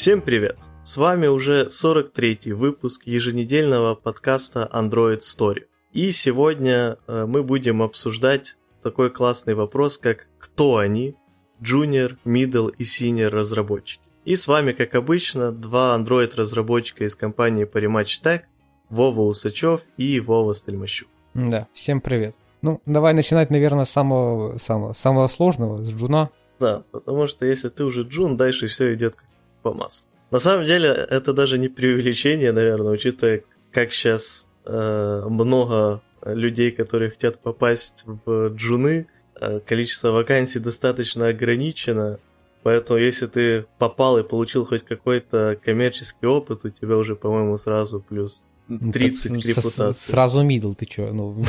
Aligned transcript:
Всем 0.00 0.22
привет! 0.22 0.56
С 0.82 0.96
вами 0.96 1.26
уже 1.26 1.66
43-й 1.66 2.52
выпуск 2.52 3.02
еженедельного 3.06 3.94
подкаста 3.94 4.66
Android 4.72 5.18
Story. 5.18 5.64
И 5.92 6.10
сегодня 6.10 6.96
э, 7.06 7.26
мы 7.26 7.42
будем 7.42 7.82
обсуждать 7.82 8.56
такой 8.82 9.10
классный 9.10 9.52
вопрос, 9.52 9.98
как 9.98 10.26
кто 10.38 10.78
они, 10.78 11.16
junior, 11.60 12.16
middle 12.24 12.72
и 12.78 12.82
senior 12.82 13.28
разработчики. 13.28 14.00
И 14.24 14.36
с 14.36 14.48
вами, 14.48 14.72
как 14.72 14.94
обычно, 14.94 15.52
два 15.52 15.94
Android 15.98 16.34
разработчика 16.34 17.04
из 17.04 17.14
компании 17.14 17.70
Parimatch 17.70 18.22
Tech, 18.24 18.44
Вова 18.88 19.20
Усачев 19.20 19.82
и 19.98 20.18
Вова 20.18 20.54
Стельмащук. 20.54 21.10
Да, 21.34 21.68
всем 21.74 22.00
привет. 22.00 22.34
Ну, 22.62 22.80
давай 22.86 23.12
начинать, 23.12 23.50
наверное, 23.50 23.84
с 23.84 23.90
самого, 23.90 24.56
самого, 24.56 24.94
самого 24.94 25.26
сложного, 25.26 25.84
с 25.84 25.92
джуна. 25.92 26.30
Да, 26.58 26.84
потому 26.90 27.26
что 27.26 27.44
если 27.44 27.68
ты 27.68 27.84
уже 27.84 28.04
джун, 28.04 28.38
дальше 28.38 28.66
все 28.66 28.94
идет 28.94 29.14
как 29.14 29.29
по 29.62 29.72
маслу. 29.72 30.06
На 30.30 30.38
самом 30.38 30.64
деле, 30.64 30.88
это 30.88 31.32
даже 31.32 31.58
не 31.58 31.68
преувеличение, 31.68 32.52
наверное, 32.52 32.92
учитывая, 32.92 33.42
как 33.72 33.92
сейчас 33.92 34.46
э, 34.64 35.24
много 35.28 36.02
людей, 36.24 36.70
которые 36.70 37.10
хотят 37.10 37.40
попасть 37.40 38.04
в 38.06 38.48
джуны, 38.50 39.06
э, 39.40 39.60
количество 39.60 40.12
вакансий 40.12 40.60
достаточно 40.60 41.28
ограничено, 41.28 42.20
поэтому 42.62 42.98
если 42.98 43.26
ты 43.26 43.66
попал 43.78 44.18
и 44.18 44.22
получил 44.22 44.64
хоть 44.66 44.84
какой-то 44.84 45.58
коммерческий 45.64 46.26
опыт, 46.26 46.64
у 46.64 46.68
тебя 46.68 46.96
уже, 46.96 47.16
по-моему, 47.16 47.58
сразу 47.58 48.00
плюс 48.00 48.44
30 48.68 49.34
ну, 49.34 49.40
к 49.40 49.44
репутации. 49.44 50.10
Сразу 50.10 50.42
мидл, 50.42 50.74
ты 50.74 50.86
чё? 50.86 51.12
Ну. 51.12 51.42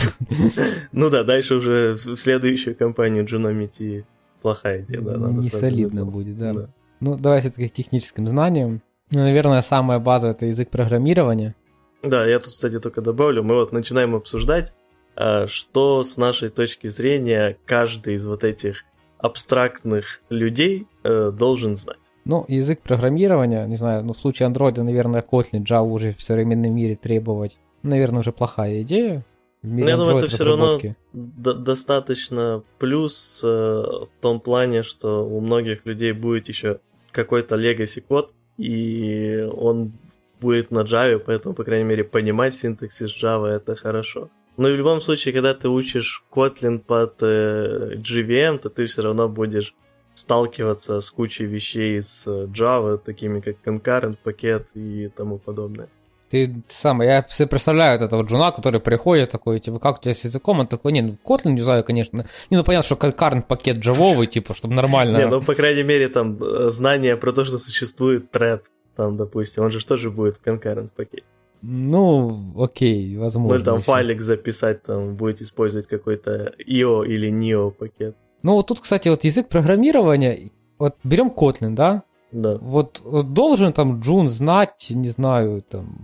ну 0.91 1.09
да, 1.12 1.23
дальше 1.23 1.55
уже 1.55 1.93
в 1.93 2.16
следующую 2.16 2.76
компанию 2.76 3.26
джуном 3.26 3.63
идти 3.63 4.05
плохая 4.41 4.82
идея, 4.82 5.02
да. 5.02 5.18
Не 5.18 5.49
солидно 5.49 6.05
будет, 6.05 6.38
да. 6.40 6.54
да. 6.54 6.70
Ну, 7.02 7.18
давай 7.18 7.41
все-таки 7.41 7.68
к 7.68 7.73
техническим 7.73 8.28
знаниям. 8.28 8.82
Ну, 9.10 9.20
наверное, 9.20 9.62
самая 9.62 10.00
база 10.00 10.30
это 10.30 10.46
язык 10.46 10.70
программирования. 10.70 11.55
Да, 12.04 12.26
я 12.26 12.40
тут, 12.40 12.49
кстати, 12.49 12.80
только 12.80 13.02
добавлю. 13.02 13.43
Мы 13.43 13.55
вот 13.55 13.71
начинаем 13.71 14.16
обсуждать, 14.16 14.74
а, 15.16 15.48
что 15.48 16.04
с 16.04 16.16
нашей 16.16 16.49
точки 16.49 16.88
зрения 16.88 17.58
каждый 17.66 18.16
из 18.16 18.27
вот 18.27 18.43
этих 18.43 18.85
абстрактных 19.18 20.21
людей 20.30 20.88
э, 21.04 21.32
должен 21.32 21.76
знать. 21.76 21.99
Ну, 22.26 22.46
язык 22.48 22.82
программирования, 22.82 23.65
не 23.65 23.76
знаю, 23.76 24.04
ну, 24.04 24.13
в 24.13 24.18
случае 24.18 24.49
Android, 24.49 24.82
наверное, 24.82 25.21
Kotlin, 25.21 25.63
Java 25.63 25.88
уже 25.88 26.13
в 26.13 26.21
современном 26.21 26.74
мире 26.74 26.96
требовать, 26.96 27.60
наверное, 27.84 28.21
уже 28.21 28.32
плохая 28.32 28.82
идея. 28.82 29.24
Ну, 29.63 29.86
я 29.88 29.98
думаю, 29.98 30.18
это 30.18 30.27
все 30.27 30.43
равно 30.43 30.80
достаточно 31.13 32.63
плюс 32.80 33.41
э, 33.43 33.48
в 33.48 34.10
том 34.21 34.40
плане, 34.40 34.82
что 34.82 35.24
у 35.27 35.40
многих 35.40 35.86
людей 35.86 36.13
будет 36.13 36.48
еще 36.48 36.80
какой-то 37.12 37.55
legacy 37.55 38.01
код, 38.01 38.31
и 38.57 39.48
он 39.54 39.91
будет 40.40 40.71
на 40.71 40.79
Java, 40.79 41.20
поэтому, 41.20 41.55
по 41.55 41.63
крайней 41.63 41.85
мере, 41.85 42.03
понимать 42.03 42.55
синтаксис 42.55 43.12
Java 43.23 43.48
это 43.48 43.76
хорошо. 43.76 44.29
Но 44.57 44.68
в 44.68 44.76
любом 44.76 45.01
случае, 45.01 45.34
когда 45.34 45.53
ты 45.53 45.70
учишь 45.70 46.23
Kotlin 46.31 46.79
под 46.79 47.15
э, 47.21 47.95
GVM, 47.95 48.59
то 48.59 48.70
ты 48.70 48.85
все 48.85 49.01
равно 49.01 49.29
будешь 49.29 49.73
сталкиваться 50.13 50.99
с 50.99 51.09
кучей 51.09 51.45
вещей 51.45 51.99
из 51.99 52.27
Java, 52.27 52.98
такими 52.98 53.40
как 53.40 53.55
concurrent 53.65 54.18
пакет 54.23 54.68
и 54.75 55.09
тому 55.15 55.37
подобное. 55.37 55.90
Ты 56.32 56.63
сам, 56.70 57.01
я 57.01 57.26
себе 57.29 57.49
представляю 57.49 57.99
вот 57.99 58.05
этого 58.05 58.24
джуна, 58.24 58.54
который 58.54 58.79
приходит 58.79 59.32
такой, 59.32 59.60
типа, 59.60 59.79
как 59.79 59.99
у 59.99 60.01
тебя 60.01 60.13
с 60.13 60.24
языком? 60.24 60.60
Он 60.60 60.68
такой, 60.68 60.93
не, 60.93 61.01
ну, 61.01 61.18
Kotlin 61.26 61.51
не 61.51 61.60
знаю, 61.60 61.84
конечно. 61.84 62.26
Не, 62.49 62.55
ну, 62.55 62.63
понятно, 62.63 62.85
что 62.85 62.96
concurrent 62.96 63.41
пакет 63.41 63.79
джавовый, 63.79 64.28
типа, 64.28 64.53
чтобы 64.53 64.74
нормально. 64.74 65.18
Не, 65.18 65.28
ну, 65.28 65.41
по 65.41 65.53
крайней 65.56 65.84
мере, 65.84 66.07
там, 66.07 66.41
э, 66.41 66.69
знание 66.69 67.18
про 67.18 67.34
то, 67.34 67.44
что 67.44 67.59
существует 67.59 68.34
thread, 68.34 68.62
там, 68.96 69.18
допустим, 69.18 69.63
он 69.63 69.72
же 69.72 69.85
тоже 69.85 70.09
будет 70.09 70.38
в 70.38 70.46
concurrent 70.46 70.91
пакете. 70.96 71.24
Ну, 71.62 72.53
окей, 72.57 73.18
возможно. 73.18 73.57
Ну, 73.57 73.63
там 73.66 73.75
еще. 73.75 73.84
файлик 73.84 74.22
записать, 74.22 74.84
там, 74.84 75.16
будет 75.16 75.42
использовать 75.42 75.88
какой-то 75.88 76.53
IO 76.66 77.06
или 77.06 77.30
NIO 77.30 77.72
пакет. 77.72 78.16
Ну, 78.42 78.53
вот 78.53 78.68
тут, 78.68 78.80
кстати, 78.80 79.09
вот 79.09 79.25
язык 79.25 79.50
программирования, 79.50 80.52
вот 80.80 80.96
берем 81.03 81.28
Kotlin, 81.28 81.75
да? 81.75 82.03
Да. 82.31 82.58
Вот, 82.58 83.02
вот 83.03 83.34
должен 83.34 83.74
там 83.74 84.00
Джун 84.00 84.30
знать, 84.30 84.88
не 84.90 85.09
знаю, 85.09 85.62
там, 85.62 85.97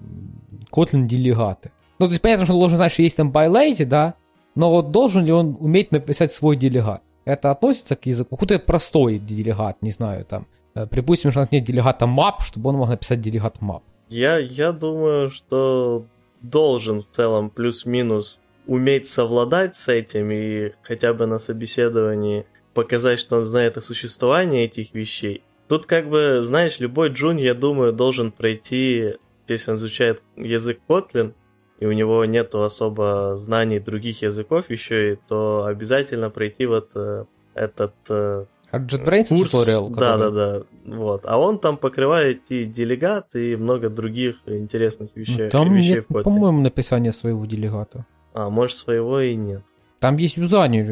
Kotlin 0.72 1.06
делегаты. 1.06 1.72
Ну, 2.00 2.06
то 2.06 2.12
есть 2.12 2.22
понятно, 2.22 2.46
что 2.46 2.54
он 2.54 2.60
должен 2.60 2.78
знать, 2.78 2.92
что 2.92 3.02
есть 3.02 3.16
там 3.16 3.32
bylazy, 3.32 3.86
да, 3.86 4.16
но 4.56 4.72
вот 4.72 4.92
должен 4.92 5.24
ли 5.26 5.32
он 5.32 5.58
уметь 5.60 5.92
написать 5.92 6.32
свой 6.32 6.56
делегат? 6.56 7.02
Это 7.26 7.52
относится 7.52 7.96
к 7.96 8.06
языку? 8.06 8.36
Какой-то 8.36 8.60
простой 8.60 9.20
делегат, 9.20 9.82
не 9.82 9.92
знаю, 9.92 10.26
там. 10.26 10.48
Э, 10.74 10.88
припустим, 10.88 11.32
что 11.32 11.40
у 11.40 11.44
нас 11.44 11.52
нет 11.52 11.64
делегата 11.64 12.06
map, 12.06 12.42
чтобы 12.44 12.70
он 12.70 12.78
мог 12.78 12.90
написать 12.90 13.22
делегат 13.22 13.58
map. 13.62 13.82
Я, 14.10 14.38
я 14.38 14.72
думаю, 14.72 15.30
что 15.30 16.06
должен 16.42 17.02
в 17.02 17.10
целом 17.10 17.50
плюс-минус 17.50 18.40
уметь 18.66 19.08
совладать 19.08 19.76
с 19.76 19.88
этим 19.88 20.32
и 20.32 20.72
хотя 20.82 21.14
бы 21.14 21.26
на 21.26 21.40
собеседовании 21.40 22.46
показать, 22.74 23.20
что 23.20 23.38
он 23.38 23.44
знает 23.44 23.78
о 23.78 23.82
существовании 23.82 24.64
этих 24.64 24.94
вещей. 24.94 25.44
Тут 25.68 25.86
как 25.86 26.10
бы, 26.10 26.42
знаешь, 26.44 26.80
любой 26.80 27.10
джун, 27.10 27.38
я 27.38 27.54
думаю, 27.54 27.94
должен 27.94 28.32
пройти, 28.32 29.16
если 29.48 29.72
он 29.72 29.78
изучает 29.78 30.22
язык 30.36 30.80
Kotlin, 30.88 31.34
и 31.80 31.86
у 31.86 31.92
него 31.92 32.24
нету 32.26 32.64
особо 32.64 33.36
знаний 33.38 33.80
других 33.80 34.22
языков 34.22 34.70
еще, 34.70 35.14
и, 35.14 35.20
то 35.28 35.66
обязательно 35.66 36.30
пройти 36.30 36.66
вот 36.66 36.92
э, 36.96 37.26
этот 37.54 37.94
э, 38.10 38.46
а 38.70 38.80
JetBrains 38.80 39.30
курс. 39.30 39.54
Tutorial, 39.54 39.94
который... 39.94 40.00
Да, 40.00 40.18
да, 40.18 40.32
да. 40.32 40.64
Вот. 40.86 41.22
А 41.26 41.38
он 41.40 41.60
там 41.60 41.78
покрывает 41.78 42.50
и 42.50 42.66
делегат, 42.66 43.36
и 43.36 43.56
много 43.56 43.90
других 43.90 44.38
интересных 44.46 45.10
вещей, 45.16 45.46
ну, 45.46 45.50
там 45.50 45.74
вещей 45.74 45.96
нет, 45.96 46.06
в 46.08 46.12
Kotlin. 46.12 46.24
по-моему, 46.24 46.62
написания 46.62 47.14
своего 47.14 47.46
делегата. 47.46 48.06
А, 48.34 48.50
может, 48.50 48.76
своего 48.76 49.20
и 49.22 49.36
нет. 49.36 49.64
Там 50.00 50.18
есть 50.18 50.38
юзание 50.38 50.84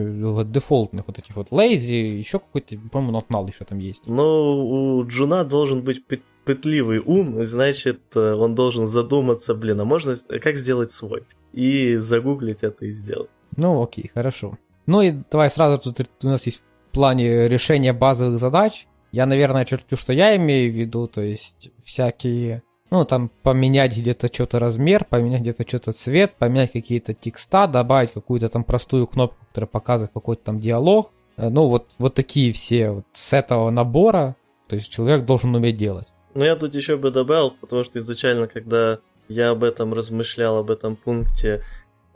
дефолтных 0.45 1.05
вот 1.07 1.19
этих 1.19 1.35
вот 1.35 1.49
lazy, 1.51 2.17
еще 2.17 2.39
какой-то, 2.39 2.77
по-моему, 2.91 3.23
null 3.29 3.47
еще 3.47 3.63
там 3.65 3.77
есть. 3.77 4.07
Ну, 4.07 4.99
у 4.99 5.07
Джуна 5.07 5.43
должен 5.43 5.81
быть 5.81 6.03
пытливый 6.45 6.99
ум, 6.99 7.43
значит, 7.45 8.01
э, 8.15 8.33
он 8.33 8.55
должен 8.55 8.87
задуматься, 8.87 9.53
блин, 9.55 9.81
а 9.81 9.85
можно, 9.85 10.15
как 10.41 10.57
сделать 10.57 10.91
свой? 10.91 11.23
И 11.53 11.95
загуглить 11.95 12.59
это 12.61 12.85
и 12.85 12.91
сделать. 12.91 13.29
Ну, 13.57 13.81
окей, 13.81 14.11
хорошо. 14.13 14.57
Ну 14.85 15.01
и 15.01 15.13
давай 15.31 15.49
сразу 15.49 15.79
тут 15.79 16.07
у 16.23 16.27
нас 16.27 16.45
есть 16.45 16.61
в 16.91 16.93
плане 16.93 17.47
решения 17.47 17.93
базовых 17.93 18.37
задач. 18.39 18.87
Я, 19.11 19.25
наверное, 19.25 19.65
чертю, 19.65 19.97
что 19.97 20.13
я 20.13 20.35
имею 20.35 20.71
в 20.71 20.75
виду, 20.75 21.07
то 21.07 21.21
есть 21.21 21.71
всякие 21.83 22.63
ну, 22.91 23.05
там 23.05 23.31
поменять 23.41 23.97
где-то 23.97 24.27
что-то 24.31 24.59
размер, 24.59 25.05
поменять 25.05 25.41
где-то 25.41 25.67
что-то 25.67 25.91
цвет, 25.91 26.35
поменять 26.37 26.71
какие-то 26.71 27.13
текста, 27.13 27.67
добавить 27.67 28.11
какую-то 28.11 28.49
там 28.49 28.63
простую 28.63 29.07
кнопку, 29.07 29.43
которая 29.47 29.67
показывает 29.67 30.11
какой-то 30.13 30.43
там 30.43 30.59
диалог. 30.59 31.11
Э, 31.37 31.49
ну, 31.49 31.67
вот, 31.67 31.89
вот 31.97 32.13
такие 32.13 32.51
все 32.51 32.91
вот 32.91 33.05
с 33.13 33.33
этого 33.33 33.69
набора, 33.69 34.35
то 34.67 34.75
есть 34.75 34.91
человек 34.91 35.25
должен 35.25 35.55
уметь 35.55 35.77
делать. 35.77 36.07
Ну, 36.33 36.43
я 36.43 36.55
тут 36.55 36.75
еще 36.75 36.97
бы 36.97 37.11
добавил, 37.11 37.51
потому 37.51 37.83
что 37.83 37.99
изначально, 37.99 38.47
когда 38.47 38.99
я 39.27 39.51
об 39.51 39.63
этом 39.63 39.93
размышлял, 39.93 40.57
об 40.57 40.69
этом 40.69 40.95
пункте, 40.95 41.63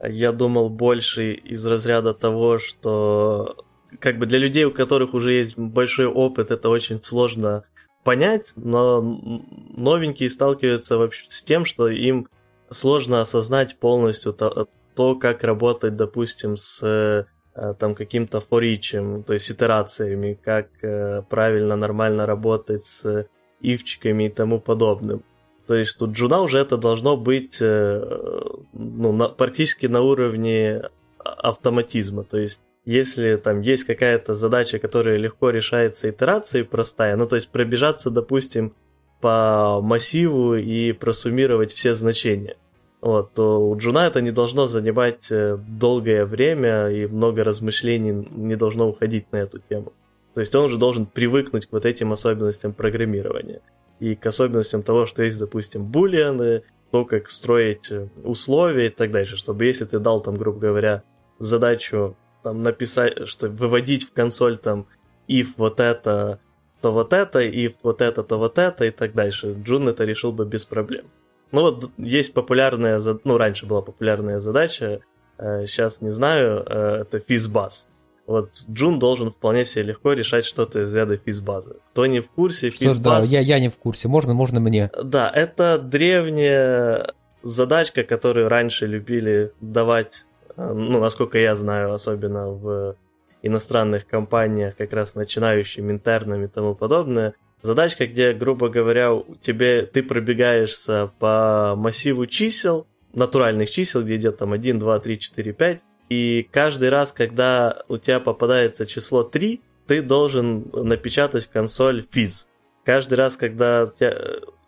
я 0.07 0.31
думал 0.31 0.69
больше 0.69 1.34
из 1.34 1.66
разряда 1.66 2.13
того, 2.13 2.57
что 2.57 3.57
как 4.00 4.19
бы 4.19 4.25
для 4.25 4.38
людей, 4.38 4.66
у 4.66 4.72
которых 4.72 5.13
уже 5.13 5.34
есть 5.34 5.57
большой 5.57 6.06
опыт, 6.06 6.51
это 6.51 6.69
очень 6.69 7.01
сложно 7.01 7.63
понять, 8.04 8.54
но 8.56 9.02
новенькие 9.02 10.30
сталкиваются 10.30 10.98
вообще 10.98 11.26
с 11.30 11.44
тем, 11.44 11.66
что 11.66 11.88
им 11.88 12.28
сложно 12.70 13.20
осознать 13.20 13.78
полностью 13.78 14.34
то, 14.34 14.68
то 14.96 15.16
как 15.16 15.44
работать, 15.44 15.96
допустим, 15.96 16.58
с 16.58 16.82
э, 16.84 17.74
там 17.80 17.96
каким-то 17.96 18.42
форичем, 18.42 19.24
то 19.24 19.34
есть 19.34 19.52
итерациями, 19.52 20.40
как 20.42 20.68
э, 20.82 21.24
правильно, 21.30 21.76
нормально 21.76 22.26
работать 22.26 22.86
с 22.86 23.28
ивчиками 23.62 24.25
и 24.25 24.30
тому 24.30 24.60
подобным. 24.60 25.24
То 25.68 25.75
есть 25.75 25.98
тут 25.98 26.12
джуна 26.12 26.42
уже 26.42 26.60
это 26.60 26.78
должно 26.78 27.16
быть 27.16 27.57
э, 27.62 28.42
ну, 28.74 29.12
на, 29.12 29.30
практически 29.30 29.86
на 29.86 30.02
уровне 30.02 30.81
автоматизма. 31.19 32.24
То 32.24 32.38
есть 32.40 32.62
если 32.89 33.36
там 33.36 33.62
есть 33.62 33.83
какая-то 33.83 34.33
задача, 34.33 34.80
которая 34.80 35.18
легко 35.18 35.51
решается 35.51 36.09
итерацией 36.09 36.65
простая, 36.65 37.15
ну 37.18 37.27
то 37.27 37.36
есть 37.36 37.50
пробежаться, 37.50 38.09
допустим, 38.09 38.74
по 39.21 39.80
массиву 39.80 40.56
и 40.56 40.91
просуммировать 40.94 41.71
все 41.71 41.94
значения, 41.94 42.56
вот, 43.00 43.33
то 43.33 43.62
у 43.62 43.77
Джуна 43.77 44.07
это 44.07 44.21
не 44.21 44.31
должно 44.31 44.65
занимать 44.65 45.31
э, 45.31 45.57
долгое 45.68 46.25
время 46.25 46.88
и 46.89 47.06
много 47.06 47.44
размышлений 47.44 48.27
не 48.31 48.56
должно 48.56 48.89
уходить 48.89 49.31
на 49.31 49.38
эту 49.38 49.59
тему. 49.59 49.94
То 50.33 50.42
есть 50.42 50.56
он 50.56 50.65
уже 50.65 50.77
должен 50.77 51.06
привыкнуть 51.06 51.68
к 51.68 51.71
вот 51.71 51.85
этим 51.85 52.12
особенностям 52.12 52.74
программирования 52.74 53.62
и 54.00 54.15
к 54.15 54.25
особенностям 54.25 54.81
того, 54.81 55.06
что 55.06 55.21
есть, 55.21 55.38
допустим, 55.38 55.85
булианы, 55.85 56.63
то, 56.89 57.06
как 57.06 57.30
строить 57.30 57.92
э, 57.92 58.07
условия 58.24 58.88
и 58.88 58.89
так 58.89 59.12
дальше, 59.12 59.38
чтобы 59.38 59.65
если 59.65 59.85
ты 59.85 60.00
дал 60.00 60.21
там, 60.21 60.35
грубо 60.38 60.59
говоря, 60.59 61.03
задачу 61.38 62.15
там 62.44 62.62
написать, 62.62 63.27
что 63.27 63.50
выводить 63.50 64.03
в 64.03 64.13
консоль 64.13 64.57
там 64.57 64.88
if 65.27 65.47
вот 65.57 65.80
это 65.80 66.39
то 66.81 66.91
вот 66.91 67.13
это, 67.13 67.39
и 67.39 67.74
вот 67.83 68.01
это, 68.01 68.24
то 68.24 68.38
вот 68.38 68.57
это, 68.57 68.86
и 68.86 68.91
так 68.91 69.13
дальше. 69.13 69.56
Джун 69.63 69.89
это 69.89 70.06
решил 70.06 70.31
бы 70.31 70.45
без 70.45 70.65
проблем. 70.65 71.06
Ну 71.51 71.62
вот 71.62 71.91
есть 71.97 72.33
популярная, 72.33 73.01
ну 73.24 73.38
раньше 73.38 73.65
была 73.65 73.81
популярная 73.81 74.39
задача, 74.39 75.01
сейчас 75.38 76.01
не 76.01 76.09
знаю, 76.09 76.59
это 76.62 77.19
физбаз. 77.19 77.88
Вот 78.27 78.51
Джун 78.69 79.00
должен 79.00 79.31
вполне 79.31 79.65
себе 79.65 79.85
легко 79.85 80.13
решать 80.13 80.45
что-то 80.45 80.83
из 80.83 80.94
ряда 80.94 81.18
физбазы. 81.18 81.77
Кто 81.88 82.06
не 82.06 82.19
в 82.19 82.30
курсе, 82.30 82.69
физбаз... 82.69 83.25
Что, 83.25 83.31
да, 83.31 83.39
я, 83.39 83.39
я 83.39 83.59
не 83.59 83.69
в 83.69 83.75
курсе, 83.75 84.07
можно, 84.07 84.35
можно 84.35 84.59
мне. 84.59 84.92
Да, 85.03 85.31
это 85.33 85.80
древняя 85.80 87.13
задачка, 87.42 88.03
которую 88.03 88.47
раньше 88.47 88.85
любили 88.85 89.51
давать, 89.62 90.27
ну, 90.73 91.00
насколько 91.00 91.38
я 91.39 91.56
знаю, 91.56 91.94
особенно 91.94 92.50
в 92.50 92.95
иностранных 93.41 94.06
компаниях, 94.06 94.75
как 94.75 94.94
раз 94.94 95.15
начинающим, 95.15 95.89
интернам 95.89 96.44
и 96.44 96.47
тому 96.47 96.75
подобное. 96.75 97.33
Задачка, 97.61 98.07
где, 98.07 98.33
грубо 98.33 98.69
говоря, 98.69 99.11
тебе, 99.41 99.85
ты 99.85 100.03
пробегаешься 100.03 101.11
по 101.19 101.75
массиву 101.75 102.25
чисел, 102.25 102.88
натуральных 103.13 103.69
чисел, 103.69 104.03
где 104.03 104.15
идет 104.15 104.38
там 104.38 104.53
1, 104.53 104.79
2, 104.79 105.00
3, 105.00 105.19
4, 105.19 105.53
5, 105.53 105.81
и 106.09 106.47
каждый 106.51 106.89
раз, 106.89 107.13
когда 107.13 107.83
у 107.88 107.97
тебя 107.97 108.19
попадается 108.19 108.85
число 108.85 109.23
3, 109.23 109.61
ты 109.88 110.01
должен 110.01 110.69
напечатать 110.73 111.45
в 111.45 111.50
консоль 111.50 112.06
физ. 112.11 112.47
Каждый 112.83 113.15
раз, 113.15 113.38
когда 113.38 113.83
у 113.83 113.88
тебя... 113.88 114.15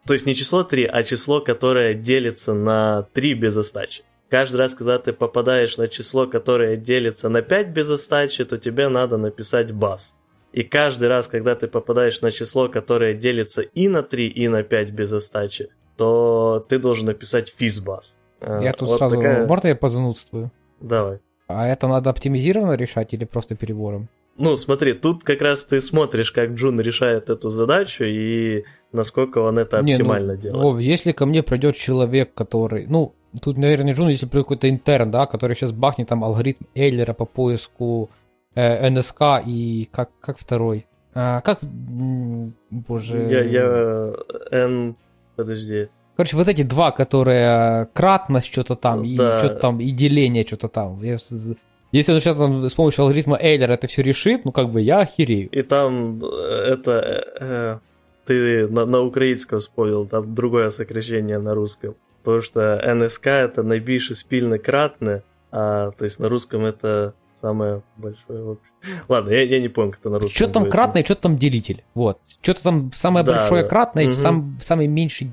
То 0.06 0.14
есть 0.14 0.26
не 0.26 0.36
число 0.36 0.64
3, 0.64 0.86
а 0.86 1.04
число, 1.04 1.42
которое 1.42 1.94
делится 1.94 2.54
на 2.54 3.04
3 3.14 3.34
без 3.36 3.58
остачи. 3.58 4.04
Каждый 4.32 4.56
раз, 4.56 4.76
когда 4.76 4.98
ты 4.98 5.12
попадаешь 5.12 5.76
на 5.76 5.90
число, 5.90 6.26
которое 6.26 6.78
делится 6.78 7.28
на 7.28 7.42
5 7.42 7.68
без 7.68 7.90
остачи, 7.90 8.46
то 8.46 8.58
тебе 8.58 8.88
надо 8.88 9.18
написать 9.18 9.74
бас. 9.74 10.16
И 10.54 10.64
каждый 10.64 11.10
раз, 11.10 11.28
когда 11.28 11.54
ты 11.54 11.68
попадаешь 11.68 12.22
на 12.22 12.32
число, 12.32 12.70
которое 12.70 13.14
делится 13.14 13.62
и 13.62 13.90
на 13.90 14.04
3, 14.04 14.28
и 14.28 14.48
на 14.48 14.64
5 14.64 14.92
без 14.92 15.12
остачи, 15.12 15.68
то 15.98 16.66
ты 16.70 16.80
должен 16.80 17.08
написать 17.08 17.50
физбас. 17.50 18.18
Я 18.40 18.72
тут 18.72 18.88
вот 18.88 18.98
сразу... 19.00 19.18
Такая... 19.18 19.46
Можно 19.46 19.68
я 19.68 19.76
позанудствую? 19.76 20.50
Давай. 20.80 21.20
А 21.48 21.68
это 21.68 21.90
надо 21.90 22.10
оптимизированно 22.10 22.78
решать 22.78 23.14
или 23.14 23.26
просто 23.26 23.56
перебором? 23.56 24.08
Ну, 24.38 24.56
смотри, 24.56 24.94
тут 24.94 25.26
как 25.26 25.42
раз 25.42 25.66
ты 25.66 25.82
смотришь, 25.82 26.32
как 26.32 26.52
Джун 26.52 26.80
решает 26.80 27.30
эту 27.30 27.50
задачу 27.50 28.06
и 28.06 28.64
насколько 28.94 29.40
он 29.40 29.60
это 29.60 29.80
оптимально 29.80 30.32
Не, 30.32 30.36
ну, 30.36 30.42
делает. 30.42 30.64
Вов, 30.64 30.80
если 30.80 31.12
ко 31.12 31.26
мне 31.26 31.44
придет 31.44 31.76
человек, 31.76 32.34
который, 32.34 32.88
ну, 32.88 33.14
тут, 33.42 33.58
наверное, 33.58 33.94
Джун, 33.94 34.10
если 34.10 34.28
какой-то 34.28 34.70
интерн, 34.70 35.12
да, 35.12 35.26
который 35.26 35.56
сейчас 35.56 35.72
бахнет 35.72 36.08
там 36.08 36.24
алгоритм 36.24 36.66
Эйлера 36.76 37.14
по 37.14 37.26
поиску 37.26 38.10
э, 38.56 38.90
НСК 38.90 39.22
и 39.46 39.88
как, 39.92 40.10
как 40.20 40.38
второй? 40.40 40.86
А, 41.14 41.42
как, 41.42 41.60
боже... 41.62 43.18
Я, 43.30 43.44
я, 43.44 44.14
N, 44.52 44.96
подожди, 45.36 45.90
Короче, 46.16 46.38
вот 46.38 46.48
эти 46.48 46.62
два, 46.62 46.92
которые 46.92 47.88
кратность 47.94 48.52
что-то 48.52 48.76
там, 48.76 49.04
и 49.04 49.16
да. 49.16 49.40
что-то 49.40 49.56
там, 49.56 49.80
и 49.80 49.90
деление 49.92 50.46
что-то 50.46 50.68
там. 50.68 51.02
Если 51.02 52.14
он 52.14 52.20
сейчас 52.20 52.38
там 52.38 52.70
с 52.70 52.74
помощью 52.74 53.04
алгоритма 53.04 53.38
Эйлера 53.42 53.74
это 53.74 53.88
все 53.88 54.02
решит, 54.02 54.46
ну 54.46 54.52
как 54.52 54.70
бы 54.70 54.82
я 54.82 55.00
охерею. 55.00 55.50
И 55.50 55.62
там 55.64 56.24
э, 56.24 56.74
это 56.74 56.92
э, 56.92 57.24
э, 57.40 57.80
ты 58.26 58.68
на, 58.68 58.86
на 58.86 59.02
украинском 59.02 59.60
вспомнил, 59.60 60.06
там 60.06 60.36
другое 60.36 60.70
сокращение 60.70 61.40
на 61.40 61.54
русском. 61.54 61.96
Потому 62.24 62.42
что 62.42 62.82
НСК 62.94 63.28
это 63.28 63.64
наибольшее 63.64 64.16
спильно 64.16 64.58
кратное, 64.58 65.24
а 65.52 65.92
то 65.92 66.04
есть 66.04 66.20
на 66.20 66.30
русском 66.30 66.66
это 66.66 67.14
самое 67.36 67.82
большое. 67.98 68.58
Ладно, 69.08 69.30
я, 69.32 69.42
я 69.44 69.60
не 69.60 69.68
помню, 69.68 69.92
как 69.92 70.02
это 70.02 70.10
на 70.10 70.20
русском. 70.20 70.36
Что 70.36 70.48
там 70.48 70.70
кратное, 70.70 71.04
что 71.04 71.16
там 71.16 71.36
делитель. 71.36 71.84
Вот. 71.94 72.20
Что-то 72.42 72.64
там 72.64 72.92
самое 72.94 73.26
да, 73.26 73.34
большое 73.34 73.64
да. 73.64 73.70
кратное, 73.70 74.06
угу. 74.06 74.14
сам, 74.14 74.60
самый 74.62 74.88
меньший 74.88 75.32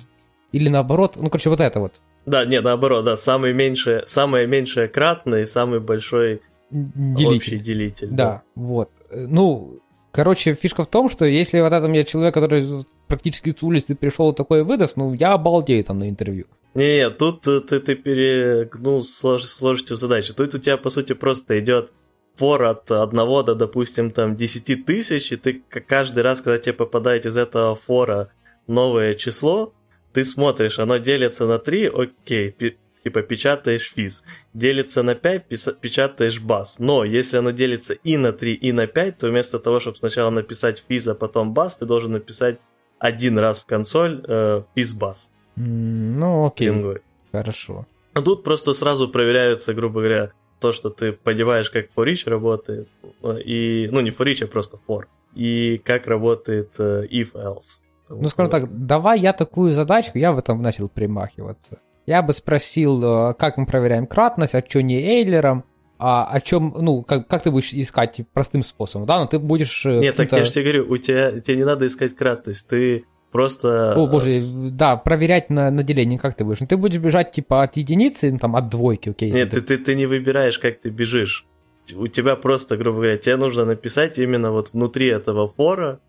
или 0.52 0.68
наоборот, 0.68 1.16
ну, 1.16 1.28
короче, 1.28 1.50
вот 1.50 1.60
это 1.60 1.80
вот. 1.80 2.00
Да, 2.26 2.44
нет, 2.44 2.64
наоборот, 2.64 3.04
да, 3.04 3.16
самый 3.16 3.52
меньшее, 3.52 4.04
самое 4.06 4.46
меньшее 4.46 4.88
кратное 4.88 5.42
и 5.42 5.46
самый 5.46 5.80
большой 5.80 6.42
делитель. 6.70 7.36
общий 7.36 7.58
делитель. 7.58 8.08
Да, 8.08 8.16
да, 8.16 8.42
вот. 8.54 8.90
Ну, 9.10 9.80
короче, 10.10 10.54
фишка 10.54 10.84
в 10.84 10.88
том, 10.88 11.08
что 11.08 11.24
если 11.24 11.60
вот 11.60 11.72
это 11.72 11.88
мне 11.88 12.04
человек, 12.04 12.34
который 12.34 12.66
практически 13.06 13.54
с 13.58 13.62
улицы 13.62 13.94
пришел 13.94 14.32
такой 14.32 14.62
выдаст, 14.62 14.96
ну, 14.96 15.14
я 15.14 15.32
обалдею 15.32 15.84
там 15.84 15.98
на 15.98 16.08
интервью. 16.08 16.46
Не, 16.78 17.10
тут 17.10 17.40
ты, 17.40 17.80
ты 17.80 17.96
перегнул 17.96 19.02
слож, 19.02 19.42
сложностью 19.42 19.96
задачи. 19.96 20.32
Тут 20.32 20.54
у 20.54 20.58
тебя, 20.58 20.76
по 20.76 20.90
сути, 20.90 21.12
просто 21.12 21.58
идет 21.58 21.90
фор 22.36 22.62
от 22.62 22.88
одного 22.92 23.42
до, 23.42 23.56
допустим, 23.56 24.12
там 24.12 24.36
10 24.36 24.86
тысяч, 24.86 25.32
и 25.32 25.36
ты 25.36 25.60
каждый 25.88 26.22
раз, 26.22 26.40
когда 26.40 26.56
тебе 26.56 26.74
попадает 26.74 27.26
из 27.26 27.36
этого 27.36 27.74
фора 27.74 28.30
новое 28.68 29.14
число, 29.14 29.74
ты 30.12 30.24
смотришь, 30.24 30.78
оно 30.78 30.98
делится 30.98 31.46
на 31.46 31.58
3, 31.58 31.86
окей, 31.88 32.54
типа 33.02 33.22
печатаешь 33.22 33.92
физ. 33.92 34.22
Делится 34.54 35.02
на 35.02 35.16
5, 35.16 35.48
печатаешь 35.80 36.40
бас. 36.40 36.78
Но 36.78 37.02
если 37.02 37.38
оно 37.38 37.50
делится 37.50 37.94
и 37.94 38.16
на 38.16 38.32
3, 38.32 38.54
и 38.54 38.70
на 38.70 38.86
5, 38.86 39.18
то 39.18 39.28
вместо 39.28 39.58
того, 39.58 39.80
чтобы 39.80 39.96
сначала 39.96 40.30
написать 40.30 40.84
физ, 40.88 41.08
а 41.08 41.16
потом 41.16 41.54
бас, 41.54 41.76
ты 41.76 41.86
должен 41.86 42.12
написать 42.12 42.60
один 43.00 43.36
раз 43.36 43.62
в 43.62 43.66
консоль 43.66 44.24
э, 44.28 44.62
физ 44.76 44.92
бас. 44.92 45.32
Ну, 45.58 46.46
окей. 46.46 46.68
Стрингой. 46.68 47.00
Хорошо. 47.32 47.86
А 48.14 48.22
тут 48.22 48.44
просто 48.44 48.74
сразу 48.74 49.08
проверяются, 49.08 49.74
грубо 49.74 50.00
говоря, 50.00 50.32
то, 50.60 50.72
что 50.72 50.90
ты 50.90 51.12
понимаешь, 51.12 51.70
как 51.70 51.86
for 51.96 52.30
работает. 52.30 52.88
И, 53.44 53.88
ну, 53.92 54.00
не 54.00 54.10
for 54.10 54.44
а 54.44 54.46
просто 54.46 54.78
for. 54.88 55.04
И 55.34 55.78
как 55.78 56.06
работает 56.06 56.74
э, 56.78 57.06
if-else. 57.10 57.80
Ну, 58.08 58.28
скажем 58.28 58.50
так, 58.50 58.86
давай 58.86 59.20
я 59.20 59.32
такую 59.32 59.72
задачку, 59.72 60.18
я 60.18 60.32
в 60.32 60.38
этом 60.38 60.62
начал 60.62 60.88
примахиваться. 60.88 61.78
Я 62.06 62.22
бы 62.22 62.32
спросил, 62.32 63.02
э, 63.04 63.34
как 63.34 63.58
мы 63.58 63.66
проверяем 63.66 64.06
кратность, 64.06 64.54
а 64.54 64.64
что 64.66 64.82
не 64.82 64.98
Эйлером, 64.98 65.64
а 65.98 66.24
о 66.24 66.40
чем, 66.40 66.74
ну, 66.78 67.02
как, 67.02 67.28
как 67.28 67.42
ты 67.42 67.50
будешь 67.50 67.72
искать 67.72 68.20
простым 68.32 68.62
способом, 68.62 69.06
да, 69.06 69.16
но 69.16 69.24
ну, 69.24 69.28
ты 69.28 69.38
будешь... 69.38 69.84
Э, 69.84 70.00
Нет, 70.00 70.16
так 70.16 70.32
я 70.32 70.44
же 70.44 70.52
тебе 70.52 70.64
говорю, 70.64 70.92
у 70.92 70.96
тебя, 70.96 71.40
тебе 71.40 71.56
не 71.56 71.64
надо 71.64 71.86
искать 71.86 72.14
кратность, 72.14 72.68
ты 72.68 73.04
просто... 73.30 73.94
О, 73.94 74.06
боже, 74.06 74.32
да, 74.70 74.96
проверять 74.96 75.50
на, 75.50 75.70
на 75.70 75.82
деление, 75.82 76.18
как 76.18 76.34
ты 76.34 76.44
будешь? 76.44 76.60
Ну, 76.60 76.66
ты 76.66 76.76
будешь 76.76 77.00
бежать, 77.00 77.32
типа, 77.32 77.62
от 77.62 77.76
единицы, 77.76 78.30
ну, 78.30 78.38
там, 78.38 78.56
от 78.56 78.68
двойки, 78.68 79.10
окей. 79.10 79.30
Нет, 79.30 79.50
ты, 79.50 79.60
ты, 79.60 79.78
ты 79.78 79.94
не 79.94 80.06
выбираешь, 80.06 80.58
как 80.58 80.80
ты 80.80 80.90
бежишь. 80.90 81.46
У 81.94 82.06
тебя 82.06 82.36
просто, 82.36 82.76
грубо 82.76 82.98
говоря, 82.98 83.16
тебе 83.16 83.36
нужно 83.36 83.64
написать 83.64 84.18
именно 84.18 84.52
вот 84.52 84.72
внутри 84.72 85.06
этого 85.06 85.48
фора, 85.48 86.00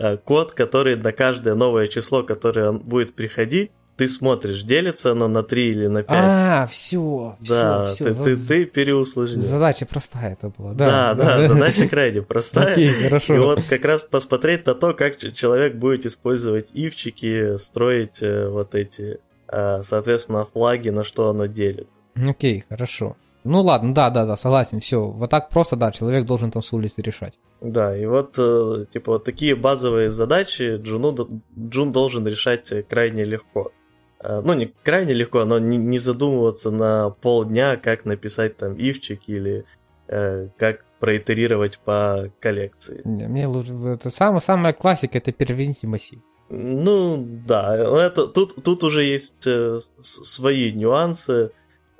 Э, 0.00 0.16
код, 0.16 0.52
который 0.52 0.94
на 0.94 1.10
каждое 1.10 1.54
новое 1.56 1.88
число, 1.88 2.22
которое 2.22 2.70
будет 2.70 3.14
приходить, 3.14 3.72
ты 3.98 4.06
смотришь, 4.06 4.62
делится 4.62 5.10
оно 5.10 5.26
на 5.26 5.42
3 5.42 5.68
или 5.70 5.86
на 5.88 6.04
5. 6.04 6.16
А, 6.16 6.66
все. 6.66 7.36
Да, 7.40 7.86
все, 7.86 8.04
ты, 8.04 8.14
ты, 8.14 8.36
ты 8.36 8.64
переусложнил. 8.64 9.40
Задача 9.40 9.86
простая 9.86 10.34
это 10.34 10.52
была. 10.56 10.72
Да, 10.72 11.14
да, 11.14 11.38
да 11.38 11.48
задача 11.48 11.88
крайне 11.88 12.22
простая. 12.22 12.72
Окей, 12.72 12.90
хорошо. 12.90 13.34
И 13.34 13.38
вот 13.38 13.64
как 13.64 13.84
раз 13.84 14.04
посмотреть 14.04 14.66
на 14.66 14.76
то, 14.76 14.94
как 14.94 15.18
человек 15.18 15.74
будет 15.74 16.06
использовать 16.06 16.70
ивчики, 16.74 17.56
строить 17.56 18.22
э, 18.22 18.48
вот 18.48 18.76
эти, 18.76 19.18
э, 19.48 19.82
соответственно, 19.82 20.44
флаги, 20.44 20.90
на 20.90 21.02
что 21.02 21.30
оно 21.30 21.46
делит. 21.46 21.88
Окей, 22.14 22.64
хорошо. 22.68 23.16
Ну 23.42 23.62
ладно, 23.62 23.94
да, 23.94 24.10
да, 24.10 24.26
да, 24.26 24.36
согласен, 24.36 24.78
все. 24.78 25.08
Вот 25.08 25.28
так 25.30 25.48
просто, 25.48 25.74
да, 25.74 25.90
человек 25.90 26.24
должен 26.24 26.52
там 26.52 26.62
с 26.62 26.72
улицы 26.72 27.02
решать. 27.02 27.36
Да, 27.60 27.96
и 27.96 28.06
вот, 28.06 28.36
э, 28.38 28.84
типа, 28.92 29.12
вот 29.12 29.24
такие 29.24 29.56
базовые 29.56 30.08
задачи 30.08 30.76
Джуну, 30.76 31.42
Джун 31.58 31.90
должен 31.90 32.24
решать 32.28 32.72
крайне 32.88 33.24
легко. 33.24 33.72
Э, 34.20 34.40
ну, 34.44 34.54
не 34.54 34.66
крайне 34.82 35.12
легко, 35.12 35.44
но 35.44 35.58
не, 35.58 35.76
не 35.76 35.98
задумываться 35.98 36.70
на 36.70 37.10
полдня, 37.10 37.76
как 37.76 38.04
написать 38.04 38.56
там 38.56 38.74
ивчик 38.74 39.20
или 39.26 39.64
э, 40.08 40.48
как 40.56 40.84
проитерировать 40.98 41.78
по 41.78 42.30
коллекции. 42.40 43.02
Не, 43.04 43.28
мне 43.28 43.46
лучше, 43.46 43.74
это 43.74 44.10
самая, 44.10 44.40
самая 44.40 44.72
классика, 44.72 45.18
это 45.18 45.32
переверните 45.32 45.86
массив. 45.86 46.20
Ну, 46.50 47.24
да, 47.46 47.76
это, 47.76 48.26
тут, 48.26 48.62
тут 48.64 48.82
уже 48.82 49.04
есть 49.04 49.46
э, 49.46 49.80
свои 50.00 50.72
нюансы. 50.72 51.50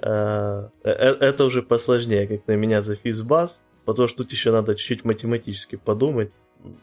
Э, 0.03 0.69
э, 0.83 0.91
это 0.91 1.45
уже 1.45 1.63
посложнее, 1.63 2.27
как 2.27 2.47
на 2.49 2.57
меня 2.57 2.81
за 2.81 2.97
физбас, 2.97 3.63
потому 3.85 4.09
что 4.09 4.25
тут 4.25 4.33
еще 4.33 4.51
надо 4.51 4.75
чуть-чуть 4.75 5.05
математически 5.05 5.77
подумать, 5.77 6.33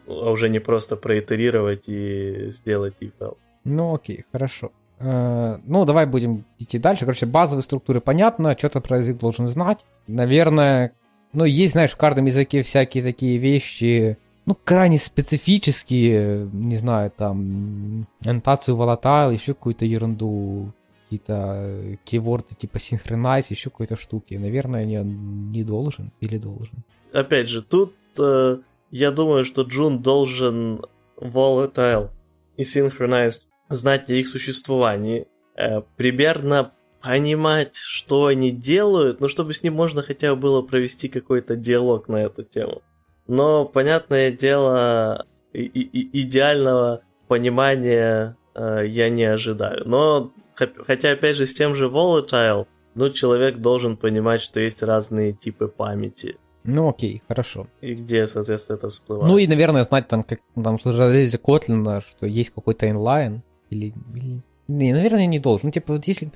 а 0.07 0.31
уже 0.31 0.49
не 0.49 0.59
просто 0.59 0.95
проитерировать 0.95 1.89
и 1.89 2.51
сделать 2.51 2.95
if 3.01 3.37
Ну 3.63 3.95
окей, 3.95 4.25
хорошо. 4.31 4.71
Э, 4.99 5.57
ну, 5.65 5.85
давай 5.85 6.05
будем 6.05 6.45
идти 6.59 6.79
дальше. 6.79 7.05
Короче, 7.05 7.25
базовые 7.25 7.63
структуры 7.63 8.01
понятно, 8.01 8.57
что-то 8.57 8.81
про 8.81 8.97
язык 8.97 9.17
должен 9.17 9.47
знать. 9.47 9.85
Наверное, 10.07 10.93
ну, 11.33 11.45
есть, 11.45 11.73
знаешь, 11.73 11.91
в 11.91 11.97
каждом 11.97 12.25
языке 12.25 12.61
всякие 12.61 13.03
такие 13.03 13.37
вещи, 13.37 14.17
ну, 14.45 14.55
крайне 14.63 14.97
специфические, 14.97 16.49
не 16.53 16.75
знаю, 16.75 17.11
там, 17.15 18.07
аннотацию 18.23 18.77
volatile, 18.77 19.33
еще 19.33 19.53
какую-то 19.53 19.85
ерунду 19.85 20.71
какие-то 21.05 21.97
кейворды 22.03 22.55
типа 22.55 22.79
синхронайз, 22.79 23.51
еще 23.51 23.69
какой-то 23.69 23.95
штуки. 23.95 24.35
Наверное, 24.35 24.85
не, 24.85 24.97
не 25.03 25.63
должен 25.63 26.11
или 26.19 26.37
должен. 26.37 26.83
Опять 27.13 27.47
же, 27.47 27.61
тут 27.61 27.93
э, 28.19 28.57
я 28.91 29.11
думаю, 29.11 29.43
что 29.43 29.61
Джун 29.63 30.01
должен 30.01 30.81
volatile 31.17 32.09
и 32.57 32.63
synchronized, 32.63 33.45
знать 33.69 34.09
о 34.09 34.13
их 34.13 34.27
существовании, 34.27 35.27
э, 35.55 35.81
примерно 35.97 36.71
понимать, 37.01 37.75
что 37.75 38.25
они 38.25 38.51
делают, 38.51 39.19
ну, 39.21 39.27
чтобы 39.27 39.53
с 39.53 39.63
ним 39.63 39.73
можно 39.73 40.01
хотя 40.01 40.33
бы 40.33 40.41
было 40.41 40.61
провести 40.61 41.07
какой-то 41.07 41.55
диалог 41.55 42.07
на 42.07 42.17
эту 42.17 42.43
тему. 42.43 42.81
Но, 43.27 43.65
понятное 43.65 44.31
дело, 44.31 45.25
и- 45.53 45.63
и- 45.63 46.21
идеального 46.21 47.01
понимания 47.27 48.35
э, 48.57 48.83
я 48.87 49.09
не 49.09 49.25
ожидаю. 49.25 49.83
Но, 49.85 50.31
хотя, 50.55 51.11
опять 51.11 51.35
же, 51.35 51.45
с 51.45 51.53
тем 51.53 51.75
же 51.75 51.87
Volatile, 51.87 52.67
ну, 52.95 53.09
человек 53.09 53.57
должен 53.57 53.97
понимать, 53.97 54.41
что 54.41 54.61
есть 54.61 54.81
разные 54.81 55.33
типы 55.33 55.67
памяти. 55.67 56.37
Ну, 56.63 56.89
окей, 56.89 57.21
хорошо. 57.27 57.67
И 57.81 57.93
где, 57.93 58.25
соответственно, 58.25 58.77
это 58.77 58.89
всплывает. 58.89 59.27
Ну 59.27 59.37
и, 59.37 59.45
наверное, 59.47 59.83
знать 59.83 60.07
там, 60.07 60.23
как 60.23 60.39
там 60.55 60.79
железе 60.83 61.37
Котлина, 61.37 62.01
что 62.01 62.25
есть 62.25 62.51
какой-то 62.51 62.89
инлайн. 62.89 63.43
Или, 63.69 63.93
или... 64.13 64.41
Не, 64.67 64.93
наверное, 64.93 65.25
не 65.25 65.39
должен. 65.39 65.67
Ну, 65.67 65.71
типа, 65.71 65.93
вот 65.93 66.05
если 66.05 66.29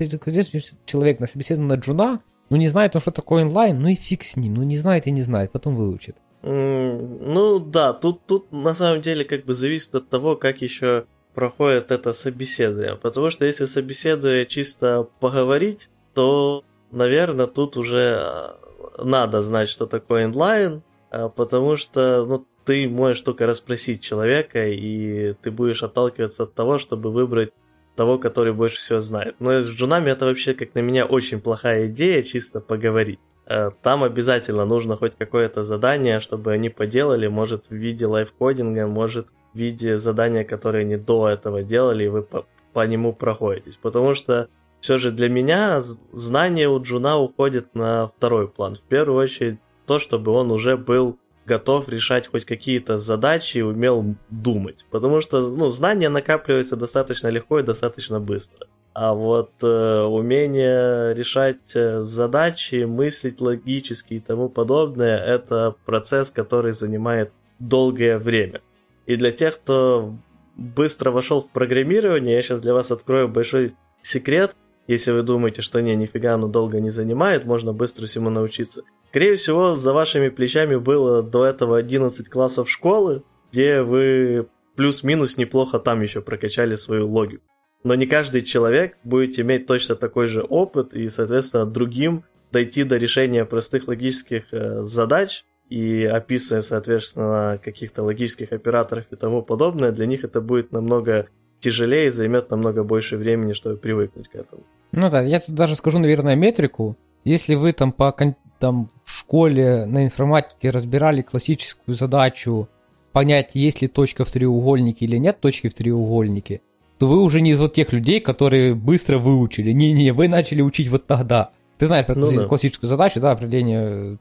человек 0.84 1.20
на 1.20 1.26
собеседование 1.26 1.76
на 1.76 1.80
джуна, 1.80 2.20
ну, 2.48 2.56
не 2.56 2.68
знает 2.68 2.94
он, 2.94 3.02
что 3.02 3.10
такое 3.10 3.42
инлайн, 3.42 3.80
ну 3.80 3.88
и 3.88 3.94
фиг 3.94 4.22
с 4.22 4.36
ним. 4.36 4.54
Ну, 4.54 4.62
не 4.62 4.76
знает 4.76 5.06
и 5.06 5.10
не 5.10 5.22
знает, 5.22 5.52
потом 5.52 5.76
выучит. 5.76 6.16
Mm, 6.42 7.26
ну, 7.26 7.58
да, 7.58 7.92
тут, 7.92 8.26
тут 8.26 8.50
на 8.52 8.74
самом 8.74 9.02
деле 9.02 9.24
как 9.24 9.44
бы 9.44 9.54
зависит 9.54 9.94
от 9.94 10.08
того, 10.08 10.36
как 10.36 10.62
еще 10.62 11.04
проходит 11.34 11.90
это 11.90 12.12
собеседование. 12.12 12.96
Потому 12.96 13.30
что 13.30 13.44
если 13.44 13.66
собеседуя 13.66 14.44
чисто 14.44 15.06
поговорить, 15.20 15.90
то, 16.14 16.64
наверное, 16.90 17.46
тут 17.46 17.76
уже 17.76 18.18
а, 18.20 18.58
надо 19.02 19.42
знать, 19.42 19.68
что 19.68 19.86
такое 19.86 20.24
инлайн, 20.24 20.82
а, 21.10 21.28
потому 21.28 21.76
что 21.76 22.24
ну, 22.26 22.46
ты 22.70 22.88
можешь 22.88 23.22
только 23.22 23.46
расспросить 23.46 24.00
человека, 24.00 24.68
и 24.68 25.34
ты 25.42 25.50
будешь 25.50 25.82
отталкиваться 25.82 26.44
от 26.44 26.54
того, 26.54 26.78
чтобы 26.78 27.10
выбрать 27.10 27.52
того, 27.96 28.16
который 28.16 28.52
больше 28.52 28.78
всего 28.78 29.00
знает. 29.00 29.34
Но 29.40 29.60
с 29.60 29.68
джунами 29.68 30.10
это 30.10 30.26
вообще, 30.26 30.54
как 30.54 30.76
на 30.76 30.78
меня, 30.78 31.04
очень 31.04 31.40
плохая 31.40 31.88
идея, 31.88 32.22
чисто 32.22 32.60
поговорить. 32.60 33.18
А, 33.44 33.72
там 33.82 34.04
обязательно 34.04 34.64
нужно 34.66 34.96
хоть 34.96 35.16
какое-то 35.18 35.64
задание, 35.64 36.20
чтобы 36.20 36.52
они 36.52 36.68
поделали, 36.68 37.26
может 37.26 37.66
в 37.70 37.74
виде 37.74 38.06
лайфкодинга, 38.06 38.86
может 38.86 39.26
в 39.52 39.58
виде 39.58 39.98
задания, 39.98 40.44
которые 40.44 40.82
они 40.82 40.96
до 40.96 41.28
этого 41.28 41.64
делали, 41.64 42.04
и 42.04 42.08
вы 42.08 42.22
по, 42.22 42.46
по 42.72 42.86
нему 42.86 43.12
проходитесь. 43.12 43.78
Потому 43.82 44.14
что 44.14 44.48
все 44.78 44.96
же 44.96 45.10
для 45.10 45.28
меня 45.28 45.80
знание 46.12 46.68
у 46.68 46.80
Джуна 46.80 47.18
уходит 47.18 47.74
на 47.74 48.06
второй 48.06 48.46
план. 48.46 48.76
В 48.76 48.82
первую 48.82 49.18
очередь 49.18 49.58
то, 49.86 49.98
чтобы 49.98 50.30
он 50.30 50.52
уже 50.52 50.76
был 50.76 51.18
готов 51.50 51.88
решать 51.88 52.28
хоть 52.28 52.44
какие-то 52.44 52.96
задачи 52.96 53.58
и 53.58 53.62
умел 53.62 54.14
думать. 54.30 54.86
Потому 54.90 55.20
что 55.20 55.50
ну, 55.56 55.68
знания 55.68 56.08
накапливаются 56.08 56.76
достаточно 56.76 57.28
легко 57.28 57.58
и 57.58 57.64
достаточно 57.64 58.20
быстро. 58.20 58.66
А 58.92 59.14
вот 59.14 59.50
э, 59.62 60.02
умение 60.02 61.14
решать 61.14 61.74
э, 61.74 62.00
задачи, 62.02 62.84
мыслить 62.84 63.40
логически 63.40 64.14
и 64.14 64.20
тому 64.20 64.48
подобное, 64.48 65.18
это 65.18 65.74
процесс, 65.84 66.30
который 66.30 66.72
занимает 66.72 67.32
долгое 67.58 68.18
время. 68.18 68.60
И 69.06 69.16
для 69.16 69.32
тех, 69.32 69.54
кто 69.56 70.14
быстро 70.56 71.10
вошел 71.10 71.40
в 71.40 71.50
программирование, 71.50 72.36
я 72.36 72.42
сейчас 72.42 72.60
для 72.60 72.74
вас 72.74 72.90
открою 72.90 73.28
большой 73.28 73.74
секрет. 74.02 74.56
Если 74.86 75.12
вы 75.12 75.22
думаете, 75.22 75.62
что 75.62 75.80
не, 75.82 75.96
нифига 75.96 76.34
оно 76.34 76.48
долго 76.48 76.80
не 76.80 76.90
занимает, 76.90 77.44
можно 77.44 77.72
быстро 77.72 78.06
всему 78.06 78.30
научиться. 78.30 78.82
Скорее 79.10 79.34
всего, 79.34 79.74
за 79.74 79.92
вашими 79.92 80.28
плечами 80.28 80.76
было 80.76 81.20
до 81.20 81.44
этого 81.44 81.76
11 81.76 82.28
классов 82.28 82.70
школы, 82.70 83.24
где 83.50 83.82
вы 83.82 84.46
плюс-минус 84.76 85.36
неплохо 85.36 85.80
там 85.80 86.00
еще 86.00 86.20
прокачали 86.20 86.76
свою 86.76 87.08
логику. 87.08 87.42
Но 87.82 87.96
не 87.96 88.06
каждый 88.06 88.42
человек 88.42 88.96
будет 89.02 89.38
иметь 89.40 89.66
точно 89.66 89.96
такой 89.96 90.28
же 90.28 90.42
опыт 90.42 90.94
и, 90.94 91.08
соответственно, 91.08 91.66
другим 91.66 92.24
дойти 92.52 92.84
до 92.84 92.98
решения 92.98 93.44
простых 93.44 93.88
логических 93.88 94.44
э, 94.52 94.82
задач 94.82 95.44
и 95.70 96.04
описывая, 96.04 96.62
соответственно, 96.62 97.60
каких-то 97.62 98.04
логических 98.04 98.52
операторов 98.52 99.06
и 99.10 99.16
тому 99.16 99.42
подобное, 99.42 99.90
для 99.90 100.06
них 100.06 100.22
это 100.22 100.40
будет 100.40 100.70
намного 100.70 101.26
тяжелее 101.58 102.06
и 102.06 102.10
займет 102.10 102.50
намного 102.50 102.84
больше 102.84 103.16
времени, 103.16 103.54
чтобы 103.54 103.76
привыкнуть 103.76 104.28
к 104.28 104.36
этому. 104.36 104.62
Ну 104.92 105.10
да, 105.10 105.20
я 105.22 105.40
тут 105.40 105.54
даже 105.56 105.74
скажу, 105.74 105.98
наверное, 105.98 106.36
метрику. 106.36 106.96
Если 107.24 107.54
вы 107.54 107.72
там 107.72 107.92
по 107.92 108.12
там 108.60 108.88
в 109.04 109.18
школе 109.18 109.86
на 109.86 110.04
информатике 110.04 110.70
разбирали 110.70 111.22
классическую 111.22 111.94
задачу 111.94 112.68
понять, 113.12 113.52
есть 113.54 113.82
ли 113.82 113.88
точка 113.88 114.24
в 114.24 114.30
треугольнике 114.30 115.06
или 115.06 115.16
нет 115.16 115.40
точки 115.40 115.68
в 115.68 115.74
треугольнике, 115.74 116.60
то 116.98 117.08
вы 117.08 117.22
уже 117.22 117.40
не 117.40 117.50
из 117.50 117.58
вот 117.58 117.72
тех 117.72 117.92
людей, 117.92 118.20
которые 118.20 118.74
быстро 118.74 119.18
выучили. 119.18 119.72
Не-не, 119.72 120.12
вы 120.12 120.28
начали 120.28 120.62
учить 120.62 120.88
вот 120.88 121.06
тогда. 121.06 121.50
Ты 121.78 121.86
знаешь 121.86 122.06
про 122.06 122.14
ну, 122.14 122.30
да. 122.30 122.46
классическую 122.46 122.88
задачу, 122.88 123.20
да, 123.20 123.32
определение 123.32 124.18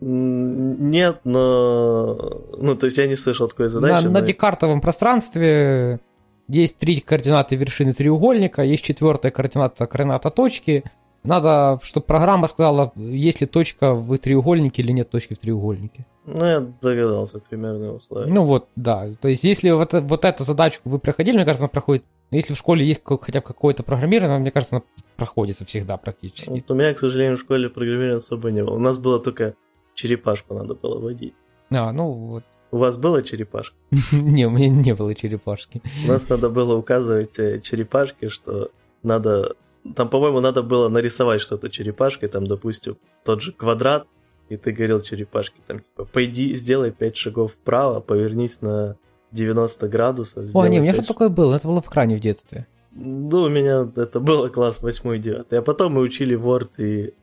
нет, 0.00 1.20
но... 1.24 2.42
Ну, 2.58 2.74
то 2.74 2.86
есть 2.86 2.98
я 2.98 3.06
не 3.06 3.14
слышал 3.14 3.48
такой 3.48 3.68
задачи. 3.68 3.92
На, 3.92 4.00
но... 4.00 4.10
на 4.10 4.20
декартовом 4.20 4.80
пространстве 4.80 6.00
есть 6.48 6.76
три 6.76 7.00
координаты 7.00 7.56
вершины 7.56 7.92
треугольника, 7.92 8.62
есть 8.62 8.84
четвертая 8.84 9.30
координата 9.32 9.86
координата 9.86 10.30
точки. 10.30 10.84
Надо, 11.26 11.78
чтобы 11.82 12.06
программа 12.06 12.46
сказала, 12.46 12.92
есть 12.96 13.40
ли 13.40 13.46
точка 13.46 13.94
в 13.94 14.16
треугольнике 14.18 14.82
или 14.82 14.92
нет 14.92 15.10
точки 15.10 15.34
в 15.34 15.38
треугольнике. 15.38 16.06
Ну, 16.24 16.44
я 16.44 16.60
догадался 16.80 17.38
примерно 17.38 17.94
условия. 17.94 18.32
Ну 18.32 18.44
вот, 18.44 18.68
да. 18.76 19.08
То 19.20 19.28
есть, 19.28 19.44
если 19.44 19.70
вот, 19.70 19.92
вот 19.92 20.24
эту 20.24 20.44
задачку 20.44 20.88
вы 20.88 20.98
проходили, 20.98 21.36
мне 21.36 21.44
кажется, 21.44 21.64
она 21.64 21.68
проходит... 21.68 22.04
Если 22.32 22.54
в 22.54 22.58
школе 22.58 22.84
есть 22.84 23.02
хотя 23.04 23.40
бы 23.40 23.46
какое-то 23.46 23.84
программирование, 23.84 24.38
мне 24.38 24.50
кажется, 24.50 24.76
она 24.76 24.82
проходится 25.16 25.64
всегда 25.64 25.96
практически. 25.96 26.50
Вот 26.50 26.70
у 26.70 26.74
меня, 26.74 26.92
к 26.92 26.98
сожалению, 26.98 27.36
в 27.36 27.40
школе 27.40 27.68
программирования 27.68 28.16
особо 28.16 28.50
не 28.50 28.64
было. 28.64 28.74
У 28.74 28.80
нас 28.80 28.98
было 28.98 29.20
только 29.20 29.54
черепашку 29.94 30.54
надо 30.54 30.74
было 30.74 30.98
водить. 30.98 31.34
А, 31.70 31.92
ну 31.92 32.12
вот. 32.12 32.44
У 32.70 32.78
вас 32.78 32.96
была 32.96 33.22
черепашка? 33.22 33.76
Не, 34.12 34.46
у 34.46 34.50
меня 34.50 34.68
не 34.68 34.94
было 34.94 35.14
черепашки. 35.14 35.80
У 36.04 36.08
нас 36.08 36.28
надо 36.28 36.50
было 36.50 36.76
указывать 36.76 37.38
э, 37.38 37.60
черепашке, 37.60 38.28
что 38.28 38.70
надо... 39.02 39.54
Там, 39.94 40.08
по-моему, 40.08 40.40
надо 40.40 40.62
было 40.62 40.88
нарисовать 40.88 41.40
что-то 41.40 41.68
черепашкой, 41.68 42.28
там, 42.28 42.46
допустим, 42.46 42.96
тот 43.24 43.40
же 43.40 43.52
квадрат, 43.52 44.06
и 44.48 44.56
ты 44.56 44.72
говорил 44.72 45.00
черепашке, 45.00 45.56
там, 45.66 45.80
типа, 45.80 46.04
пойди, 46.04 46.54
сделай 46.54 46.92
5 46.92 47.16
шагов 47.16 47.52
вправо, 47.52 48.00
повернись 48.00 48.62
на 48.62 48.96
90 49.32 49.88
градусов. 49.88 50.54
О, 50.54 50.66
не, 50.66 50.80
у 50.80 50.82
меня 50.82 50.94
что 50.94 51.06
такое 51.06 51.28
было, 51.28 51.54
это 51.54 51.68
было 51.68 51.82
в 51.82 51.90
кране 51.90 52.16
в 52.16 52.20
детстве. 52.20 52.66
Ну, 52.92 53.42
у 53.42 53.48
меня 53.48 53.88
это 53.96 54.20
было 54.20 54.48
класс 54.48 54.80
8-9, 54.82 55.54
а 55.54 55.62
потом 55.62 55.94
мы 55.94 56.00
учили 56.00 56.38
Word 56.38 56.70
и 56.78 57.14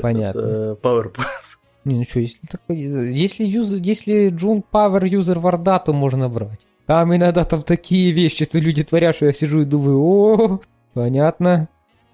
Понятно. 0.00 0.40
Этот, 0.40 0.78
э, 0.84 0.86
PowerPoint. 0.86 1.26
Не, 1.84 1.96
ну 1.96 2.04
что, 2.04 2.20
если, 2.20 2.40
такой, 2.46 2.76
если, 2.76 3.44
юз, 3.44 3.72
если 3.72 4.28
Джун 4.28 4.62
Power 4.70 5.06
юзер 5.06 5.38
варда, 5.38 5.78
то 5.78 5.92
можно 5.92 6.28
брать. 6.28 6.66
Там 6.86 7.14
иногда 7.14 7.44
там 7.44 7.62
такие 7.62 8.12
вещи, 8.12 8.44
что 8.44 8.58
люди 8.58 8.84
творят, 8.84 9.16
что 9.16 9.26
я 9.26 9.32
сижу 9.32 9.62
и 9.62 9.64
думаю, 9.64 9.98
о, 9.98 10.60
понятно. 10.94 11.68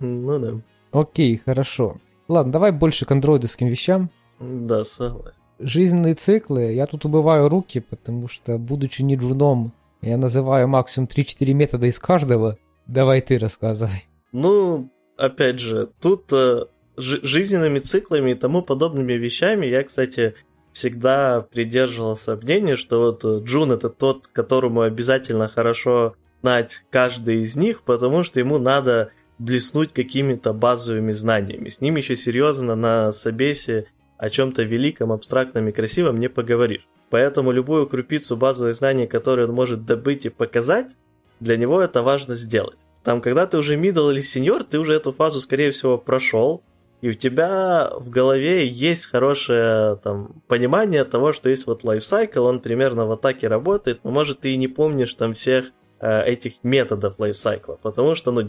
Ну 0.04 0.38
да. 0.38 0.60
Окей, 0.92 1.40
хорошо. 1.44 1.96
Ладно, 2.28 2.52
давай 2.52 2.72
больше 2.72 3.04
к 3.04 3.10
андроидовским 3.10 3.68
вещам. 3.68 4.10
Да, 4.40 4.84
согласен. 4.84 5.38
Жизненные 5.58 6.14
циклы. 6.14 6.72
Я 6.72 6.86
тут 6.86 7.04
убываю 7.04 7.48
руки, 7.48 7.80
потому 7.80 8.28
что, 8.28 8.58
будучи 8.58 9.02
не 9.02 9.16
джуном, 9.16 9.72
я 10.02 10.16
называю 10.16 10.68
максимум 10.68 11.08
3-4 11.08 11.52
метода 11.52 11.86
из 11.86 11.98
каждого. 11.98 12.58
Давай 12.86 13.20
ты 13.20 13.38
рассказывай. 13.38 14.04
Ну, 14.32 14.90
опять 15.16 15.60
же, 15.60 15.88
тут 16.00 16.32
э, 16.32 16.66
жизненными 16.96 17.78
циклами 17.78 18.32
и 18.32 18.34
тому 18.34 18.62
подобными 18.62 19.14
вещами 19.14 19.66
я, 19.66 19.82
кстати, 19.82 20.34
всегда 20.72 21.40
придерживался 21.40 22.36
мнения, 22.36 22.76
что 22.76 23.00
вот 23.00 23.24
э, 23.24 23.40
Джун 23.44 23.72
это 23.72 23.88
тот, 23.88 24.26
которому 24.26 24.82
обязательно 24.82 25.48
хорошо 25.48 26.16
знать 26.42 26.84
каждый 26.90 27.40
из 27.40 27.56
них, 27.56 27.82
потому 27.82 28.22
что 28.22 28.40
ему 28.40 28.58
надо 28.58 29.10
блеснуть 29.38 29.92
какими-то 29.92 30.52
базовыми 30.52 31.12
знаниями. 31.12 31.68
С 31.68 31.80
ним 31.80 31.96
еще 31.96 32.16
серьезно 32.16 32.74
на 32.74 33.12
собесе 33.12 33.86
о 34.16 34.30
чем-то 34.30 34.62
великом, 34.62 35.12
абстрактном 35.12 35.68
и 35.68 35.72
красивом 35.72 36.18
не 36.18 36.28
поговоришь. 36.28 36.86
Поэтому 37.10 37.52
любую 37.52 37.86
крупицу 37.86 38.36
базовых 38.36 38.74
знаний, 38.74 39.06
которые 39.06 39.46
он 39.48 39.54
может 39.54 39.84
добыть 39.84 40.26
и 40.26 40.30
показать, 40.30 40.96
для 41.40 41.56
него 41.56 41.80
это 41.80 42.02
важно 42.02 42.34
сделать. 42.34 42.78
Там, 43.02 43.20
когда 43.20 43.46
ты 43.46 43.58
уже 43.58 43.76
middle 43.76 44.12
или 44.12 44.22
senior, 44.22 44.64
ты 44.68 44.78
уже 44.78 44.94
эту 44.94 45.12
фазу, 45.12 45.40
скорее 45.40 45.70
всего, 45.70 45.98
прошел, 45.98 46.62
и 47.02 47.10
у 47.10 47.12
тебя 47.12 47.92
в 47.98 48.08
голове 48.08 48.66
есть 48.66 49.10
хорошее 49.10 49.96
там, 50.02 50.42
понимание 50.48 51.04
того, 51.04 51.32
что 51.32 51.50
есть 51.50 51.66
вот 51.66 51.84
лайфсайкл, 51.84 52.42
он 52.42 52.60
примерно 52.60 53.04
в 53.04 53.12
атаке 53.12 53.46
работает, 53.48 54.00
но 54.04 54.10
может 54.10 54.40
ты 54.40 54.54
и 54.54 54.56
не 54.56 54.68
помнишь 54.68 55.12
там 55.12 55.34
всех 55.34 55.72
э, 56.00 56.24
этих 56.24 56.54
методов 56.62 57.18
лайфсайкла, 57.18 57.78
потому 57.82 58.14
что 58.14 58.32
ну, 58.32 58.40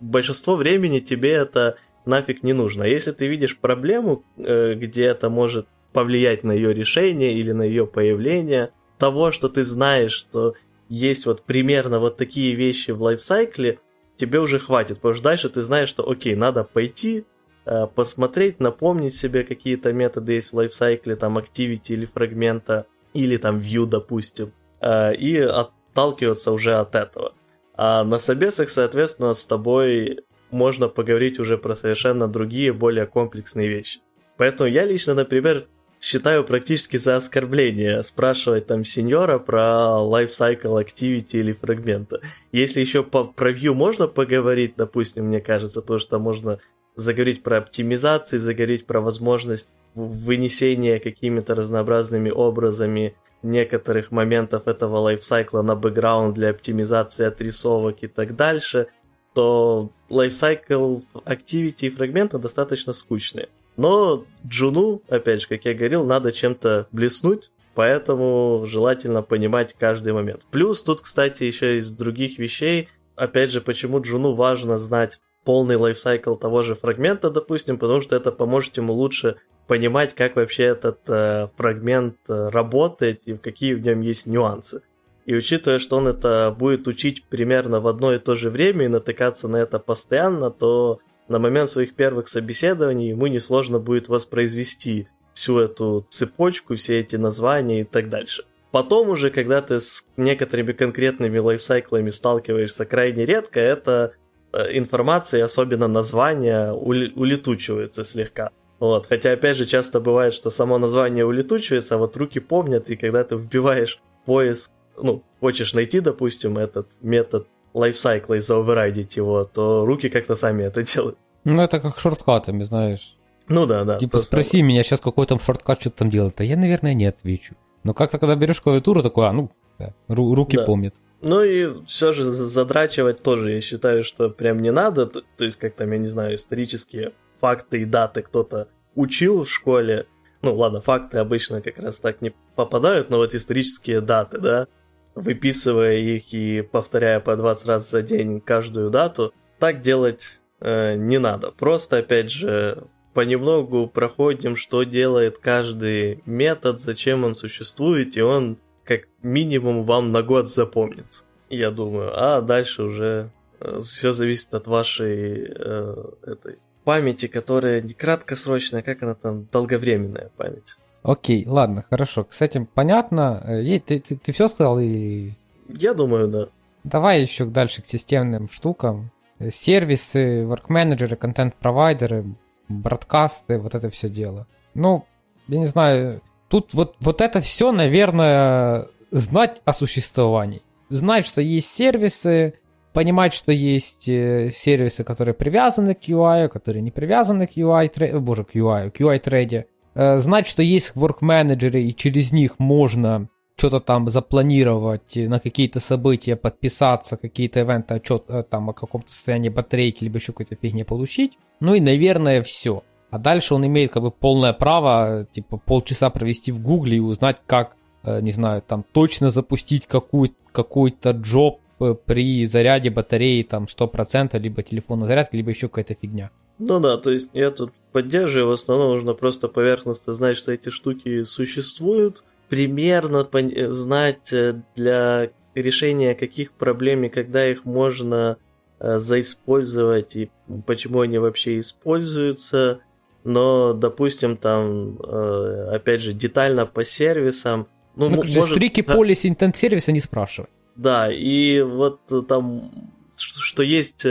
большинство 0.00 0.56
времени 0.56 1.00
тебе 1.00 1.32
это 1.32 1.76
нафиг 2.04 2.42
не 2.42 2.52
нужно. 2.52 2.84
А 2.84 2.88
если 2.88 3.12
ты 3.12 3.26
видишь 3.26 3.58
проблему, 3.58 4.24
э, 4.36 4.74
где 4.74 5.04
это 5.04 5.28
может 5.28 5.66
повлиять 5.92 6.44
на 6.44 6.52
ее 6.52 6.72
решение 6.72 7.34
или 7.34 7.52
на 7.52 7.62
ее 7.62 7.86
появление, 7.86 8.72
того, 8.98 9.30
что 9.30 9.48
ты 9.48 9.62
знаешь, 9.62 10.12
что 10.12 10.54
есть 10.88 11.26
вот 11.26 11.42
примерно 11.42 11.98
вот 12.00 12.16
такие 12.16 12.54
вещи 12.54 12.90
в 12.90 13.02
лайфсайкле, 13.02 13.78
тебе 14.16 14.40
уже 14.40 14.58
хватит, 14.58 14.96
потому 14.96 15.14
что 15.14 15.24
дальше 15.24 15.48
ты 15.48 15.62
знаешь, 15.62 15.88
что 15.88 16.08
окей, 16.08 16.34
надо 16.34 16.64
пойти, 16.64 17.24
э, 17.66 17.86
посмотреть, 17.94 18.58
напомнить 18.60 19.14
себе 19.14 19.44
какие-то 19.44 19.92
методы 19.92 20.32
есть 20.32 20.52
в 20.52 20.56
лайфсайкле, 20.56 21.16
там 21.16 21.38
activity 21.38 21.92
или 21.92 22.06
фрагмента, 22.06 22.86
или 23.14 23.36
там 23.36 23.58
view, 23.58 23.86
допустим, 23.86 24.52
э, 24.80 25.14
и 25.14 25.38
отталкиваться 25.38 26.52
уже 26.52 26.74
от 26.74 26.94
этого. 26.94 27.32
А 27.78 28.02
на 28.02 28.18
собесах, 28.18 28.70
соответственно, 28.70 29.32
с 29.34 29.46
тобой 29.46 30.18
можно 30.50 30.88
поговорить 30.88 31.38
уже 31.38 31.56
про 31.56 31.76
совершенно 31.76 32.26
другие, 32.26 32.72
более 32.72 33.06
комплексные 33.06 33.68
вещи. 33.68 34.00
Поэтому 34.36 34.68
я 34.68 34.84
лично, 34.84 35.14
например, 35.14 35.66
считаю 36.00 36.42
практически 36.42 36.96
за 36.96 37.14
оскорбление 37.14 38.02
спрашивать 38.02 38.66
там 38.66 38.84
сеньора 38.84 39.38
про 39.38 40.00
lifecycle 40.00 40.84
activity 40.84 41.38
или 41.38 41.52
фрагмента. 41.52 42.20
Если 42.50 42.80
еще 42.80 43.04
по, 43.04 43.24
про 43.24 43.52
view 43.52 43.74
можно 43.74 44.08
поговорить, 44.08 44.74
допустим, 44.76 45.26
мне 45.26 45.40
кажется, 45.40 45.80
потому 45.80 46.00
что 46.00 46.18
можно 46.18 46.58
заговорить 46.96 47.44
про 47.44 47.58
оптимизации, 47.58 48.38
заговорить 48.38 48.86
про 48.86 49.00
возможность 49.00 49.70
вынесения 49.94 50.98
какими-то 50.98 51.54
разнообразными 51.54 52.30
образами 52.30 53.14
некоторых 53.42 54.10
моментов 54.10 54.66
этого 54.66 54.98
лайфсайкла 54.98 55.62
на 55.62 55.74
бэкграунд 55.74 56.34
для 56.34 56.50
оптимизации 56.50 57.26
отрисовок 57.26 58.02
и 58.02 58.08
так 58.08 58.36
дальше, 58.36 58.88
то 59.34 59.90
лайфсайкл 60.08 60.98
activity 61.24 61.86
и 61.86 61.90
фрагмента 61.90 62.38
достаточно 62.38 62.92
скучные. 62.92 63.48
Но 63.76 64.24
Джуну, 64.46 65.02
опять 65.08 65.42
же, 65.42 65.48
как 65.48 65.64
я 65.64 65.74
говорил, 65.74 66.04
надо 66.04 66.32
чем-то 66.32 66.88
блеснуть, 66.90 67.52
поэтому 67.74 68.64
желательно 68.66 69.22
понимать 69.22 69.74
каждый 69.78 70.12
момент. 70.12 70.42
Плюс 70.50 70.82
тут, 70.82 71.00
кстати, 71.00 71.44
еще 71.44 71.78
из 71.78 71.92
других 71.92 72.38
вещей, 72.38 72.88
опять 73.14 73.52
же, 73.52 73.60
почему 73.60 74.00
Джуну 74.00 74.32
важно 74.32 74.78
знать 74.78 75.20
полный 75.44 75.76
лайфсайкл 75.76 76.34
того 76.34 76.62
же 76.62 76.74
фрагмента, 76.74 77.30
допустим, 77.30 77.78
потому 77.78 78.00
что 78.00 78.16
это 78.16 78.32
поможет 78.32 78.76
ему 78.76 78.92
лучше 78.92 79.36
понимать, 79.66 80.14
как 80.14 80.36
вообще 80.36 80.64
этот 80.64 81.00
э, 81.08 81.48
фрагмент 81.56 82.16
э, 82.28 82.48
работает 82.48 83.26
и 83.26 83.36
какие 83.36 83.74
в 83.74 83.80
нем 83.80 84.00
есть 84.00 84.26
нюансы. 84.26 84.82
И 85.26 85.34
учитывая, 85.34 85.78
что 85.78 85.98
он 85.98 86.08
это 86.08 86.54
будет 86.58 86.88
учить 86.88 87.24
примерно 87.26 87.80
в 87.80 87.86
одно 87.86 88.14
и 88.14 88.18
то 88.18 88.34
же 88.34 88.48
время 88.48 88.86
и 88.86 88.88
натыкаться 88.88 89.46
на 89.46 89.58
это 89.58 89.78
постоянно, 89.78 90.50
то 90.50 91.00
на 91.28 91.38
момент 91.38 91.68
своих 91.68 91.94
первых 91.94 92.28
собеседований 92.28 93.10
ему 93.10 93.26
несложно 93.26 93.78
будет 93.78 94.08
воспроизвести 94.08 95.08
всю 95.34 95.58
эту 95.58 96.06
цепочку, 96.08 96.74
все 96.74 96.98
эти 97.00 97.16
названия 97.16 97.82
и 97.82 97.84
так 97.84 98.08
дальше. 98.08 98.44
Потом 98.70 99.10
уже, 99.10 99.30
когда 99.30 99.62
ты 99.62 99.80
с 99.80 100.06
некоторыми 100.16 100.72
конкретными 100.72 101.38
лайфсайклами 101.38 102.10
сталкиваешься 102.10 102.84
крайне 102.84 103.24
редко, 103.24 103.60
эта 103.60 104.14
э, 104.14 104.18
информация, 104.52 105.44
особенно 105.44 105.88
названия, 105.88 106.72
улетучивается 106.72 108.04
слегка. 108.04 108.50
Вот. 108.80 109.06
Хотя, 109.06 109.32
опять 109.32 109.56
же, 109.56 109.66
часто 109.66 110.00
бывает, 110.00 110.32
что 110.34 110.50
само 110.50 110.78
название 110.78 111.24
улетучивается, 111.26 111.96
а 111.96 111.98
вот 111.98 112.16
руки 112.16 112.40
помнят, 112.40 112.90
и 112.90 112.96
когда 112.96 113.24
ты 113.24 113.36
вбиваешь 113.36 114.00
поиск, 114.24 114.70
ну, 114.96 115.22
хочешь 115.40 115.74
найти, 115.74 116.00
допустим, 116.00 116.58
этот 116.58 116.88
метод 117.00 117.46
лайфсайкла 117.74 118.34
и 118.34 118.38
заоверайдить 118.38 119.16
его, 119.16 119.44
то 119.44 119.84
руки 119.84 120.08
как-то 120.08 120.34
сами 120.34 120.64
это 120.64 120.82
делают. 120.82 121.18
Ну, 121.44 121.60
это 121.62 121.80
как 121.80 121.98
шорткатами, 121.98 122.62
знаешь. 122.62 123.16
Ну 123.48 123.66
да, 123.66 123.84
да. 123.84 123.98
Типа, 123.98 124.18
спроси 124.18 124.62
меня 124.62 124.82
сейчас, 124.82 125.00
какой 125.00 125.26
там 125.26 125.40
шорткат 125.40 125.80
что-то 125.80 125.98
там 125.98 126.10
делает. 126.10 126.40
А 126.40 126.44
я, 126.44 126.56
наверное, 126.56 126.94
не 126.94 127.06
отвечу. 127.06 127.54
Но 127.84 127.94
как-то, 127.94 128.18
когда 128.18 128.36
берешь 128.36 128.60
клавиатуру, 128.60 129.02
такой, 129.02 129.28
а, 129.28 129.32
ну, 129.32 129.50
да, 129.78 129.94
ру- 130.08 130.34
руки 130.34 130.56
да. 130.56 130.64
помнят. 130.64 130.94
Ну 131.20 131.42
и 131.42 131.84
все 131.84 132.12
же 132.12 132.24
задрачивать 132.24 133.22
тоже, 133.22 133.52
я 133.52 133.60
считаю, 133.60 134.04
что 134.04 134.30
прям 134.30 134.60
не 134.60 134.70
надо. 134.70 135.06
То, 135.06 135.22
то 135.36 135.44
есть, 135.44 135.58
как 135.58 135.74
там, 135.74 135.90
я 135.92 135.98
не 135.98 136.06
знаю, 136.06 136.34
исторические 136.34 137.12
факты 137.40 137.82
и 137.82 137.84
даты 137.84 138.22
кто-то 138.22 138.68
учил 138.94 139.44
в 139.44 139.50
школе. 139.50 140.06
Ну 140.42 140.54
ладно, 140.54 140.80
факты 140.80 141.18
обычно 141.18 141.60
как 141.60 141.78
раз 141.78 141.98
так 141.98 142.20
не 142.22 142.32
попадают, 142.54 143.10
но 143.10 143.16
вот 143.16 143.34
исторические 143.34 144.00
даты, 144.00 144.38
да, 144.38 144.68
выписывая 145.16 145.96
их 145.96 146.32
и 146.32 146.62
повторяя 146.62 147.18
по 147.18 147.36
20 147.36 147.66
раз 147.66 147.90
за 147.90 148.02
день 148.02 148.40
каждую 148.40 148.90
дату, 148.90 149.34
так 149.58 149.80
делать 149.80 150.40
э, 150.60 150.94
не 150.94 151.18
надо. 151.18 151.50
Просто, 151.50 151.98
опять 151.98 152.30
же, 152.30 152.84
понемногу 153.14 153.88
проходим, 153.88 154.54
что 154.54 154.84
делает 154.84 155.38
каждый 155.38 156.22
метод, 156.24 156.80
зачем 156.80 157.24
он 157.24 157.34
существует, 157.34 158.16
и 158.16 158.22
он 158.22 158.58
как 158.88 159.02
минимум 159.22 159.84
вам 159.84 160.06
на 160.06 160.22
год 160.22 160.48
запомнится, 160.48 161.24
я 161.50 161.70
думаю. 161.70 162.10
А 162.14 162.40
дальше 162.40 162.84
уже 162.84 163.30
э, 163.60 163.80
все 163.82 164.12
зависит 164.12 164.54
от 164.54 164.66
вашей 164.66 165.44
э, 165.44 166.04
этой 166.22 166.58
памяти, 166.84 167.26
которая 167.26 167.82
не 167.82 167.92
краткосрочная, 167.92 168.80
как 168.80 169.02
она 169.02 169.14
там, 169.14 169.46
долговременная 169.52 170.30
память. 170.38 170.76
Окей, 171.02 171.44
ладно, 171.46 171.84
хорошо. 171.90 172.26
С 172.30 172.40
этим 172.40 172.64
понятно. 172.64 173.42
Э, 173.46 173.78
ты, 173.78 173.98
ты, 173.98 174.16
ты 174.16 174.32
все 174.32 174.48
сказал 174.48 174.78
и... 174.80 175.32
Я 175.68 175.92
думаю, 175.92 176.28
да. 176.28 176.48
Давай 176.82 177.20
еще 177.20 177.44
дальше 177.44 177.82
к 177.82 177.86
системным 177.86 178.48
штукам. 178.48 179.10
Сервисы, 179.50 180.44
work-менеджеры, 180.44 181.16
контент-провайдеры, 181.16 182.24
бродкасты, 182.68 183.58
вот 183.58 183.74
это 183.74 183.90
все 183.90 184.08
дело. 184.08 184.46
Ну, 184.72 185.04
я 185.46 185.58
не 185.58 185.66
знаю, 185.66 186.22
тут 186.48 186.74
вот, 186.74 186.96
вот 187.00 187.20
это 187.20 187.40
все, 187.40 187.72
наверное, 187.72 188.88
знать 189.10 189.60
о 189.64 189.72
существовании. 189.72 190.62
Знать, 190.90 191.26
что 191.26 191.40
есть 191.40 191.68
сервисы, 191.68 192.54
понимать, 192.92 193.34
что 193.34 193.52
есть 193.52 194.08
э, 194.08 194.50
сервисы, 194.52 195.04
которые 195.04 195.34
привязаны 195.34 195.94
к 195.94 196.08
UI, 196.08 196.48
которые 196.48 196.82
не 196.82 196.90
привязаны 196.90 197.46
к 197.46 197.56
UI, 197.56 198.18
боже, 198.18 198.44
к 198.44 198.54
UI, 198.54 198.90
к 198.90 199.00
UI-треде. 199.00 199.66
Э, 199.94 200.18
знать, 200.18 200.46
что 200.46 200.62
есть 200.62 200.92
work-менеджеры, 200.94 201.82
и 201.82 201.94
через 201.94 202.32
них 202.32 202.58
можно 202.58 203.28
что-то 203.56 203.80
там 203.80 204.08
запланировать, 204.08 205.16
на 205.16 205.40
какие-то 205.40 205.80
события 205.80 206.36
подписаться, 206.36 207.16
какие-то 207.16 207.60
ивенты, 207.60 207.94
отчет 207.94 208.24
э, 208.28 208.42
там 208.42 208.70
о 208.70 208.72
каком-то 208.72 209.12
состоянии 209.12 209.48
батарейки, 209.48 210.04
либо 210.04 210.18
еще 210.18 210.32
какой-то 210.32 210.56
фигне 210.56 210.84
получить. 210.84 211.36
Ну 211.60 211.74
и, 211.74 211.80
наверное, 211.80 212.42
все. 212.42 212.84
А 213.10 213.18
дальше 213.18 213.54
он 213.54 213.66
имеет 213.66 213.92
как 213.92 214.02
бы 214.02 214.10
полное 214.10 214.52
право, 214.52 215.26
типа, 215.32 215.56
полчаса 215.56 216.10
провести 216.10 216.52
в 216.52 216.60
гугле 216.60 216.98
и 216.98 217.00
узнать, 217.00 217.38
как, 217.46 217.74
не 218.04 218.32
знаю, 218.32 218.62
там 218.66 218.84
точно 218.92 219.30
запустить 219.30 219.86
какую- 219.86 220.34
какой-то 220.52 221.12
джоб 221.12 221.60
при 222.06 222.44
заряде 222.44 222.90
батареи 222.90 223.42
там 223.42 223.66
100%, 223.68 224.38
либо 224.38 224.62
телефонной 224.62 225.06
зарядки, 225.06 225.36
либо 225.36 225.50
еще 225.50 225.68
какая-то 225.68 225.94
фигня. 225.94 226.30
Ну 226.58 226.80
да, 226.80 226.96
то 226.96 227.10
есть 227.12 227.30
я 227.32 227.50
тут 227.52 227.72
поддерживаю, 227.92 228.48
в 228.48 228.52
основном 228.52 228.90
нужно 228.90 229.14
просто 229.14 229.46
поверхностно 229.48 230.12
знать, 230.12 230.36
что 230.36 230.52
эти 230.52 230.70
штуки 230.70 231.22
существуют, 231.22 232.24
примерно 232.48 233.18
пон- 233.30 233.70
знать 233.70 234.32
э, 234.32 234.60
для 234.74 235.30
решения 235.54 236.14
каких 236.14 236.52
проблем 236.52 237.04
и 237.04 237.08
когда 237.08 237.48
их 237.48 237.64
можно 237.64 238.38
э, 238.80 238.98
заиспользовать 238.98 240.16
и 240.16 240.30
почему 240.66 241.00
они 241.00 241.18
вообще 241.18 241.60
используются. 241.60 242.80
Но, 243.28 243.74
допустим, 243.74 244.38
там, 244.38 244.98
э, 245.00 245.68
опять 245.74 246.00
же, 246.00 246.14
детально 246.14 246.64
по 246.64 246.82
сервисам. 246.82 247.68
Ну, 247.94 248.08
ну 248.08 248.16
может... 248.16 248.56
Стрики 248.56 248.80
да. 248.80 248.94
полис 248.94 249.26
интент 249.26 249.54
сервиса 249.54 249.92
не 249.92 250.00
спрашивай. 250.00 250.48
Да, 250.76 251.12
и 251.12 251.60
вот 251.60 252.00
там, 252.26 252.72
что 253.18 253.62
есть 253.62 254.06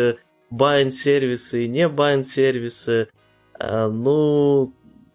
bind-сервисы 0.51 1.65
и 1.65 1.67
не 1.67 1.89
bind-сервисы, 1.89 3.07
э, 3.59 3.87
ну, 3.87 4.71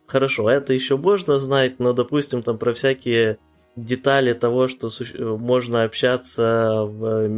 хорошо, 0.07 0.51
это 0.51 0.73
еще 0.73 0.97
можно 0.97 1.39
знать, 1.39 1.79
но, 1.79 1.93
допустим, 1.93 2.43
там 2.43 2.59
про 2.59 2.73
всякие 2.73 3.39
детали 3.77 4.33
того, 4.33 4.67
что 4.67 4.89
можно 5.39 5.85
общаться 5.85 6.83
в 6.89 7.29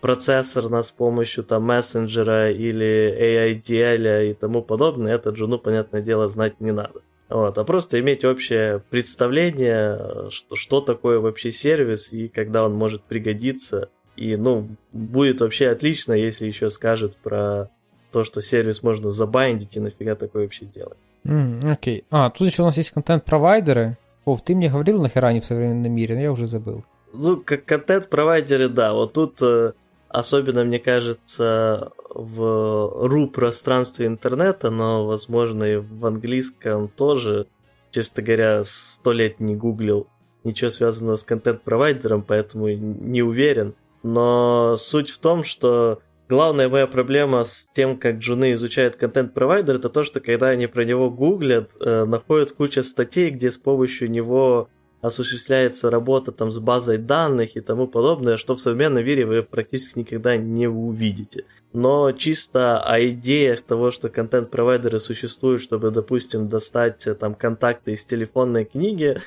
межпроцессорно 0.00 0.82
с 0.82 0.90
помощью 0.90 1.44
там 1.44 1.64
мессенджера 1.64 2.50
или 2.50 3.54
AIDL 3.54 4.30
и 4.30 4.34
тому 4.34 4.62
подобное, 4.62 5.14
это 5.14 5.34
же, 5.34 5.46
ну, 5.46 5.58
понятное 5.58 6.00
дело, 6.00 6.28
знать 6.28 6.60
не 6.60 6.72
надо. 6.72 7.02
Вот, 7.28 7.58
а 7.58 7.64
просто 7.64 8.00
иметь 8.00 8.24
общее 8.24 8.82
представление, 8.90 10.30
что, 10.30 10.56
что 10.56 10.80
такое 10.80 11.20
вообще 11.20 11.52
сервис 11.52 12.12
и 12.12 12.28
когда 12.28 12.64
он 12.64 12.74
может 12.74 13.02
пригодиться. 13.02 13.88
И, 14.16 14.36
ну, 14.36 14.68
будет 14.92 15.40
вообще 15.40 15.68
отлично, 15.68 16.12
если 16.12 16.46
еще 16.46 16.68
скажет 16.68 17.16
про 17.16 17.70
то, 18.10 18.24
что 18.24 18.42
сервис 18.42 18.82
можно 18.82 19.10
забайндить 19.10 19.76
и 19.76 19.80
нафига 19.80 20.16
такое 20.16 20.42
вообще 20.42 20.66
делать. 20.66 20.98
Mm, 21.24 21.72
окей. 21.72 22.00
Okay. 22.00 22.04
А, 22.10 22.30
тут 22.30 22.48
еще 22.48 22.62
у 22.62 22.66
нас 22.66 22.76
есть 22.76 22.90
контент-провайдеры. 22.90 23.96
О, 24.24 24.36
ты 24.36 24.54
мне 24.54 24.68
говорил 24.68 25.00
нахера 25.00 25.28
они 25.28 25.40
в 25.40 25.44
современном 25.44 25.92
мире, 25.92 26.16
но 26.16 26.20
я 26.20 26.32
уже 26.32 26.46
забыл. 26.46 26.84
Ну, 27.12 27.36
как 27.38 27.64
контент-провайдеры, 27.64 28.68
да. 28.68 28.92
Вот 28.92 29.12
тут 29.12 29.40
э, 29.40 29.72
особенно, 30.10 30.64
мне 30.64 30.78
кажется, 30.78 31.92
в 32.10 33.06
ру 33.06 33.28
пространстве 33.28 34.06
интернета, 34.06 34.70
но, 34.70 35.06
возможно, 35.06 35.64
и 35.64 35.76
в 35.76 36.04
английском 36.04 36.88
тоже, 36.88 37.46
честно 37.90 38.22
говоря, 38.22 38.62
сто 38.64 39.12
лет 39.12 39.40
не 39.40 39.56
гуглил 39.56 40.08
ничего 40.44 40.70
связанного 40.70 41.16
с 41.16 41.24
контент-провайдером, 41.24 42.22
поэтому 42.22 42.68
не 42.68 43.22
уверен. 43.22 43.74
Но 44.02 44.76
суть 44.76 45.10
в 45.10 45.18
том, 45.18 45.44
что 45.44 46.00
главная 46.28 46.68
моя 46.68 46.86
проблема 46.86 47.44
с 47.44 47.68
тем, 47.74 47.98
как 47.98 48.16
джуны 48.16 48.54
изучают 48.54 48.96
контент-провайдер, 48.96 49.76
это 49.76 49.90
то, 49.90 50.02
что 50.02 50.20
когда 50.20 50.48
они 50.48 50.66
про 50.66 50.84
него 50.84 51.10
гуглят, 51.10 51.72
э, 51.78 52.04
находят 52.04 52.52
кучу 52.52 52.82
статей, 52.82 53.30
где 53.30 53.50
с 53.50 53.58
помощью 53.58 54.10
него 54.10 54.68
осуществляется 55.00 55.90
работа 55.90 56.32
там 56.32 56.50
с 56.50 56.58
базой 56.58 56.98
данных 56.98 57.56
и 57.56 57.60
тому 57.60 57.86
подобное, 57.86 58.36
что 58.36 58.54
в 58.54 58.60
современном 58.60 59.04
мире 59.04 59.24
вы 59.24 59.42
практически 59.42 60.00
никогда 60.00 60.36
не 60.36 60.66
увидите. 60.66 61.44
Но 61.72 62.12
чисто 62.12 62.80
о 62.80 63.00
идеях 63.08 63.62
того, 63.62 63.90
что 63.90 64.08
контент-провайдеры 64.08 65.00
существуют, 65.00 65.62
чтобы, 65.62 65.90
допустим, 65.90 66.48
достать 66.48 67.06
э, 67.06 67.14
там 67.14 67.34
контакты 67.34 67.92
из 67.92 68.04
телефонной 68.04 68.64
книги, 68.64 69.20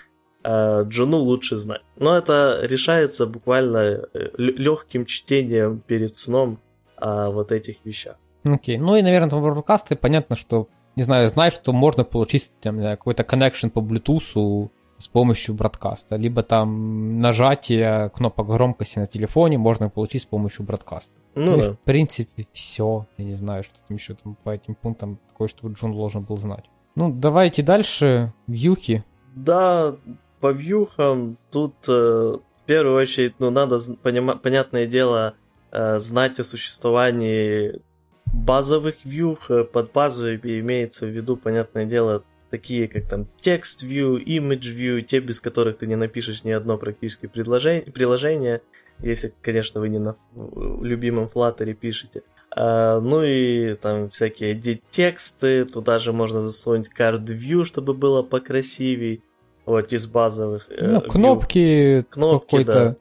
э, 0.44 0.84
Джуну 0.84 1.18
лучше 1.18 1.56
знать. 1.56 1.82
Но 1.96 2.16
это 2.18 2.60
решается 2.64 3.26
буквально 3.26 3.78
э, 4.14 4.30
легким 4.38 5.06
чтением 5.06 5.80
перед 5.80 6.18
сном 6.18 6.60
о 6.98 7.32
вот 7.32 7.52
этих 7.52 7.78
вещах. 7.86 8.18
Окей, 8.44 8.78
okay. 8.78 8.80
ну 8.80 8.96
и, 8.98 9.02
наверное, 9.02 9.30
там 9.30 9.42
бродкасты, 9.42 9.96
понятно, 9.96 10.36
что, 10.36 10.68
не 10.98 11.04
знаю, 11.04 11.30
знаешь, 11.30 11.54
что 11.54 11.72
можно 11.72 12.04
получить 12.04 12.52
там, 12.62 12.80
какой-то 12.82 13.24
connection 13.24 13.70
по 13.70 13.80
Bluetooth 13.80 14.70
с 14.98 15.08
помощью 15.08 15.56
бродкаста, 15.56 16.16
либо 16.16 16.44
там 16.44 17.20
нажатие 17.20 18.10
кнопок 18.16 18.48
громкости 18.48 19.00
на 19.00 19.08
телефоне 19.08 19.58
можно 19.58 19.90
получить 19.90 20.24
с 20.24 20.26
помощью 20.26 20.66
бродкаста. 20.66 21.12
Ну, 21.36 21.52
ну 21.52 21.58
да. 21.58 21.72
в 21.74 21.80
принципе, 21.80 22.48
все. 22.54 23.08
Я 23.18 23.26
не 23.26 23.34
знаю, 23.34 23.64
что 23.64 23.76
там 23.88 23.98
еще 23.98 24.14
там 24.14 24.38
по 24.44 24.52
этим 24.52 24.76
пунктам 24.76 25.20
такое, 25.28 25.48
что 25.48 25.68
Джон 25.68 25.94
должен 25.94 26.24
был 26.24 26.38
знать. 26.38 26.66
Ну, 26.96 27.12
давайте 27.12 27.64
дальше. 27.64 28.34
Вьюхи. 28.48 29.04
Да, 29.36 29.96
по 30.40 30.52
вьюхам 30.52 31.38
тут 31.52 31.74
э, 31.88 31.92
в 31.92 32.66
первую 32.66 33.02
очередь, 33.02 33.36
ну, 33.40 33.50
надо, 33.50 33.78
понима- 34.04 34.38
понятное 34.38 34.86
дело, 34.86 35.34
э, 35.72 35.98
знать 35.98 36.40
о 36.40 36.44
существовании 36.44 37.82
базовых 38.26 39.04
вьюх. 39.04 39.50
Под 39.72 39.92
базовыми 39.92 40.60
имеется 40.60 41.08
в 41.08 41.10
виду, 41.10 41.36
понятное 41.36 41.86
дело, 41.86 42.24
такие 42.54 42.88
как 42.88 43.08
там 43.08 43.26
текст 43.42 43.82
view, 43.84 44.24
image 44.24 44.76
view, 44.78 45.02
те, 45.02 45.20
без 45.20 45.40
которых 45.40 45.80
ты 45.80 45.88
не 45.88 45.96
напишешь 45.96 46.44
ни 46.44 46.52
одно 46.52 46.78
практически 46.78 47.26
предложение, 47.26 47.82
приложение, 47.92 48.62
если, 49.00 49.34
конечно, 49.42 49.82
вы 49.82 49.90
не 49.90 49.98
на 49.98 50.16
любимом 50.36 51.32
Flutter 51.34 51.74
пишете. 51.74 52.22
А, 52.56 53.00
ну 53.00 53.24
и 53.24 53.74
там 53.74 54.12
всякие 54.12 54.54
тексты, 54.92 55.66
туда 55.66 55.98
же 55.98 56.14
можно 56.14 56.44
засунуть 56.44 56.92
card 56.96 57.26
view, 57.26 57.64
чтобы 57.64 57.96
было 57.96 58.22
покрасивей, 58.22 59.24
вот 59.66 59.92
из 59.92 60.06
базовых. 60.06 60.68
Э, 60.70 60.92
ну, 60.92 61.02
кнопки, 61.02 62.06
кнопки, 62.12 62.64
да. 62.64 62.98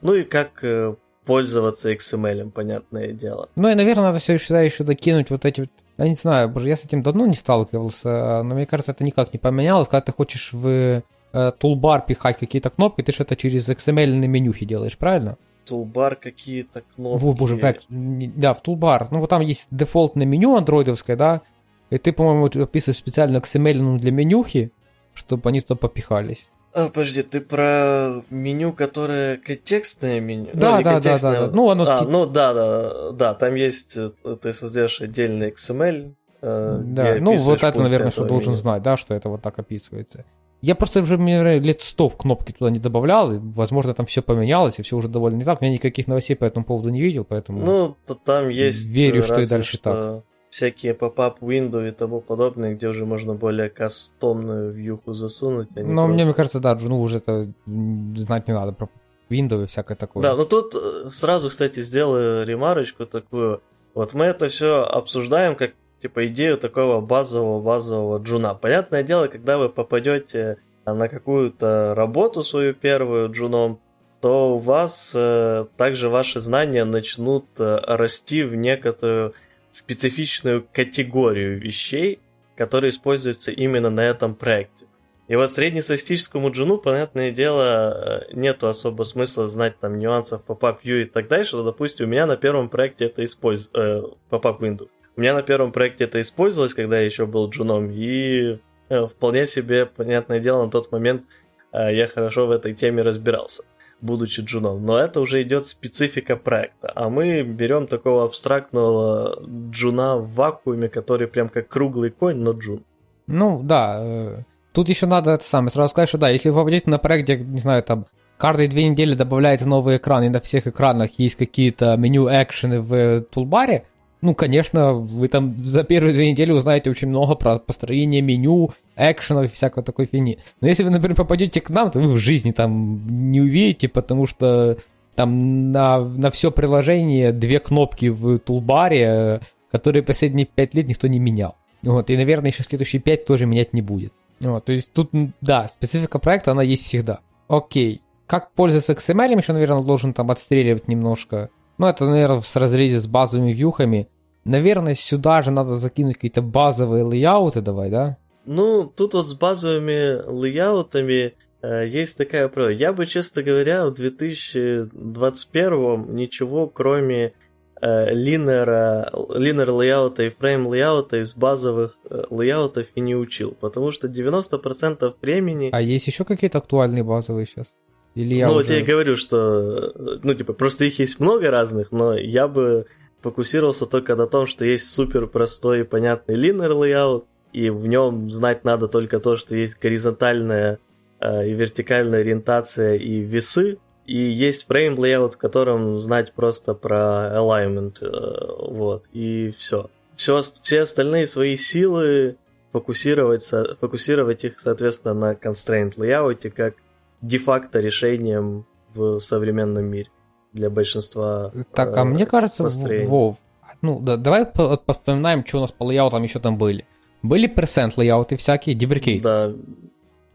Ну 0.00 0.14
и 0.14 0.24
как 0.24 0.64
э, 0.64 0.96
пользоваться 1.26 1.92
XML, 1.92 2.50
понятное 2.50 3.12
дело. 3.12 3.48
Ну 3.56 3.68
и, 3.68 3.74
наверное, 3.74 4.04
надо 4.04 4.20
все 4.20 4.38
сюда 4.38 4.62
еще 4.62 4.84
докинуть 4.84 5.30
вот 5.30 5.44
эти 5.44 5.60
вот 5.62 5.70
я 5.98 6.08
не 6.08 6.14
знаю, 6.14 6.50
боже, 6.50 6.68
я 6.68 6.76
с 6.76 6.84
этим 6.84 7.02
давно 7.02 7.26
не 7.26 7.34
сталкивался, 7.34 8.42
но 8.42 8.54
мне 8.54 8.66
кажется, 8.66 8.92
это 8.92 9.02
никак 9.02 9.32
не 9.32 9.38
поменялось. 9.38 9.88
Когда 9.88 10.02
ты 10.02 10.12
хочешь 10.12 10.52
в 10.52 11.02
э, 11.32 11.50
тулбар 11.58 12.04
пихать 12.04 12.36
какие-то 12.36 12.68
кнопки, 12.68 13.02
ты 13.02 13.12
же 13.12 13.22
это 13.22 13.34
через 13.34 13.68
XML 13.68 14.26
менюхи 14.26 14.66
делаешь, 14.66 14.98
правильно? 14.98 15.38
Тулбар 15.64 16.16
какие-то 16.16 16.82
кнопки. 16.94 17.24
Во, 17.24 17.32
боже, 17.32 17.56
век, 17.56 17.80
да, 17.88 18.52
в 18.52 18.60
тулбар. 18.60 19.08
Ну, 19.10 19.20
вот 19.20 19.30
там 19.30 19.40
есть 19.40 19.68
дефолтное 19.70 20.26
меню 20.26 20.54
андроидовское, 20.54 21.16
да, 21.16 21.40
и 21.88 21.96
ты, 21.96 22.12
по-моему, 22.12 22.44
описываешь 22.62 22.98
специально 22.98 23.38
XML 23.38 23.98
для 23.98 24.12
менюхи, 24.12 24.72
чтобы 25.14 25.48
они 25.48 25.62
туда 25.62 25.76
попихались. 25.76 26.50
А, 26.76 26.90
подожди, 26.90 27.22
ты 27.22 27.40
про 27.40 28.22
меню, 28.28 28.74
которое 28.74 29.38
текстное 29.38 30.20
меню? 30.20 30.50
Да, 30.52 30.76
ну, 30.76 30.82
да, 30.82 31.00
да, 31.00 31.18
да, 31.18 31.32
да. 31.32 31.50
Ну, 31.50 31.70
оно... 31.70 31.84
А, 31.88 32.04
ну, 32.04 32.26
да, 32.26 32.52
да, 32.52 33.12
да, 33.12 33.32
там 33.32 33.54
есть, 33.54 33.96
э, 33.96 34.10
ты 34.42 34.52
создаешь 34.52 35.00
отдельный 35.00 35.52
XML, 35.52 36.12
э, 36.42 36.80
Да, 36.84 37.16
ну, 37.18 37.34
вот 37.36 37.64
это, 37.64 37.82
наверное, 37.82 38.10
что 38.10 38.24
должен 38.24 38.50
меню. 38.50 38.60
знать, 38.60 38.82
да, 38.82 38.98
что 38.98 39.14
это 39.14 39.30
вот 39.30 39.40
так 39.40 39.58
описывается. 39.58 40.26
Я 40.60 40.74
просто 40.74 41.00
уже 41.00 41.16
лет 41.16 41.80
сто 41.80 42.10
в 42.10 42.16
кнопки 42.18 42.52
туда 42.52 42.70
не 42.70 42.78
добавлял, 42.78 43.32
и, 43.32 43.38
возможно, 43.38 43.94
там 43.94 44.04
все 44.04 44.20
поменялось, 44.20 44.78
и 44.78 44.82
все 44.82 44.98
уже 44.98 45.08
довольно 45.08 45.36
не 45.36 45.44
так. 45.44 45.62
Я 45.62 45.70
никаких 45.70 46.06
новостей 46.08 46.36
по 46.36 46.44
этому 46.44 46.66
поводу 46.66 46.90
не 46.90 47.00
видел, 47.00 47.24
поэтому... 47.24 47.64
Ну, 47.64 47.96
то 48.06 48.14
там 48.14 48.50
есть... 48.50 48.94
Верю, 48.94 49.22
что 49.22 49.40
и 49.40 49.46
дальше 49.46 49.78
что... 49.78 50.22
так 50.22 50.35
всякие 50.56 50.94
поп-ап 50.94 51.42
window 51.42 51.86
и 51.86 51.92
тому 51.92 52.22
подобное, 52.22 52.74
где 52.74 52.88
уже 52.88 53.04
можно 53.04 53.34
более 53.34 53.68
кастомную 53.68 54.72
вьюху 54.72 55.12
засунуть. 55.12 55.68
А 55.76 55.80
Но 55.80 56.06
просто... 56.06 56.24
мне 56.24 56.34
кажется, 56.34 56.60
да, 56.60 56.74
ну 56.74 57.02
уже 57.02 57.18
это 57.18 57.52
знать 57.66 58.48
не 58.48 58.54
надо 58.54 58.72
про 58.72 58.88
window 59.28 59.64
и 59.64 59.66
всякое 59.66 59.96
такое. 59.96 60.22
Да, 60.22 60.34
но 60.34 60.44
тут 60.44 60.74
э, 60.74 61.10
сразу, 61.10 61.50
кстати, 61.50 61.82
сделаю 61.82 62.46
ремарочку 62.46 63.04
такую. 63.04 63.60
Вот 63.94 64.14
мы 64.14 64.24
это 64.24 64.48
все 64.48 64.82
обсуждаем 64.82 65.56
как 65.56 65.72
типа 66.00 66.26
идею 66.28 66.56
такого 66.56 67.02
базового 67.02 67.60
базового 67.60 68.18
джуна. 68.18 68.54
Понятное 68.54 69.02
дело, 69.02 69.26
когда 69.26 69.58
вы 69.58 69.68
попадете 69.68 70.56
на 70.86 71.08
какую-то 71.08 71.92
работу 71.94 72.42
свою 72.42 72.72
первую 72.72 73.30
джуном, 73.30 73.78
то 74.22 74.54
у 74.54 74.58
вас 74.58 75.12
э, 75.14 75.66
также 75.76 76.08
ваши 76.08 76.40
знания 76.40 76.86
начнут 76.86 77.44
э, 77.58 77.78
расти 77.86 78.42
в 78.42 78.54
некоторую 78.54 79.34
специфичную 79.76 80.66
категорию 80.72 81.60
вещей, 81.60 82.20
которые 82.56 82.90
используются 82.90 83.50
именно 83.50 83.90
на 83.90 84.00
этом 84.00 84.34
проекте. 84.34 84.86
И 85.28 85.36
вот 85.36 85.50
среднестатистическому 85.50 86.50
джуну, 86.50 86.78
понятное 86.78 87.30
дело, 87.30 88.22
э, 88.30 88.34
нету 88.34 88.68
особо 88.68 89.02
смысла 89.02 89.46
знать 89.46 89.78
там 89.78 89.98
нюансов 89.98 90.42
pop-up 90.46 90.78
view 90.82 91.02
и 91.02 91.04
так 91.04 91.28
дальше. 91.28 91.56
Но, 91.56 91.64
допустим, 91.64 92.06
у 92.06 92.08
меня 92.08 92.26
на 92.26 92.36
первом 92.36 92.68
проекте 92.68 93.06
это 93.06 93.24
использовалось, 93.24 93.70
э, 93.74 94.02
pop-up 94.30 94.60
window. 94.60 94.88
У 95.16 95.20
меня 95.20 95.34
на 95.34 95.42
первом 95.42 95.72
проекте 95.72 96.04
это 96.04 96.20
использовалось, 96.20 96.74
когда 96.74 96.98
я 96.98 97.04
еще 97.04 97.26
был 97.26 97.50
джуном, 97.50 97.90
и 97.90 98.58
э, 98.88 99.06
вполне 99.06 99.46
себе, 99.46 99.84
понятное 99.84 100.38
дело, 100.38 100.64
на 100.64 100.70
тот 100.70 100.92
момент 100.92 101.24
э, 101.72 101.92
я 101.92 102.06
хорошо 102.06 102.46
в 102.46 102.52
этой 102.52 102.72
теме 102.72 103.02
разбирался 103.02 103.64
будучи 104.00 104.40
джуном. 104.40 104.84
Но 104.84 104.98
это 104.98 105.20
уже 105.20 105.42
идет 105.42 105.66
специфика 105.66 106.36
проекта. 106.36 106.92
А 106.94 107.08
мы 107.08 107.42
берем 107.42 107.86
такого 107.86 108.24
абстрактного 108.24 109.42
джуна 109.70 110.16
в 110.16 110.34
вакууме, 110.34 110.88
который 110.88 111.26
прям 111.26 111.48
как 111.48 111.68
круглый 111.68 112.10
конь, 112.10 112.36
но 112.36 112.52
джун. 112.52 112.84
Ну, 113.26 113.60
да. 113.62 113.98
Э, 114.00 114.42
тут 114.72 114.88
еще 114.88 115.06
надо 115.06 115.32
это 115.32 115.44
самое 115.44 115.70
сразу 115.70 115.90
сказать, 115.90 116.08
что 116.08 116.18
да, 116.18 116.28
если 116.28 116.50
вы 116.50 116.60
попадете 116.60 116.90
на 116.90 116.98
проект, 116.98 117.24
где, 117.24 117.38
не 117.38 117.60
знаю, 117.60 117.82
там 117.82 118.06
каждые 118.38 118.68
две 118.68 118.88
недели 118.88 119.14
добавляется 119.14 119.68
новый 119.68 119.96
экран, 119.96 120.22
и 120.24 120.28
на 120.28 120.40
всех 120.40 120.66
экранах 120.66 121.10
есть 121.18 121.36
какие-то 121.36 121.96
меню 121.96 122.28
экшены 122.28 122.80
в 122.80 123.22
тулбаре, 123.22 123.86
ну, 124.26 124.34
конечно, 124.34 124.92
вы 124.92 125.28
там 125.28 125.54
за 125.64 125.84
первые 125.84 126.12
две 126.12 126.30
недели 126.30 126.50
узнаете 126.50 126.90
очень 126.90 127.08
много 127.08 127.36
про 127.36 127.60
построение 127.60 128.20
меню, 128.20 128.72
экшенов 128.96 129.44
и 129.44 129.54
всякой 129.54 129.84
такой 129.84 130.06
фигни. 130.06 130.38
Но 130.60 130.66
если 130.66 130.82
вы, 130.82 130.90
например, 130.90 131.16
попадете 131.16 131.60
к 131.60 131.70
нам, 131.70 131.92
то 131.92 132.00
вы 132.00 132.12
в 132.12 132.18
жизни 132.18 132.50
там 132.50 133.06
не 133.06 133.40
увидите, 133.40 133.88
потому 133.88 134.26
что 134.26 134.78
там 135.14 135.70
на, 135.70 136.00
на 136.00 136.30
все 136.32 136.50
приложение 136.50 137.32
две 137.32 137.60
кнопки 137.60 138.06
в 138.06 138.40
тулбаре, 138.40 139.40
которые 139.70 140.02
последние 140.02 140.46
пять 140.46 140.74
лет 140.74 140.88
никто 140.88 141.06
не 141.06 141.20
менял. 141.20 141.54
Вот, 141.82 142.10
и, 142.10 142.16
наверное, 142.16 142.50
еще 142.50 142.64
следующие 142.64 143.00
пять 143.00 143.26
тоже 143.26 143.46
менять 143.46 143.74
не 143.74 143.82
будет. 143.82 144.12
Вот, 144.40 144.64
то 144.64 144.72
есть 144.72 144.92
тут, 144.92 145.10
да, 145.40 145.68
специфика 145.68 146.18
проекта, 146.18 146.50
она 146.50 146.64
есть 146.64 146.84
всегда. 146.84 147.20
Окей. 147.46 148.02
Как 148.26 148.50
пользоваться 148.52 148.92
XML, 148.92 149.38
еще, 149.38 149.52
наверное, 149.52 149.84
должен 149.84 150.12
там 150.12 150.32
отстреливать 150.32 150.88
немножко. 150.88 151.50
Ну, 151.78 151.86
это, 151.86 152.06
наверное, 152.06 152.40
в 152.40 152.56
разрезе 152.56 152.98
с 152.98 153.06
базовыми 153.06 153.52
вьюхами. 153.52 154.08
Наверное, 154.46 154.94
сюда 154.94 155.42
же 155.42 155.50
надо 155.50 155.76
закинуть 155.76 156.14
какие-то 156.14 156.40
базовые 156.40 157.02
лейауты 157.02 157.60
давай, 157.60 157.90
да? 157.90 158.16
Ну, 158.44 158.84
тут 158.84 159.14
вот 159.14 159.26
с 159.26 159.34
базовыми 159.34 160.22
лейаутами 160.24 161.34
э, 161.62 161.88
есть 161.88 162.16
такая 162.16 162.46
проблема. 162.48 162.78
Я 162.78 162.92
бы, 162.92 163.06
честно 163.06 163.42
говоря, 163.42 163.86
в 163.86 163.94
2021 163.94 166.14
ничего, 166.14 166.68
кроме 166.68 167.32
э, 167.80 168.14
linear 168.14 169.10
а, 169.34 169.43
linear 169.43 169.72
layout 169.72 170.15
а 170.15 170.22
и 170.22 170.30
frame 170.30 170.68
layout 170.68 171.14
а 171.14 171.22
из 171.22 171.34
базовых 171.34 171.98
э, 172.08 172.26
layout 172.30 172.72
ов 172.72 172.86
и 172.94 173.00
не 173.00 173.16
учил, 173.16 173.56
потому 173.58 173.90
что 173.90 174.06
90% 174.06 175.12
времени... 175.20 175.70
А 175.72 175.82
есть 175.82 176.06
еще 176.06 176.24
какие-то 176.24 176.58
актуальные 176.58 177.02
базовые 177.02 177.46
сейчас? 177.46 177.74
Или 178.14 178.36
я 178.36 178.46
ну, 178.46 178.54
уже... 178.54 178.74
я 178.74 178.78
и 178.78 178.84
говорю, 178.84 179.16
что, 179.16 179.92
э, 179.94 180.20
ну, 180.22 180.34
типа, 180.34 180.52
просто 180.52 180.84
их 180.84 181.00
есть 181.00 181.18
много 181.18 181.50
разных, 181.50 181.90
но 181.90 182.16
я 182.16 182.46
бы 182.46 182.86
фокусировался 183.26 183.86
только 183.86 184.14
на 184.14 184.28
том, 184.28 184.46
что 184.46 184.64
есть 184.64 184.94
супер 184.94 185.26
простой 185.26 185.80
и 185.80 185.82
понятный 185.82 186.36
linear 186.36 186.70
layout, 186.70 187.24
и 187.52 187.70
в 187.70 187.88
нем 187.88 188.30
знать 188.30 188.62
надо 188.62 188.86
только 188.86 189.18
то, 189.18 189.36
что 189.36 189.56
есть 189.56 189.80
горизонтальная 189.80 190.78
э, 191.18 191.48
и 191.48 191.52
вертикальная 191.54 192.20
ориентация 192.20 192.94
и 192.94 193.18
весы, 193.18 193.78
и 194.06 194.16
есть 194.16 194.68
frame 194.70 194.94
layout, 194.94 195.32
в 195.32 195.38
котором 195.38 195.98
знать 195.98 196.34
просто 196.34 196.74
про 196.74 197.32
alignment, 197.34 197.96
э, 198.00 198.70
вот, 198.70 199.06
и 199.12 199.52
все. 199.58 199.90
все. 200.14 200.40
Все 200.62 200.82
остальные 200.82 201.26
свои 201.26 201.56
силы 201.56 202.36
фокусировать, 202.70 203.50
фокусировать 203.80 204.44
их, 204.44 204.60
соответственно, 204.60 205.14
на 205.14 205.32
constraint 205.32 205.96
layout, 205.96 206.48
как 206.50 206.74
де-факто 207.22 207.80
решением 207.80 208.66
в 208.94 209.18
современном 209.18 209.86
мире 209.86 210.10
для 210.56 210.70
большинства 210.70 211.52
Так, 211.72 211.96
а 211.96 212.00
э, 212.00 212.04
мне 212.04 212.26
кажется, 212.26 212.64
построений. 212.64 213.06
Вов, 213.06 213.36
ну, 213.82 214.00
да, 214.00 214.16
давай 214.16 214.44
вспоминаем, 214.88 215.44
что 215.46 215.58
у 215.58 215.60
нас 215.60 215.72
по 215.72 215.84
лейаутам 215.84 216.22
еще 216.24 216.38
там 216.40 216.56
были. 216.58 216.84
Были 217.22 217.46
percent 217.48 217.92
лейауты 217.96 218.36
всякие, 218.36 218.76
deprecated. 218.76 219.22
Да, 219.22 219.52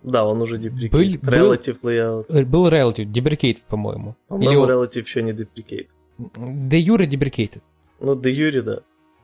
да, 0.03 0.25
он 0.25 0.41
уже 0.41 0.55
deprecated. 0.57 0.91
Был- 0.91 1.19
был- 1.19 1.53
Relative 1.53 1.77
layout. 1.84 2.25
Э, 2.29 2.43
Был 2.45 2.67
relative, 2.69 3.12
deprecated, 3.12 3.60
по-моему. 3.67 4.15
По-моему, 4.27 4.63
Или 4.65 4.73
relative 4.73 5.03
еще 5.03 5.21
не 5.23 5.31
deprecated. 5.34 5.88
de 6.17 6.86
jure 6.88 7.07
deprecated. 7.07 7.62
Ну, 7.99 8.15
де 8.15 8.29
юри, 8.31 8.62
да. 8.62 8.79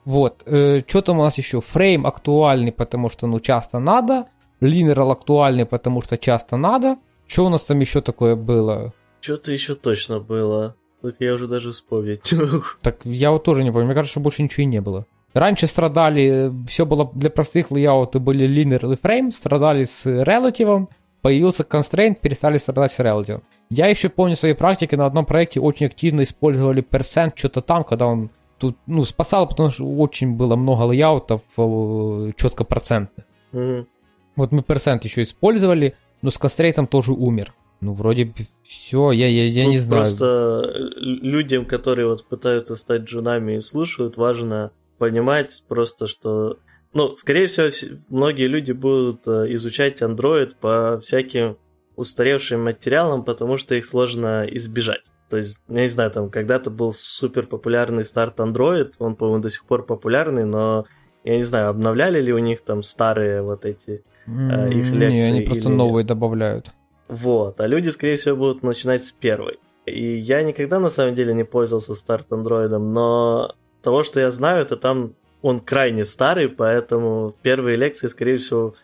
Вот, 0.05 0.43
что 0.87 1.01
там 1.01 1.19
у 1.19 1.23
нас 1.23 1.37
еще? 1.37 1.59
Фрейм 1.61 2.05
актуальный, 2.07 2.71
потому 2.71 3.09
что, 3.09 3.27
ну, 3.27 3.39
часто 3.39 3.79
надо. 3.79 4.27
Линерал 4.61 5.11
актуальный, 5.11 5.65
потому 5.65 6.01
что 6.01 6.17
часто 6.17 6.57
надо. 6.57 6.97
Что 7.27 7.45
у 7.45 7.49
нас 7.49 7.63
там 7.63 7.79
еще 7.81 8.01
такое 8.01 8.35
было? 8.35 8.93
Что-то 9.19 9.51
еще 9.51 9.75
точно 9.75 10.19
было. 10.19 10.75
Только 11.01 11.23
я 11.23 11.33
уже 11.35 11.47
даже 11.47 11.71
вспомнить 11.71 12.31
не 12.31 12.39
могу. 12.39 12.63
Так 12.81 12.97
я 13.03 13.31
вот 13.31 13.43
тоже 13.43 13.63
не 13.63 13.71
помню, 13.71 13.85
мне 13.85 13.95
кажется, 13.95 14.11
что 14.11 14.19
больше 14.19 14.43
ничего 14.43 14.63
и 14.63 14.65
не 14.65 14.81
было. 14.81 15.05
Раньше 15.33 15.67
страдали, 15.67 16.51
все 16.67 16.85
было 16.85 17.11
для 17.13 17.29
простых 17.29 17.69
лейаутов 17.69 18.21
были 18.21 18.47
linear 18.47 18.91
и 18.91 18.95
frame, 18.95 19.31
страдали 19.31 19.83
с 19.83 20.05
релативом, 20.05 20.89
появился 21.21 21.63
constraint, 21.63 22.15
перестали 22.21 22.57
страдать 22.57 22.91
с 22.91 22.99
релативом. 22.99 23.43
Я 23.69 23.87
еще 23.87 24.09
помню 24.09 24.35
в 24.35 24.39
своей 24.39 24.55
практике 24.55 24.97
на 24.97 25.05
одном 25.05 25.25
проекте 25.25 25.59
очень 25.59 25.87
активно 25.87 26.23
использовали 26.23 26.81
percent 26.81 27.33
что-то 27.35 27.61
там, 27.61 27.83
когда 27.83 28.07
он 28.07 28.31
тут, 28.57 28.77
ну, 28.87 29.05
спасал, 29.05 29.47
потому 29.47 29.69
что 29.69 29.85
очень 29.85 30.35
было 30.35 30.55
много 30.55 30.83
лейаутов 30.83 31.41
э, 31.57 32.31
четко 32.35 32.63
процентных. 32.63 33.25
Мгм. 33.51 33.87
Вот 34.35 34.51
мы 34.51 34.61
percent 34.61 35.01
еще 35.03 35.21
использовали, 35.21 35.95
но 36.21 36.31
с 36.31 36.39
constraint 36.39 36.87
тоже 36.87 37.11
умер. 37.11 37.53
Ну, 37.79 37.93
вроде 37.93 38.25
бы 38.25 38.33
все, 38.63 39.11
я, 39.11 39.27
я, 39.27 39.45
я 39.45 39.63
Тут 39.63 39.71
не 39.71 39.79
знаю. 39.79 40.03
Просто 40.03 40.73
э, 40.75 40.79
людям, 40.99 41.65
которые 41.65 42.07
вот 42.07 42.25
пытаются 42.27 42.75
стать 42.75 43.03
джунами 43.03 43.57
и 43.57 43.59
слушают, 43.59 44.17
важно 44.17 44.71
понимать 44.97 45.63
просто, 45.67 46.07
что... 46.07 46.57
Ну, 46.93 47.15
скорее 47.17 47.47
всего, 47.47 47.69
все- 47.69 47.99
многие 48.09 48.47
люди 48.47 48.71
будут 48.71 49.27
э, 49.27 49.53
изучать 49.53 50.01
Android 50.01 50.53
по 50.59 50.99
всяким 51.05 51.57
устаревшим 51.95 52.63
материалам, 52.63 53.23
потому 53.23 53.57
что 53.57 53.75
их 53.75 53.85
сложно 53.85 54.45
избежать. 54.49 55.03
То 55.29 55.37
есть, 55.37 55.59
я 55.67 55.81
не 55.81 55.87
знаю, 55.87 56.09
там 56.09 56.29
когда-то 56.29 56.71
был 56.71 56.93
супер 56.93 57.45
популярный 57.47 58.05
старт 58.05 58.39
Android, 58.39 58.93
он, 58.99 59.15
по-моему, 59.15 59.41
до 59.43 59.49
сих 59.49 59.65
пор 59.65 59.85
популярный, 59.85 60.45
но 60.45 60.85
я 61.23 61.35
не 61.37 61.43
знаю, 61.43 61.69
обновляли 61.69 62.21
ли 62.21 62.33
у 62.33 62.37
них 62.39 62.61
там 62.61 62.81
старые 62.81 63.41
вот 63.41 63.65
эти 63.65 64.03
э, 64.25 64.69
их 64.71 64.91
лекции 64.91 65.13
Не, 65.13 65.21
они 65.23 65.41
просто 65.41 65.69
или- 65.69 65.75
новые 65.75 66.05
добавляют. 66.05 66.71
Вот, 67.07 67.59
а 67.59 67.67
люди, 67.67 67.89
скорее 67.89 68.17
всего, 68.17 68.35
будут 68.35 68.63
начинать 68.63 69.03
с 69.03 69.11
первой. 69.11 69.59
И 69.85 70.17
я 70.17 70.43
никогда, 70.43 70.79
на 70.79 70.89
самом 70.89 71.15
деле, 71.15 71.33
не 71.33 71.45
пользовался 71.45 71.95
старт 71.95 72.31
андроидом, 72.31 72.93
но 72.93 73.55
того, 73.81 74.03
что 74.03 74.19
я 74.19 74.31
знаю, 74.31 74.61
это 74.61 74.75
там 74.75 75.13
он 75.41 75.59
крайне 75.59 76.03
старый, 76.03 76.49
поэтому 76.49 77.35
первые 77.41 77.77
лекции, 77.77 78.07
скорее 78.07 78.37
всего, 78.37 78.75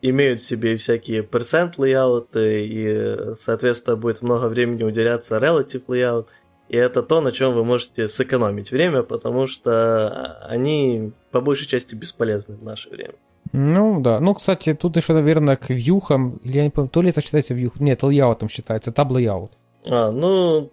имеют 0.00 0.40
в 0.40 0.46
себе 0.46 0.76
всякие 0.76 1.22
percent 1.22 1.74
лейауты, 1.76 2.66
и, 2.66 3.34
соответственно, 3.38 3.96
будет 3.96 4.22
много 4.22 4.46
времени 4.46 4.82
уделяться 4.82 5.36
relative 5.36 5.84
layout, 5.88 6.28
и 6.68 6.76
это 6.76 7.02
то, 7.02 7.20
на 7.20 7.32
чем 7.32 7.54
вы 7.54 7.64
можете 7.64 8.08
сэкономить 8.08 8.70
время, 8.70 9.02
потому 9.02 9.46
что 9.46 10.38
они 10.42 11.12
по 11.30 11.40
большей 11.40 11.66
части 11.66 11.94
бесполезны 11.94 12.56
в 12.56 12.64
наше 12.64 12.88
время. 12.88 13.14
Ну 13.52 14.00
да. 14.00 14.20
Ну, 14.20 14.34
кстати, 14.34 14.74
тут 14.74 14.96
еще, 14.96 15.12
наверное, 15.12 15.56
к 15.56 15.70
вьюхам, 15.70 16.40
или 16.44 16.56
я 16.58 16.64
не 16.64 16.70
помню, 16.70 16.90
то 16.90 17.02
ли 17.02 17.10
это 17.10 17.20
считается 17.20 17.54
вьюх, 17.54 17.80
нет, 17.80 18.02
layout 18.02 18.37
ом 18.37 18.48
считается, 18.48 18.92
tab 18.92 19.10
layout. 19.12 19.52
А, 19.88 20.10
ну, 20.10 20.70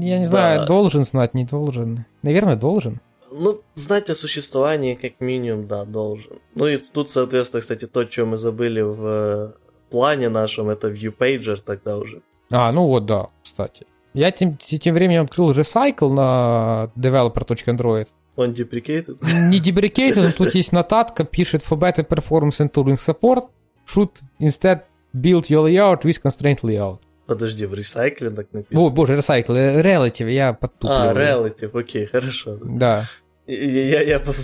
Я 0.00 0.18
не 0.18 0.24
Да. 0.24 0.30
знаю, 0.30 0.66
должен 0.66 1.04
знать, 1.04 1.34
не 1.34 1.44
должен. 1.44 2.04
Наверное, 2.22 2.56
должен. 2.56 3.00
Ну, 3.30 3.60
знать 3.74 4.10
о 4.10 4.14
существовании, 4.14 4.94
как 4.94 5.20
минимум, 5.20 5.66
да, 5.68 5.84
должен. 5.84 6.38
Ну 6.54 6.66
и 6.66 6.76
тут, 6.76 7.08
соответственно, 7.08 7.60
кстати, 7.60 7.86
то, 7.86 8.04
что 8.10 8.24
мы 8.26 8.36
забыли 8.36 8.80
в 8.80 9.06
э, 9.06 9.52
плане 9.90 10.28
нашем, 10.28 10.70
это 10.70 10.88
ViewPager 10.88 11.60
тогда 11.64 11.98
уже. 11.98 12.22
А, 12.50 12.72
ну 12.72 12.86
вот, 12.86 13.06
да, 13.06 13.28
кстати. 13.44 13.86
Я 14.14 14.30
тем, 14.30 14.56
тем 14.56 14.94
временем 14.94 15.24
открыл 15.24 15.52
Recycler 15.52 16.10
на 16.12 16.90
developer.android. 16.96 18.08
Он 18.38 18.52
deprecated. 18.52 19.16
Не 19.50 19.58
deprecated, 19.60 20.22
но 20.22 20.30
тут 20.30 20.54
есть 20.54 20.70
нотатка, 20.72 21.24
пишет 21.24 21.62
for 21.68 21.76
better 21.76 22.06
performance 22.06 22.60
and 22.60 22.70
tooling 22.70 22.96
support, 22.96 23.44
should 23.92 24.10
instead 24.38 24.82
build 25.12 25.50
your 25.50 25.64
layout 25.64 26.04
with 26.04 26.22
constraint 26.22 26.60
layout. 26.62 26.98
Подожди, 27.26 27.66
в 27.66 27.74
реcycle 27.74 28.30
так 28.30 28.46
написано? 28.52 28.86
О, 28.86 28.90
боже, 28.90 29.14
Recycle, 29.16 29.56
э, 29.56 29.82
relative, 29.82 30.30
я 30.30 30.50
а, 30.50 30.52
подтупливаю. 30.54 31.16
relative, 31.16 31.78
окей, 31.78 32.06
хорошо. 32.06 32.58
Да. 32.62 33.04
Я, 33.46 34.02
я 34.02 34.20
по- 34.20 34.34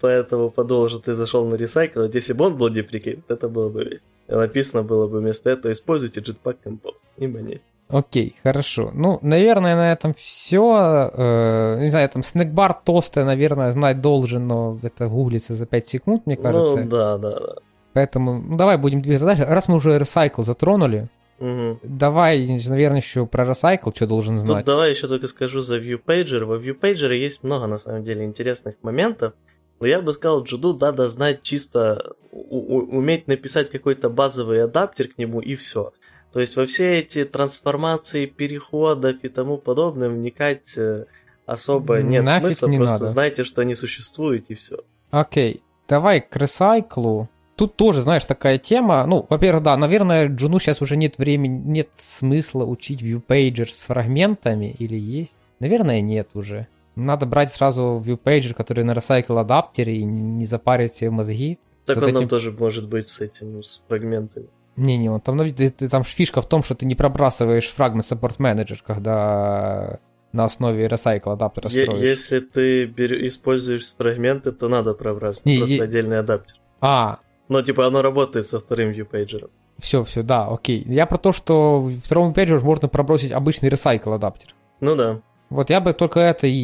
поэтому 0.00 0.50
подумал, 0.50 0.88
что 0.88 0.98
ты 0.98 1.14
зашел 1.14 1.44
на 1.46 1.56
recycle, 1.56 2.02
вот 2.06 2.14
если 2.14 2.32
бы 2.32 2.46
он 2.46 2.56
был 2.56 2.68
deprecated, 2.70 3.24
это 3.28 3.48
было 3.48 3.68
бы 3.68 3.84
весело. 3.84 4.40
Написано 4.40 4.82
было 4.82 5.06
бы 5.08 5.20
вместо 5.20 5.50
этого 5.50 5.72
используйте 5.72 6.20
Jetpack 6.20 6.56
Compose. 6.64 6.96
И 7.18 7.26
мне. 7.26 7.60
Окей, 7.92 8.34
хорошо. 8.42 8.90
Ну, 8.94 9.18
наверное, 9.22 9.76
на 9.76 9.92
этом 9.92 10.14
все. 10.14 11.10
не 11.80 11.90
знаю, 11.90 12.08
там 12.08 12.22
снэкбар 12.22 12.74
тосты, 12.84 13.22
наверное, 13.24 13.70
знать 13.72 14.00
должен, 14.00 14.46
но 14.48 14.78
это 14.82 15.06
гуглится 15.08 15.54
за 15.54 15.66
5 15.66 15.88
секунд, 15.88 16.26
мне 16.26 16.36
кажется. 16.36 16.78
Ну, 16.78 16.88
да, 16.88 17.18
да, 17.18 17.38
да. 17.38 17.52
Поэтому 17.92 18.40
ну, 18.40 18.56
давай 18.56 18.78
будем 18.78 19.02
двигаться 19.02 19.26
дальше. 19.26 19.44
Раз 19.44 19.68
мы 19.68 19.76
уже 19.76 19.96
Recycle 19.98 20.42
затронули, 20.42 21.08
Мгм. 21.38 21.80
давай, 21.82 22.38
наверное, 22.66 23.00
еще 23.00 23.26
про 23.26 23.44
Recycle, 23.44 23.92
что 23.94 24.06
должен 24.06 24.38
Тут 24.38 24.46
знать. 24.46 24.64
давай 24.64 24.90
еще 24.90 25.08
только 25.08 25.28
скажу 25.28 25.60
за 25.60 25.78
ViewPager. 25.78 26.44
Во 26.44 26.56
ViewPager 26.56 27.12
есть 27.14 27.42
много, 27.44 27.66
на 27.66 27.76
самом 27.78 28.04
деле, 28.04 28.24
интересных 28.24 28.76
моментов. 28.82 29.34
Но 29.80 29.86
я 29.88 30.00
бы 30.00 30.12
сказал, 30.12 30.44
Джуду 30.44 30.74
надо 30.80 31.08
знать 31.08 31.42
чисто, 31.42 32.14
у- 32.30 32.76
у- 32.78 32.96
уметь 32.98 33.26
написать 33.26 33.68
какой-то 33.68 34.08
базовый 34.08 34.62
адаптер 34.62 35.08
к 35.08 35.18
нему 35.18 35.40
и 35.40 35.54
все. 35.56 35.92
То 36.32 36.40
есть 36.40 36.56
во 36.56 36.64
все 36.66 36.98
эти 36.98 37.24
трансформации, 37.24 38.26
переходов 38.26 39.16
и 39.22 39.28
тому 39.28 39.58
подобное 39.58 40.08
вникать 40.08 40.76
э, 40.78 41.04
особо 41.46 42.00
нет 42.02 42.24
Нафиг 42.24 42.42
смысла. 42.42 42.66
не 42.68 42.76
просто 42.78 42.98
надо. 43.00 43.06
знайте, 43.06 43.44
что 43.44 43.60
они 43.62 43.74
существуют 43.74 44.46
и 44.48 44.54
все. 44.54 44.78
Окей, 45.10 45.62
давай 45.88 46.20
к 46.22 46.34
Recycle. 46.36 47.26
Тут 47.56 47.76
тоже, 47.76 48.00
знаешь, 48.00 48.24
такая 48.24 48.56
тема. 48.56 49.04
Ну, 49.06 49.26
во-первых, 49.28 49.62
да, 49.62 49.76
наверное, 49.76 50.26
Джуну 50.28 50.58
сейчас 50.58 50.80
уже 50.80 50.96
нет 50.96 51.18
времени, 51.18 51.60
нет 51.64 51.90
смысла 51.98 52.64
учить 52.64 53.02
ViewPager 53.02 53.66
с 53.68 53.84
фрагментами 53.84 54.74
или 54.78 54.96
есть? 54.98 55.36
Наверное, 55.60 56.00
нет 56.00 56.30
уже. 56.34 56.66
Надо 56.96 57.26
брать 57.26 57.52
сразу 57.52 58.02
ViewPager, 58.04 58.54
который 58.54 58.84
на 58.84 58.92
Recycle 58.92 59.38
адаптере 59.38 59.96
и 59.98 60.04
не 60.04 60.46
запарить 60.46 60.94
себе 60.94 61.10
мозги. 61.10 61.58
Так 61.84 61.96
с 61.96 61.98
он 62.02 62.04
этим- 62.08 62.14
нам 62.20 62.28
тоже 62.28 62.52
может 62.52 62.88
быть 62.88 63.08
с 63.10 63.20
этим, 63.20 63.62
с 63.62 63.82
фрагментами. 63.86 64.46
Не-не, 64.76 65.10
он 65.10 65.20
там, 65.20 65.36
ну, 65.36 65.44
там 65.90 66.02
фишка 66.04 66.40
в 66.40 66.48
том, 66.48 66.62
что 66.62 66.74
ты 66.74 66.86
не 66.86 66.94
пробрасываешь 66.94 67.68
фрагмент 67.70 68.04
Support 68.10 68.38
Manager, 68.38 68.78
когда 68.86 69.98
на 70.32 70.44
основе 70.46 70.86
Recycle 70.86 71.32
адаптера 71.32 71.68
Е- 71.70 71.82
строишь. 71.84 72.00
если 72.02 72.40
ты 72.40 72.86
бер- 72.86 73.26
используешь 73.26 73.92
фрагменты, 73.94 74.50
то 74.52 74.68
надо 74.68 74.94
пробрать 74.94 75.44
Не, 75.44 75.58
просто 75.58 75.74
е- 75.74 75.82
отдельный 75.82 76.18
адаптер. 76.20 76.56
А, 76.80 77.18
Но 77.48 77.60
типа 77.62 77.86
оно 77.86 78.00
работает 78.02 78.46
со 78.46 78.58
вторым 78.60 78.92
ViewPager. 78.92 79.50
все, 79.78 80.04
все, 80.04 80.22
да, 80.22 80.46
окей. 80.48 80.82
Я 80.88 81.04
про 81.06 81.18
то, 81.18 81.32
что 81.32 81.80
в 81.82 82.00
втором 82.00 82.32
пейджу 82.32 82.56
уже 82.56 82.64
можно 82.64 82.88
пробросить 82.88 83.32
обычный 83.32 83.68
Recycle 83.68 84.14
адаптер. 84.14 84.54
Ну 84.80 84.96
да. 84.96 85.20
Вот 85.50 85.68
я 85.68 85.82
бы 85.82 85.92
только 85.92 86.20
это 86.20 86.46
и, 86.46 86.54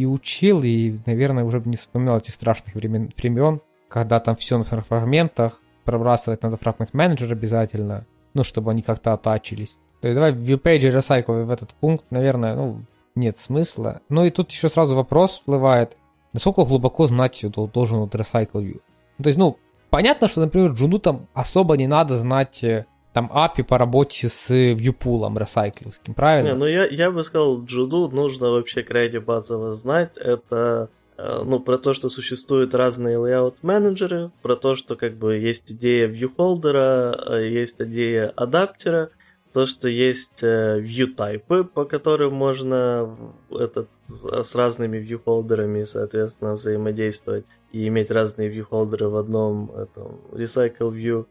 и 0.00 0.06
учил, 0.06 0.62
и, 0.62 0.96
наверное, 1.04 1.44
уже 1.44 1.60
бы 1.60 1.68
не 1.68 1.76
вспоминал 1.76 2.16
эти 2.16 2.30
страшных 2.30 2.74
времен, 2.76 3.12
времен, 3.14 3.60
когда 3.90 4.20
там 4.20 4.36
все 4.36 4.56
на 4.56 4.64
фрагментах, 4.64 5.60
пробрасывать 5.88 6.42
надо 6.42 6.58
фрагмент 6.58 6.92
менеджер 6.92 7.32
обязательно, 7.32 8.04
ну, 8.34 8.44
чтобы 8.44 8.72
они 8.72 8.82
как-то 8.82 9.14
оттачились. 9.14 9.78
То 10.02 10.08
есть 10.08 10.16
давай 10.16 10.32
ViewPage 10.32 10.92
Recycle 10.92 11.44
в 11.44 11.50
этот 11.50 11.70
пункт, 11.80 12.04
наверное, 12.10 12.54
ну, 12.54 12.82
нет 13.14 13.38
смысла. 13.38 14.02
Ну 14.10 14.26
и 14.26 14.30
тут 14.30 14.50
еще 14.50 14.68
сразу 14.68 14.94
вопрос 14.94 15.32
всплывает, 15.32 15.96
насколько 16.34 16.66
глубоко 16.66 17.06
знать 17.06 17.42
дол- 17.42 17.68
должен 17.68 18.00
вот 18.00 18.14
Recycle 18.14 18.62
View. 18.62 18.82
Ну, 19.16 19.22
То 19.22 19.28
есть, 19.28 19.38
ну, 19.38 19.56
понятно, 19.88 20.28
что, 20.28 20.42
например, 20.42 20.72
Джуну 20.72 20.98
там 20.98 21.26
особо 21.32 21.78
не 21.78 21.86
надо 21.86 22.18
знать 22.18 22.62
э, 22.62 22.84
там 23.14 23.32
API 23.34 23.64
по 23.64 23.78
работе 23.78 24.28
с 24.28 24.50
viewpool 24.50 25.38
ресайклинговским, 25.38 26.12
правильно? 26.12 26.50
Не, 26.50 26.54
ну 26.54 26.66
я, 26.66 26.84
я 26.84 27.10
бы 27.10 27.24
сказал, 27.24 27.64
Джуду 27.64 28.10
нужно 28.10 28.50
вообще 28.50 28.82
крайне 28.82 29.20
базово 29.20 29.74
знать. 29.74 30.18
Это 30.18 30.90
ну, 31.18 31.58
про 31.58 31.78
то, 31.78 31.94
что 31.94 32.08
существуют 32.08 32.74
разные 32.74 33.16
layout-менеджеры, 33.16 34.30
про 34.40 34.56
то, 34.56 34.74
что 34.74 34.94
как 34.94 35.16
бы 35.16 35.36
есть 35.36 35.72
идея 35.72 36.08
viewholder, 36.08 37.14
э, 37.26 37.48
есть 37.48 37.80
идея 37.80 38.32
адаптера, 38.36 39.10
то, 39.52 39.66
что 39.66 39.88
есть 39.88 40.42
э, 40.42 40.78
view-тайпы, 40.80 41.64
по 41.64 41.84
которым 41.84 42.34
можно 42.34 43.16
этот, 43.50 43.88
с 44.08 44.54
разными 44.54 44.98
viewholderами, 44.98 45.84
соответственно, 45.84 46.54
взаимодействовать 46.54 47.44
и 47.72 47.88
иметь 47.88 48.10
разные 48.10 48.48
viewholderы 48.48 49.08
в 49.08 49.16
одном 49.16 49.72
этом 49.72 50.20
recycle 50.30 50.92
view. 50.92 51.26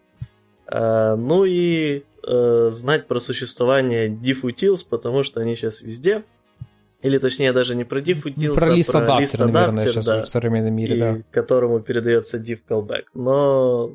Э, 0.70 1.16
ну 1.16 1.46
и 1.46 2.04
э, 2.28 2.70
знать 2.72 3.08
про 3.08 3.22
существование 3.22 4.10
diffutils, 4.10 4.86
потому 4.88 5.24
что 5.24 5.40
они 5.40 5.56
сейчас 5.56 5.82
везде. 5.82 6.26
Или 7.02 7.20
точнее 7.20 7.54
даже 7.54 7.76
не 7.76 7.84
про 7.84 8.00
diffutils, 8.00 8.56
про 8.56 8.68
а 8.68 8.70
лист 8.76 8.92
про 8.92 9.00
адаптер, 9.00 9.22
лист 9.22 9.38
наверное, 9.38 9.64
адаптер, 9.68 9.92
сейчас 9.92 10.06
да, 10.06 10.22
в 10.24 10.30
современном 10.30 10.74
мире, 10.74 10.96
и 10.96 11.00
да. 11.00 11.18
которому 11.32 11.80
передается 11.80 12.38
div 12.38 12.60
callback. 12.68 13.04
Но 13.14 13.92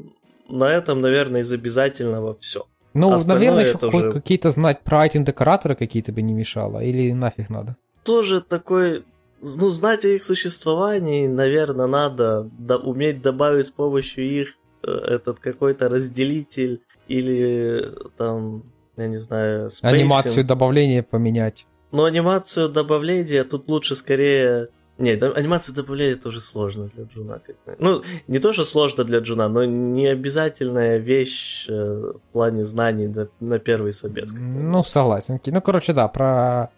на 0.49 0.65
этом, 0.65 1.01
наверное, 1.01 1.41
из 1.41 1.51
обязательного 1.51 2.37
все. 2.39 2.67
Ну, 2.95 3.13
Остальное 3.13 3.51
наверное, 3.51 3.75
еще 3.75 3.87
уже- 3.87 4.13
какие-то 4.13 4.51
знать 4.51 4.81
про 4.83 5.01
item-декораторы 5.03 5.75
какие-то 5.75 6.13
бы 6.13 6.23
не 6.23 6.35
мешало. 6.35 6.81
Или 6.81 7.13
нафиг 7.13 7.49
надо. 7.49 7.77
Тоже 8.05 8.41
такой, 8.41 9.05
ну, 9.41 9.71
знать 9.71 10.05
о 10.05 10.09
их 10.09 10.25
существовании, 10.25 11.27
наверное, 11.27 11.87
надо 11.87 12.49
да, 12.59 12.77
уметь 12.77 13.23
добавить 13.23 13.67
с 13.67 13.71
помощью 13.71 14.31
их 14.31 14.55
э, 14.83 14.91
этот 14.91 15.41
какой-то 15.41 15.89
разделитель 15.89 16.83
или 17.09 17.85
там, 18.17 18.65
я 18.97 19.09
не 19.09 19.19
знаю, 19.19 19.71
spacing. 19.71 20.01
Анимацию 20.01 20.45
добавления 20.45 21.03
поменять. 21.03 21.67
Но 21.93 22.05
анимацию 22.05 22.69
добавления 22.69 23.45
тут 23.45 23.69
лучше 23.69 23.95
скорее... 23.95 24.69
Не, 24.99 25.17
да, 25.17 25.31
анимация 25.31 25.75
добавления 25.75 26.17
тоже 26.17 26.41
сложно 26.41 26.91
для 26.95 27.05
джуна. 27.05 27.41
Ну, 27.79 28.03
не 28.29 28.39
то, 28.39 28.53
что 28.53 28.65
сложно 28.65 29.05
для 29.05 29.21
джуна, 29.21 29.49
но 29.49 29.65
не 29.65 30.07
обязательная 30.07 30.99
вещь 30.99 31.67
э, 31.69 31.73
в 31.73 32.33
плане 32.33 32.65
знаний 32.65 33.09
на, 33.09 33.29
на 33.41 33.59
первый 33.59 33.93
собес. 33.93 34.33
Ну, 34.39 34.83
согласен. 34.85 35.41
Ну, 35.45 35.63
короче, 35.63 35.93
да, 35.93 36.09
про... 36.09 36.71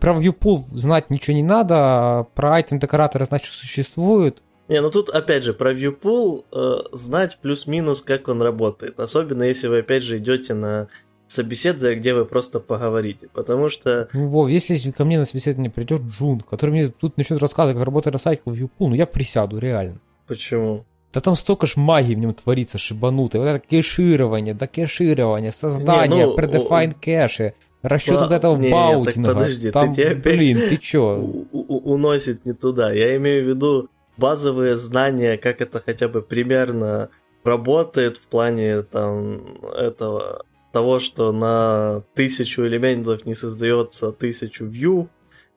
Про 0.00 0.20
viewpool 0.20 0.64
знать 0.74 1.10
ничего 1.10 1.34
не 1.34 1.42
надо, 1.42 2.26
про 2.34 2.54
айтем-декораторы 2.54 3.24
знать, 3.24 3.44
что 3.44 3.56
существуют. 3.56 4.40
Не, 4.68 4.80
ну 4.80 4.90
тут 4.90 5.08
опять 5.08 5.42
же 5.42 5.54
про 5.54 5.74
viewpool 5.74 6.44
э, 6.52 6.96
знать 6.96 7.38
плюс-минус, 7.42 8.02
как 8.02 8.28
он 8.28 8.42
работает. 8.42 9.00
Особенно 9.00 9.42
если 9.42 9.66
вы 9.66 9.78
опять 9.78 10.04
же 10.04 10.18
идете 10.18 10.54
на 10.54 10.88
собеседование, 11.32 11.98
где 11.98 12.14
вы 12.14 12.24
просто 12.24 12.60
поговорите. 12.60 13.28
Потому 13.32 13.68
что 13.68 14.08
Ну, 14.12 14.28
Вов, 14.28 14.48
если 14.48 14.90
ко 14.90 15.04
мне 15.04 15.18
на 15.18 15.24
собеседование 15.24 15.70
придет 15.70 16.02
Джун, 16.02 16.40
который 16.40 16.70
мне 16.70 16.88
тут 16.88 17.16
начнет 17.16 17.38
рассказывать, 17.40 17.76
как 17.78 17.86
работает 17.86 18.14
ресайкл 18.16 18.50
в 18.50 18.54
viewpool, 18.54 18.68
ну 18.88 18.94
я 18.94 19.06
присяду, 19.06 19.58
реально. 19.58 19.98
почему? 20.26 20.84
Да 21.14 21.20
там 21.20 21.34
столько 21.34 21.66
ж 21.66 21.76
магии 21.76 22.14
в 22.14 22.18
нем 22.18 22.32
творится 22.32 22.78
шибанутой. 22.78 23.38
Вот 23.40 23.46
это 23.46 23.58
кеширование, 23.58 24.54
да 24.54 24.66
кеширование, 24.66 25.52
создание, 25.52 26.20
Не, 26.20 26.26
ну, 26.26 26.36
predefined 26.38 26.94
кэши, 27.00 27.52
расчет 27.82 28.14
Ба- 28.14 28.20
вот 28.22 28.32
этого 28.32 28.56
не, 28.56 28.70
так 28.70 28.94
баутинга. 28.94 29.34
подожди, 29.34 29.66
ты 29.68 29.72
там, 29.72 29.92
тебе 29.92 30.06
опять- 30.12 30.22
блин, 30.38 30.56
ты 30.70 30.76
чё? 30.78 31.16
У- 31.52 31.58
у- 31.58 31.92
уносит 31.92 32.46
не 32.46 32.54
туда. 32.54 32.92
Я 32.92 33.14
имею 33.16 33.44
в 33.44 33.48
виду 33.48 33.88
базовые 34.16 34.76
знания, 34.76 35.36
как 35.36 35.60
это 35.60 35.82
хотя 35.84 36.08
бы 36.08 36.22
примерно 36.22 37.10
работает 37.44 38.16
в 38.16 38.28
плане 38.28 38.82
там 38.82 39.58
этого 39.76 40.44
того, 40.72 40.98
что 40.98 41.32
на 41.32 42.02
тысячу 42.14 42.66
элементов 42.66 43.26
не 43.26 43.34
создается 43.34 44.12
тысячу 44.12 44.64
view. 44.64 45.08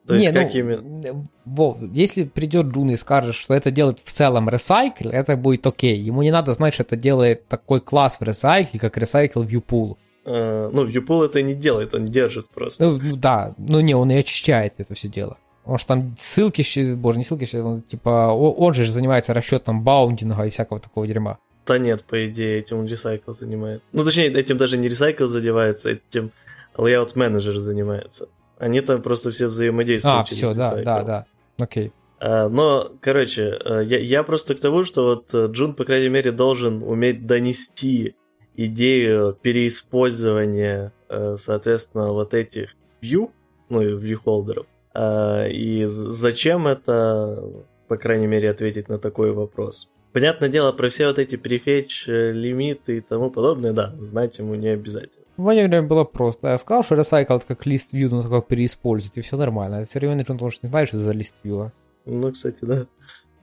То 0.06 0.14
есть 0.14 0.28
не, 0.28 0.34
как 0.34 0.54
ну, 0.54 0.60
именно... 0.60 1.26
Вов, 1.46 1.78
если 1.94 2.26
придет 2.26 2.68
Джун 2.68 2.92
и 2.92 2.96
скажет, 2.96 3.34
что 3.34 3.56
это 3.56 3.72
делает 3.72 4.00
в 4.00 4.12
целом 4.12 4.50
ресайкл, 4.50 5.10
это 5.10 5.36
будет 5.36 5.66
окей. 5.66 5.98
Ему 6.00 6.22
не 6.22 6.32
надо 6.32 6.54
знать, 6.54 6.76
что 6.76 6.84
это 6.84 6.96
делает 6.96 7.48
такой 7.48 7.82
класс 7.82 8.20
в 8.20 8.24
ресайкле, 8.24 8.80
как 8.80 8.98
ресайкл 8.98 9.42
viewpool. 9.42 9.98
э, 10.26 10.70
ну, 10.72 10.86
viewpool 10.86 11.26
это 11.26 11.42
не 11.42 11.56
делает, 11.56 11.96
он 11.96 12.06
держит 12.06 12.50
просто. 12.50 12.84
Ну, 12.84 13.00
ну 13.02 13.16
да, 13.16 13.56
ну 13.58 13.80
не, 13.80 13.96
он 13.96 14.12
и 14.12 14.16
очищает 14.16 14.74
это 14.78 14.94
все 14.94 15.08
дело. 15.08 15.38
Потому 15.64 15.78
что 15.80 15.88
там 15.88 16.16
ссылки, 16.20 16.94
боже, 16.94 17.18
не 17.18 17.24
ссылки, 17.24 17.56
он, 17.56 17.82
типа, 17.82 18.32
он 18.32 18.74
же 18.76 18.90
занимается 18.90 19.34
расчетом 19.34 19.84
баундинга 19.84 20.44
и 20.44 20.52
всякого 20.52 20.80
такого 20.80 21.08
дерьма. 21.08 21.40
Да 21.66 21.78
нет, 21.78 22.04
по 22.04 22.28
идее, 22.28 22.60
этим 22.60 22.82
Recycle 22.86 23.34
занимает. 23.34 23.82
Ну, 23.92 24.04
точнее, 24.04 24.28
этим 24.32 24.58
даже 24.58 24.78
не 24.78 24.88
Recycle 24.88 25.26
задевается, 25.28 25.90
этим 25.90 26.32
Layout 26.76 27.16
Manager 27.16 27.60
занимается. 27.60 28.28
Они 28.60 28.82
там 28.82 29.02
просто 29.02 29.32
все 29.32 29.48
взаимодействуют 29.48 30.22
А, 30.22 30.24
через 30.24 30.38
все, 30.38 30.54
да, 30.54 30.74
Recycle. 30.74 30.84
да, 30.84 31.04
да. 31.04 31.26
Окей. 31.58 31.92
А, 32.20 32.50
Но, 32.50 32.92
короче, 33.02 33.58
э, 33.64 33.84
я, 33.86 34.00
я 34.00 34.24
просто 34.24 34.56
к 34.56 34.60
тому, 34.60 34.84
что 34.84 35.06
вот 35.06 35.34
э, 35.34 35.48
Джун, 35.52 35.74
по 35.74 35.84
крайней 35.84 36.10
мере, 36.10 36.32
должен 36.32 36.84
уметь 36.84 37.26
донести 37.26 38.16
идею 38.56 39.38
переиспользования, 39.42 40.94
э, 41.10 41.36
соответственно, 41.38 42.12
вот 42.12 42.34
этих 42.34 42.76
view, 43.02 43.32
ну 43.70 43.82
и 43.82 43.94
viewholderов. 43.96 44.66
А, 44.94 45.48
И 45.48 45.86
зачем 45.86 46.68
это, 46.68 47.44
по 47.88 47.98
крайней 47.98 48.28
мере, 48.28 48.50
ответить 48.50 48.90
на 48.90 48.98
такой 48.98 49.32
вопрос. 49.32 49.90
Понятное 50.16 50.48
дело, 50.48 50.72
про 50.72 50.90
все 50.90 51.08
вот 51.08 51.20
эти 51.20 51.36
префетч, 51.36 52.08
э, 52.08 52.32
лимиты 52.32 53.00
и 53.00 53.02
тому 53.02 53.30
подобное, 53.30 53.74
да, 53.74 53.94
знать 54.00 54.38
ему 54.38 54.56
не 54.56 54.70
обязательно. 54.70 55.26
В 55.36 55.42
моем 55.42 55.68
время 55.68 55.86
было 55.86 56.06
просто. 56.06 56.48
Я 56.48 56.58
сказал, 56.58 56.86
что 56.86 56.96
recycle 56.96 57.36
это 57.36 57.46
как 57.46 57.66
лист 57.66 57.94
view, 57.94 58.08
но 58.08 58.22
только 58.22 58.40
переиспользовать, 58.40 59.18
и 59.18 59.22
все 59.22 59.36
нормально. 59.36 59.80
А 59.80 59.84
современный 59.84 60.24
Джун, 60.24 60.38
потому 60.38 60.52
что 60.52 60.66
не 60.66 60.70
знаешь, 60.70 60.88
что 60.88 61.00
за 61.00 61.12
лист 61.12 61.36
view. 61.44 61.70
Ну, 62.06 62.32
кстати, 62.32 62.60
да. 62.62 62.86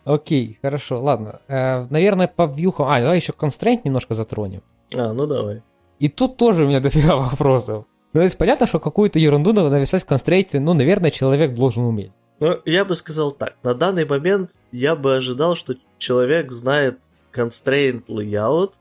Окей, 0.04 0.58
хорошо, 0.62 1.02
ладно. 1.02 1.42
Э, 1.46 1.84
наверное, 1.90 2.26
по 2.26 2.46
вьюхам... 2.46 2.86
А, 2.88 2.98
давай 3.00 3.18
еще 3.18 3.34
constraint 3.34 3.82
немножко 3.84 4.14
затронем. 4.14 4.62
А, 4.94 5.12
ну 5.12 5.26
давай. 5.26 5.60
И 5.98 6.08
тут 6.08 6.38
тоже 6.38 6.64
у 6.64 6.68
меня 6.68 6.80
дофига 6.80 7.16
вопросов. 7.16 7.84
Ну, 8.14 8.20
то 8.20 8.24
есть 8.24 8.38
понятно, 8.38 8.66
что 8.66 8.80
какую-то 8.80 9.18
ерунду 9.18 9.52
надо 9.52 9.68
написать 9.68 10.04
в 10.04 10.06
констрейте, 10.06 10.58
ну, 10.58 10.72
наверное, 10.72 11.10
человек 11.10 11.52
должен 11.52 11.84
уметь. 11.84 12.12
Ну, 12.42 12.60
я 12.64 12.84
бы 12.84 12.96
сказал 12.96 13.30
так. 13.30 13.54
На 13.62 13.72
данный 13.72 14.04
момент 14.04 14.58
я 14.72 14.96
бы 14.96 15.14
ожидал, 15.14 15.54
что 15.54 15.76
человек 15.98 16.50
знает 16.50 16.98
constraint 17.32 18.06
layout 18.06 18.72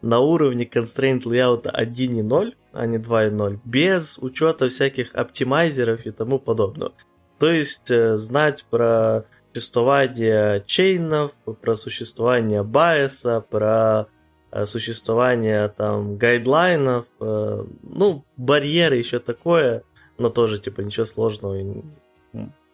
на 0.00 0.20
уровне 0.20 0.64
constraint 0.64 1.24
layout 1.24 1.64
1.0, 1.64 2.54
а 2.72 2.86
не 2.86 2.96
2.0, 2.96 3.58
без 3.62 4.16
учета 4.16 4.70
всяких 4.70 5.14
оптимайзеров 5.14 6.06
и 6.06 6.12
тому 6.12 6.38
подобного. 6.38 6.94
То 7.38 7.52
есть 7.52 7.90
э, 7.90 8.16
знать 8.16 8.64
про 8.70 9.26
существование 9.52 10.64
чейнов, 10.64 11.32
про 11.60 11.76
существование 11.76 12.62
байеса, 12.62 13.42
про 13.42 14.06
э, 14.50 14.64
существование 14.64 15.68
там 15.68 16.16
гайдлайнов, 16.16 17.04
э, 17.20 17.64
ну, 17.82 18.24
барьеры 18.38 18.96
еще 18.96 19.18
такое, 19.18 19.82
но 20.16 20.30
тоже 20.30 20.58
типа 20.58 20.80
ничего 20.80 21.04
сложного, 21.04 21.82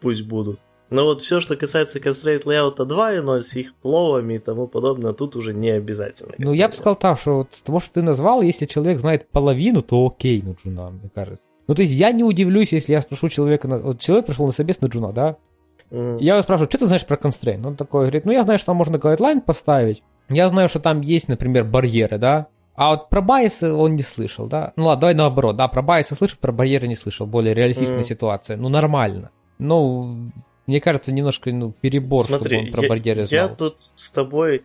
пусть 0.01 0.23
будут. 0.23 0.59
Но 0.89 1.03
вот 1.03 1.21
все, 1.21 1.41
что 1.41 1.57
касается 1.57 1.99
Constraint 1.99 2.43
Layout 2.45 2.77
2.0 2.77 3.41
с 3.41 3.55
их 3.55 3.75
flow 3.75 4.09
ами 4.09 4.35
и 4.35 4.39
тому 4.39 4.67
подобное, 4.67 5.11
тут 5.11 5.35
уже 5.35 5.53
не 5.53 5.69
обязательно. 5.69 6.33
Ну, 6.37 6.53
я 6.53 6.69
бы 6.69 6.73
сказал 6.73 6.95
так, 6.95 7.19
что 7.19 7.37
вот 7.37 7.53
с 7.53 7.61
того, 7.61 7.79
что 7.81 7.93
ты 7.93 8.01
назвал, 8.01 8.41
если 8.41 8.65
человек 8.65 8.99
знает 8.99 9.27
половину, 9.29 9.81
то 9.81 10.05
окей 10.07 10.41
на 10.41 10.53
джуна, 10.53 10.91
мне 10.91 11.09
кажется. 11.13 11.45
Ну, 11.67 11.75
то 11.75 11.81
есть 11.81 11.93
я 11.93 12.11
не 12.13 12.23
удивлюсь, 12.23 12.71
если 12.71 12.93
я 12.93 13.01
спрошу 13.01 13.27
человека, 13.27 13.67
на... 13.67 13.79
вот 13.79 13.99
человек 13.99 14.27
пришел 14.27 14.45
на 14.45 14.53
собес 14.53 14.79
на 14.79 14.87
джуна, 14.87 15.11
да? 15.11 15.35
Мгм. 15.91 16.17
Я 16.17 16.33
его 16.33 16.41
спрашиваю, 16.41 16.69
что 16.69 16.77
ты 16.77 16.87
знаешь 16.87 17.05
про 17.05 17.17
constraint? 17.17 17.67
Он 17.67 17.75
такой 17.75 18.03
говорит, 18.03 18.25
ну, 18.25 18.31
я 18.31 18.43
знаю, 18.43 18.57
что 18.57 18.67
там 18.67 18.77
можно 18.77 18.97
guideline 18.97 19.41
поставить. 19.41 20.03
Я 20.29 20.47
знаю, 20.47 20.69
что 20.69 20.79
там 20.79 21.01
есть, 21.01 21.27
например, 21.27 21.65
барьеры, 21.65 22.17
да? 22.17 22.47
А 22.75 22.91
вот 22.91 23.09
про 23.09 23.21
bias 23.21 23.63
ы 23.63 23.73
он 23.73 23.95
не 23.95 24.03
слышал, 24.03 24.47
да? 24.47 24.71
Ну 24.75 24.85
ладно, 24.85 25.01
давай 25.01 25.15
наоборот, 25.15 25.55
да, 25.55 25.67
про 25.67 25.81
bias 25.81 26.08
ы 26.08 26.15
слышал, 26.15 26.37
про 26.39 26.51
барьеры 26.51 26.87
не 26.87 26.95
слышал, 26.95 27.25
более 27.25 27.53
реалистичная 27.53 27.95
Мгм. 27.95 28.03
ситуация. 28.03 28.55
Ну, 28.55 28.69
нормально. 28.69 29.31
Ну, 29.59 30.31
мне 30.65 30.81
кажется, 30.81 31.11
немножко 31.13 31.51
ну, 31.51 31.73
перебор, 31.81 32.25
Смотри, 32.25 32.57
чтобы 32.57 32.67
он 32.67 32.71
про 32.71 32.81
я, 32.83 32.89
барьеры 32.89 33.19
я 33.21 33.45
знал. 33.45 33.55
тут 33.55 33.77
с 33.95 34.11
тобой 34.11 34.63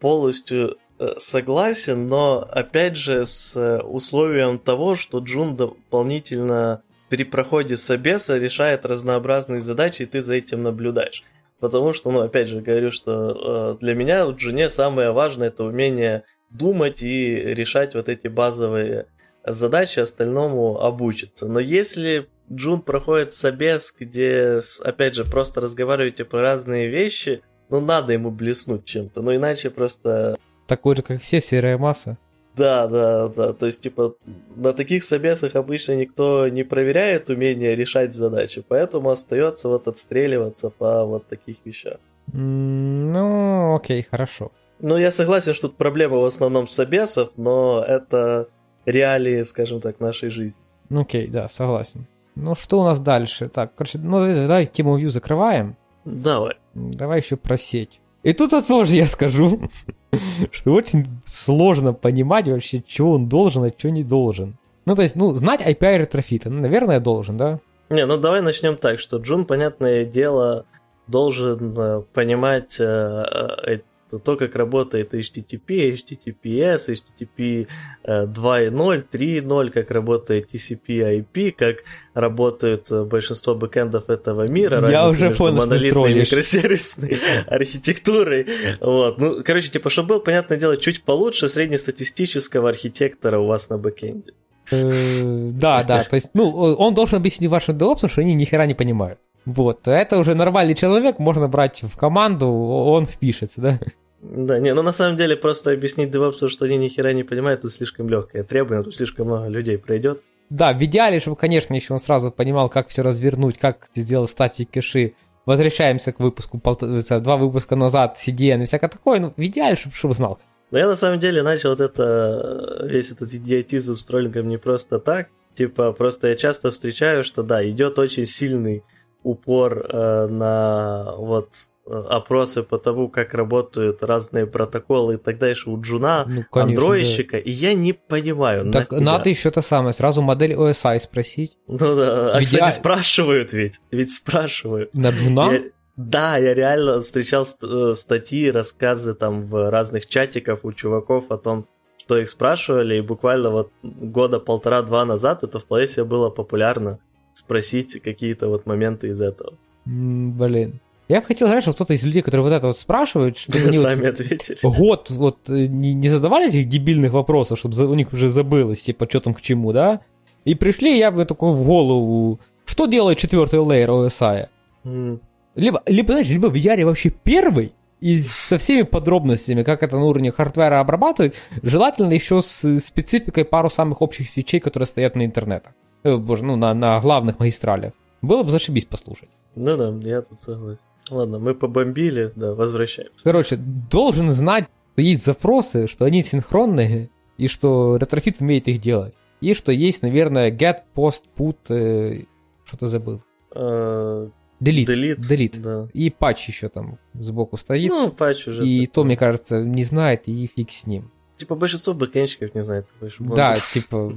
полностью 0.00 0.76
э, 0.98 1.14
согласен, 1.18 2.08
но 2.08 2.38
опять 2.38 2.96
же 2.96 3.24
с 3.24 3.56
э, 3.56 3.80
условием 3.80 4.58
того, 4.58 4.96
что 4.96 5.18
Джун 5.20 5.56
дополнительно 5.56 6.82
при 7.08 7.24
проходе 7.24 7.76
собеса 7.76 8.36
решает 8.36 8.84
разнообразные 8.84 9.60
задачи, 9.60 10.02
и 10.02 10.06
ты 10.06 10.20
за 10.20 10.34
этим 10.34 10.62
наблюдаешь. 10.62 11.22
Потому 11.60 11.92
что, 11.92 12.10
ну, 12.10 12.20
опять 12.20 12.48
же, 12.48 12.60
говорю, 12.60 12.90
что 12.90 13.76
э, 13.76 13.78
для 13.80 13.94
меня 13.94 14.26
в 14.26 14.32
Джуне 14.32 14.68
самое 14.68 15.12
важное 15.12 15.48
это 15.48 15.64
умение 15.64 16.24
думать 16.50 17.02
и 17.02 17.34
решать 17.34 17.94
вот 17.94 18.08
эти 18.08 18.28
базовые 18.28 19.06
задачи, 19.46 20.00
остальному 20.00 20.80
обучиться. 20.80 21.46
Но 21.46 21.60
если 21.60 22.28
Джун 22.52 22.82
проходит 22.82 23.32
собес, 23.32 23.94
где, 23.98 24.60
опять 24.82 25.14
же, 25.14 25.24
просто 25.24 25.60
разговариваете 25.60 26.24
про 26.24 26.42
разные 26.42 26.88
вещи, 26.88 27.42
ну, 27.70 27.80
надо 27.80 28.12
ему 28.12 28.30
блеснуть 28.30 28.84
чем-то. 28.84 29.22
Ну, 29.22 29.34
иначе 29.34 29.70
просто... 29.70 30.36
Такой 30.66 30.96
же, 30.96 31.02
как 31.02 31.20
все, 31.22 31.40
серая 31.40 31.78
масса. 31.78 32.18
Да, 32.56 32.86
да, 32.86 33.28
да. 33.28 33.52
То 33.52 33.66
есть, 33.66 33.80
типа, 33.80 34.14
на 34.54 34.72
таких 34.72 35.02
собесах 35.02 35.56
обычно 35.56 35.96
никто 35.96 36.46
не 36.48 36.62
проверяет 36.62 37.30
умение 37.30 37.74
решать 37.74 38.14
задачи, 38.14 38.64
поэтому 38.66 39.10
остается 39.10 39.68
вот 39.68 39.88
отстреливаться 39.88 40.70
по 40.70 41.04
вот 41.04 41.26
таких 41.26 41.56
вещах. 41.64 41.96
Ну, 42.32 43.74
окей, 43.74 44.06
хорошо. 44.08 44.52
Ну, 44.80 44.96
я 44.96 45.10
согласен, 45.10 45.54
что 45.54 45.68
тут 45.68 45.76
проблема 45.76 46.18
в 46.18 46.24
основном 46.24 46.66
собесов, 46.66 47.30
но 47.36 47.84
это 47.86 48.48
реалии, 48.86 49.42
скажем 49.42 49.80
так, 49.80 50.00
нашей 50.00 50.28
жизни. 50.28 50.62
Ну, 50.90 51.02
окей, 51.02 51.26
да, 51.26 51.48
согласен. 51.48 52.06
Ну, 52.34 52.54
что 52.54 52.80
у 52.80 52.84
нас 52.84 53.00
дальше? 53.00 53.48
Так, 53.48 53.74
короче, 53.74 53.98
ну, 53.98 54.18
давай, 54.18 54.34
давай 54.34 54.66
тему 54.66 54.98
view 54.98 55.08
закрываем. 55.08 55.76
Давай. 56.04 56.56
Давай 56.74 57.20
еще 57.20 57.36
про 57.36 57.56
сеть. 57.56 58.00
И 58.22 58.32
тут 58.32 58.52
вот 58.52 58.66
тоже 58.66 58.96
я 58.96 59.06
скажу. 59.06 59.68
что 60.50 60.72
очень 60.72 61.20
сложно 61.24 61.92
понимать 61.92 62.48
вообще, 62.48 62.82
что 62.86 63.10
он 63.12 63.28
должен, 63.28 63.64
а 63.64 63.68
что 63.68 63.90
не 63.90 64.04
должен. 64.04 64.56
Ну, 64.86 64.94
то 64.94 65.02
есть, 65.02 65.16
ну, 65.16 65.30
знать 65.30 65.60
API 65.60 65.98
Retrofit 65.98 66.40
а, 66.40 66.50
ну, 66.50 66.60
наверное, 66.60 67.00
должен, 67.00 67.36
да? 67.36 67.60
Не, 67.90 68.06
ну 68.06 68.16
давай 68.16 68.40
начнем 68.40 68.76
так, 68.76 68.98
что 68.98 69.18
Джун, 69.18 69.44
понятное 69.44 70.04
дело, 70.04 70.66
должен 71.06 71.78
э, 71.78 72.02
понимать 72.12 72.78
э, 72.80 73.80
э, 74.14 74.18
то, 74.24 74.36
как 74.36 74.54
работает 74.54 75.14
HTTP, 75.14 75.92
HTTPS, 75.92 76.88
HTTP 76.88 77.68
2.0, 78.04 79.04
3.0, 79.12 79.70
как 79.70 79.90
работает 79.90 80.54
TCP/IP, 80.54 81.52
как 81.52 81.76
работают 82.14 82.90
большинство 82.90 83.54
бэкэндов 83.54 84.10
этого 84.10 84.48
мира, 84.48 84.88
Я 84.90 85.08
уже 85.08 85.28
между 85.28 85.52
монолитной 85.52 86.14
микросервисной 86.14 87.18
архитектурой. 87.46 88.46
Вот. 88.80 89.18
Ну, 89.18 89.42
короче, 89.44 89.70
типа, 89.70 89.90
чтобы 89.90 90.08
был, 90.08 90.20
понятное 90.20 90.58
дело, 90.58 90.76
чуть 90.76 91.02
получше 91.04 91.48
среднестатистического 91.48 92.68
архитектора 92.68 93.38
у 93.38 93.46
вас 93.46 93.68
на 93.68 93.78
бэкэнде. 93.78 94.32
Да, 94.70 95.82
да, 95.82 96.04
то 96.04 96.14
есть, 96.14 96.30
ну, 96.34 96.50
он 96.50 96.94
должен 96.94 97.16
объяснить 97.16 97.50
вашим 97.50 97.76
девопсам, 97.76 98.08
что 98.08 98.22
они 98.22 98.34
ни 98.34 98.44
хера 98.44 98.66
не 98.66 98.74
понимают. 98.74 99.18
Вот, 99.44 99.86
это 99.86 100.18
уже 100.18 100.34
нормальный 100.34 100.74
человек, 100.74 101.18
можно 101.18 101.48
брать 101.48 101.82
в 101.82 101.96
команду, 101.96 102.48
он 102.48 103.04
впишется, 103.04 103.60
да? 103.60 103.78
Да, 104.24 104.58
не, 104.58 104.72
ну 104.72 104.82
на 104.82 104.92
самом 104.92 105.16
деле 105.16 105.36
просто 105.36 105.72
объяснить 105.72 106.10
девопсу, 106.10 106.48
что 106.48 106.64
они 106.64 106.78
ни 106.78 106.88
хера 106.88 107.12
не 107.12 107.24
понимают, 107.24 107.60
это 107.60 107.68
слишком 107.68 108.08
легкое 108.08 108.42
требование, 108.42 108.82
тут 108.82 108.94
слишком 108.94 109.26
много 109.26 109.48
людей 109.48 109.76
пройдет. 109.76 110.22
Да, 110.48 110.72
в 110.72 110.82
идеале, 110.82 111.20
чтобы, 111.20 111.36
конечно, 111.36 111.74
еще 111.74 111.92
он 111.92 111.98
сразу 111.98 112.30
понимал, 112.30 112.70
как 112.70 112.88
все 112.88 113.02
развернуть, 113.02 113.58
как 113.58 113.88
сделать 113.94 114.30
статики 114.30 114.68
кэши. 114.72 115.14
Возвращаемся 115.46 116.12
к 116.12 116.20
выпуску, 116.20 116.58
два 116.58 117.36
выпуска 117.36 117.76
назад, 117.76 118.16
CDN 118.16 118.62
и 118.62 118.66
всякое 118.66 118.88
такое. 118.88 119.20
Ну, 119.20 119.32
в 119.36 119.42
идеале, 119.42 119.76
чтобы, 119.76 119.94
чтобы 119.94 120.14
знал. 120.14 120.38
Но 120.70 120.78
я 120.78 120.86
на 120.86 120.96
самом 120.96 121.18
деле 121.18 121.42
начал 121.42 121.70
вот 121.70 121.80
это, 121.80 122.86
весь 122.88 123.10
этот 123.10 123.32
идиотизм 123.34 123.96
с 123.96 124.04
троллингом 124.04 124.48
не 124.48 124.56
просто 124.56 124.98
так. 124.98 125.28
Типа, 125.54 125.92
просто 125.92 126.28
я 126.28 126.36
часто 126.36 126.70
встречаю, 126.70 127.24
что 127.24 127.42
да, 127.42 127.66
идет 127.68 127.98
очень 127.98 128.26
сильный 128.26 128.84
упор 129.22 129.86
э, 129.88 130.26
на 130.26 131.14
вот 131.16 131.50
опросы 131.86 132.62
по 132.62 132.78
тому, 132.78 133.08
как 133.08 133.34
работают 133.34 134.02
разные 134.02 134.46
протоколы 134.46 135.14
и 135.14 135.16
так 135.18 135.38
дальше 135.38 135.70
у 135.70 135.80
Джуна, 135.80 136.24
ну, 136.26 136.44
конечно, 136.50 136.62
андроидщика, 136.62 137.36
да. 137.36 137.42
и 137.42 137.50
я 137.50 137.74
не 137.74 137.92
понимаю. 137.92 138.70
Так 138.70 138.90
нахуя. 138.90 139.00
надо 139.00 139.28
еще 139.28 139.50
то 139.50 139.60
самое, 139.60 139.92
сразу 139.92 140.22
модель 140.22 140.54
OSI 140.54 140.98
спросить. 141.00 141.58
Ну 141.68 141.78
да, 141.78 142.34
а, 142.34 142.38
ведь 142.38 142.48
кстати, 142.48 142.64
я... 142.64 142.70
спрашивают 142.70 143.52
ведь, 143.52 143.80
ведь 143.90 144.12
спрашивают. 144.12 144.94
На 144.94 145.10
Джуна? 145.10 145.52
Я... 145.52 145.62
Да, 145.96 146.38
я 146.38 146.54
реально 146.54 147.00
встречал 147.00 147.46
э, 147.62 147.92
статьи, 147.94 148.50
рассказы 148.50 149.14
там 149.14 149.42
в 149.42 149.70
разных 149.70 150.06
чатиках 150.06 150.64
у 150.64 150.72
чуваков 150.72 151.30
о 151.30 151.36
том, 151.36 151.68
что 151.98 152.18
их 152.18 152.28
спрашивали, 152.28 152.96
и 152.96 153.00
буквально 153.00 153.50
вот 153.50 153.70
года 153.82 154.40
полтора-два 154.40 155.04
назад 155.04 155.44
это 155.44 155.58
вполне 155.58 155.86
себе 155.86 156.04
было 156.04 156.30
популярно 156.30 156.98
спросить 157.34 158.00
какие-то 158.02 158.48
вот 158.48 158.66
моменты 158.66 159.08
из 159.08 159.20
этого. 159.20 159.54
Блин. 159.84 160.80
Я 161.08 161.20
бы 161.20 161.26
хотел, 161.26 161.48
знаешь, 161.48 161.64
что 161.64 161.74
кто-то 161.74 161.92
из 161.92 162.02
людей, 162.02 162.22
которые 162.22 162.44
вот 162.44 162.52
это 162.52 162.66
вот 162.66 162.78
спрашивают, 162.78 163.36
чтобы 163.38 163.58
они 163.58 163.78
сами 163.78 164.00
вот 164.00 164.20
ответили. 164.20 164.58
год 164.62 165.10
вот 165.10 165.50
э, 165.50 165.66
не, 165.66 165.92
не 165.94 166.08
задавали 166.08 166.48
этих 166.48 166.68
дебильных 166.68 167.12
вопросов, 167.12 167.58
чтобы 167.58 167.86
у 167.86 167.94
них 167.94 168.12
уже 168.12 168.30
забылось, 168.30 168.82
типа, 168.82 169.06
что 169.08 169.20
там 169.20 169.34
к 169.34 169.42
чему, 169.42 169.72
да? 169.72 170.00
И 170.44 170.54
пришли, 170.54 170.98
я 170.98 171.10
бы 171.10 171.24
такой 171.24 171.52
в 171.52 171.64
голову, 171.64 172.40
что 172.64 172.86
делает 172.86 173.18
четвертый 173.18 173.60
лейер 173.60 173.90
OSI? 173.90 174.48
Mm. 174.84 175.20
Либо, 175.56 175.82
либо, 175.86 176.12
знаешь, 176.12 176.28
либо 176.28 176.48
в 176.48 176.54
Яре 176.54 176.84
вообще 176.84 177.10
первый, 177.10 177.72
и 178.00 178.20
со 178.20 178.58
всеми 178.58 178.82
подробностями, 178.82 179.62
как 179.62 179.82
это 179.82 179.96
на 179.96 180.04
уровне 180.04 180.30
hardware 180.30 180.74
а 180.74 180.80
обрабатывать, 180.80 181.34
желательно 181.62 182.12
еще 182.12 182.42
с 182.42 182.78
спецификой 182.80 183.44
пару 183.44 183.70
самых 183.70 184.02
общих 184.02 184.28
свитчей, 184.28 184.60
которые 184.60 184.86
стоят 184.86 185.16
на 185.16 185.24
интернетах. 185.24 185.72
Э, 186.02 186.16
боже, 186.16 186.44
ну, 186.44 186.56
на, 186.56 186.74
на 186.74 187.00
главных 187.00 187.38
магистралях. 187.38 187.92
Было 188.20 188.42
бы 188.42 188.50
зашибись 188.50 188.84
послушать. 188.84 189.30
Ну 189.54 189.76
да, 189.76 189.90
я 190.06 190.20
тут 190.22 190.40
согласен. 190.42 190.80
Ладно, 191.10 191.38
мы 191.38 191.54
побомбили, 191.54 192.32
да, 192.34 192.54
возвращаемся. 192.54 193.24
Короче, 193.24 193.56
должен 193.56 194.30
знать, 194.32 194.66
что 194.92 195.02
есть 195.02 195.24
запросы, 195.24 195.86
что 195.86 196.04
они 196.04 196.22
синхронные, 196.22 197.10
и 197.36 197.48
что 197.48 197.96
Retrofit 197.96 198.40
умеет 198.40 198.68
их 198.68 198.80
делать. 198.80 199.14
И 199.40 199.54
что 199.54 199.72
есть, 199.72 200.02
наверное, 200.02 200.50
get, 200.50 200.82
post, 200.94 201.24
put, 201.36 201.56
э, 201.68 202.24
что-то 202.64 202.88
забыл. 202.88 203.22
Uh, 203.54 204.30
Delete. 204.60 204.86
Delete, 204.86 205.20
delete. 205.20 205.60
Да. 205.60 205.88
И 205.92 206.10
патч 206.10 206.48
еще 206.48 206.68
там 206.68 206.98
сбоку 207.12 207.56
стоит. 207.56 207.90
Ну, 207.90 208.10
патч 208.10 208.46
уже. 208.48 208.64
И 208.66 208.86
такой. 208.86 208.94
то, 208.94 209.04
мне 209.04 209.16
кажется, 209.16 209.62
не 209.62 209.84
знает, 209.84 210.22
и 210.26 210.46
фиг 210.46 210.70
с 210.70 210.86
ним. 210.86 211.10
Типа 211.36 211.54
большинство 211.54 211.92
бэкенщиков 211.92 212.54
не 212.54 212.62
знает. 212.62 212.86
Да, 213.18 213.56
типа, 213.72 214.14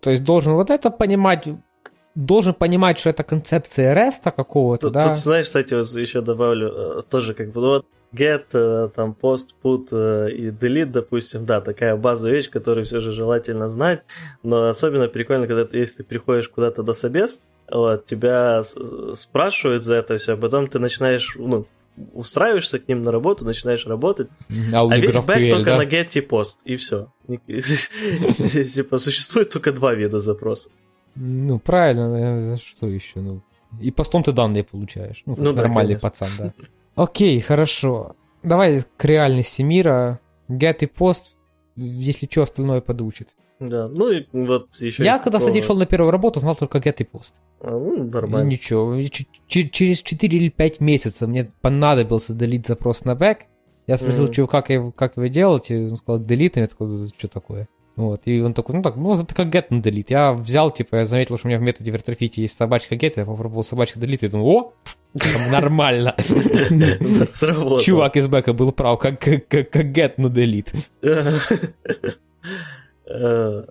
то 0.00 0.10
есть 0.10 0.24
должен 0.24 0.54
вот 0.54 0.70
это 0.70 0.90
понимать, 0.90 1.48
должен 2.18 2.52
понимать, 2.52 2.98
что 2.98 3.10
это 3.10 3.22
концепция 3.22 3.94
REST 3.94 4.32
какого-то, 4.32 4.88
тут, 4.88 4.92
да? 4.92 5.08
Тут, 5.08 5.16
знаешь, 5.18 5.46
кстати, 5.46 5.74
вот 5.74 5.86
еще 5.92 6.20
добавлю, 6.20 6.68
э, 6.68 7.02
тоже 7.08 7.32
как 7.32 7.52
бы, 7.52 7.60
вот 7.60 7.86
get, 8.12 8.46
э, 8.54 8.88
там, 8.94 9.16
post, 9.20 9.48
put 9.62 9.88
э, 9.92 10.32
и 10.32 10.50
delete, 10.50 10.86
допустим, 10.86 11.46
да, 11.46 11.60
такая 11.60 11.96
базовая 11.96 12.34
вещь, 12.34 12.50
которую 12.50 12.84
все 12.86 12.98
же 12.98 13.12
желательно 13.12 13.68
знать, 13.68 14.02
но 14.42 14.68
особенно 14.68 15.06
прикольно, 15.06 15.46
когда 15.46 15.64
ты, 15.64 15.78
если 15.78 15.98
ты 15.98 16.04
приходишь 16.04 16.48
куда-то 16.48 16.82
до 16.82 16.92
собес, 16.92 17.42
вот, 17.70 18.06
тебя 18.06 18.62
спрашивают 19.14 19.84
за 19.84 19.94
это 19.94 20.18
все, 20.18 20.32
а 20.32 20.36
потом 20.36 20.66
ты 20.66 20.80
начинаешь, 20.80 21.36
ну, 21.38 21.66
устраиваешься 22.14 22.80
к 22.80 22.88
ним 22.88 23.04
на 23.04 23.12
работу, 23.12 23.44
начинаешь 23.44 23.86
работать, 23.86 24.28
а, 24.72 24.88
а 24.90 24.98
весь 24.98 25.14
бэк 25.16 25.50
только 25.50 25.70
да? 25.70 25.76
на 25.76 25.82
get 25.82 26.08
и 26.14 26.20
post, 26.20 26.56
и 26.64 26.76
все. 26.76 27.12
Типа 28.74 28.98
существует 28.98 29.50
только 29.50 29.72
два 29.72 29.94
вида 29.94 30.18
запросов. 30.18 30.72
Ну, 31.20 31.58
правильно, 31.58 32.56
что 32.56 32.86
еще? 32.86 33.20
Ну, 33.20 33.42
и 33.80 33.90
постом 33.90 34.22
ты 34.22 34.32
данные 34.32 34.64
получаешь. 34.64 35.22
Ну, 35.26 35.34
ну 35.36 35.52
нормальный 35.52 35.94
да, 35.94 36.00
пацан, 36.00 36.30
да. 36.38 36.52
Окей, 36.94 37.40
хорошо. 37.40 38.14
Давай 38.42 38.82
к 38.96 39.04
реальности 39.04 39.62
мира. 39.62 40.20
Get 40.48 40.78
и 40.80 40.86
post, 40.86 41.36
если 41.76 42.26
что, 42.30 42.42
остальное 42.42 42.80
подучит. 42.80 43.30
Да, 43.60 43.88
ну 43.88 44.10
и 44.10 44.26
вот 44.32 44.74
еще... 44.76 45.02
Я 45.02 45.18
когда, 45.18 45.38
такого... 45.38 45.50
кстати, 45.50 45.66
шел 45.66 45.76
на 45.76 45.86
первую 45.86 46.12
работу, 46.12 46.38
знал 46.38 46.54
только 46.54 46.78
get 46.78 46.96
и 46.98 47.04
post. 47.04 47.34
А, 47.60 47.70
ну, 47.70 48.04
нормально. 48.04 48.46
И 48.46 48.52
ничего, 48.52 48.96
Ч- 49.48 49.68
через 49.68 50.00
4 50.02 50.38
или 50.38 50.48
5 50.48 50.80
месяцев 50.80 51.28
мне 51.28 51.50
понадобился 51.60 52.32
delete 52.32 52.66
запрос 52.66 53.04
на 53.04 53.16
бэк. 53.16 53.38
Я 53.88 53.98
спросил 53.98 54.26
mm-hmm. 54.26 54.32
чувака, 54.32 54.62
как, 54.62 54.70
его, 54.70 54.92
как 54.92 55.30
делать, 55.30 55.70
и 55.70 55.76
он 55.76 55.96
сказал, 55.96 56.20
и 56.20 56.60
я 56.60 56.68
такой, 56.68 57.08
что 57.08 57.28
такое? 57.28 57.68
Вот, 57.98 58.28
и 58.28 58.40
он 58.40 58.54
такой, 58.54 58.76
ну 58.76 58.82
так, 58.82 58.94
ну 58.94 59.20
это 59.20 59.34
как 59.34 59.48
get 59.48 59.70
delete. 59.70 60.06
Я 60.10 60.32
взял, 60.32 60.70
типа, 60.70 60.96
я 60.96 61.04
заметил, 61.04 61.36
что 61.36 61.48
у 61.48 61.50
меня 61.50 61.58
в 61.58 61.62
методе 61.62 61.90
в 61.90 61.96
Retrofit 61.96 62.37
е 62.37 62.42
есть 62.42 62.56
собачка 62.56 62.94
get, 62.94 63.14
я 63.16 63.24
попробовал 63.24 63.64
собачка 63.64 63.98
delete, 63.98 64.26
и 64.26 64.28
думаю, 64.28 64.46
о, 64.46 64.72
нормально. 65.50 66.14
Чувак 67.82 68.16
из 68.16 68.28
бэка 68.28 68.52
был 68.52 68.70
прав, 68.70 69.00
как, 69.00 69.18
как, 69.18 69.48
как 69.48 69.86
get 69.86 70.12
на 70.16 70.28
delete. 70.28 70.76
Э, 73.10 73.64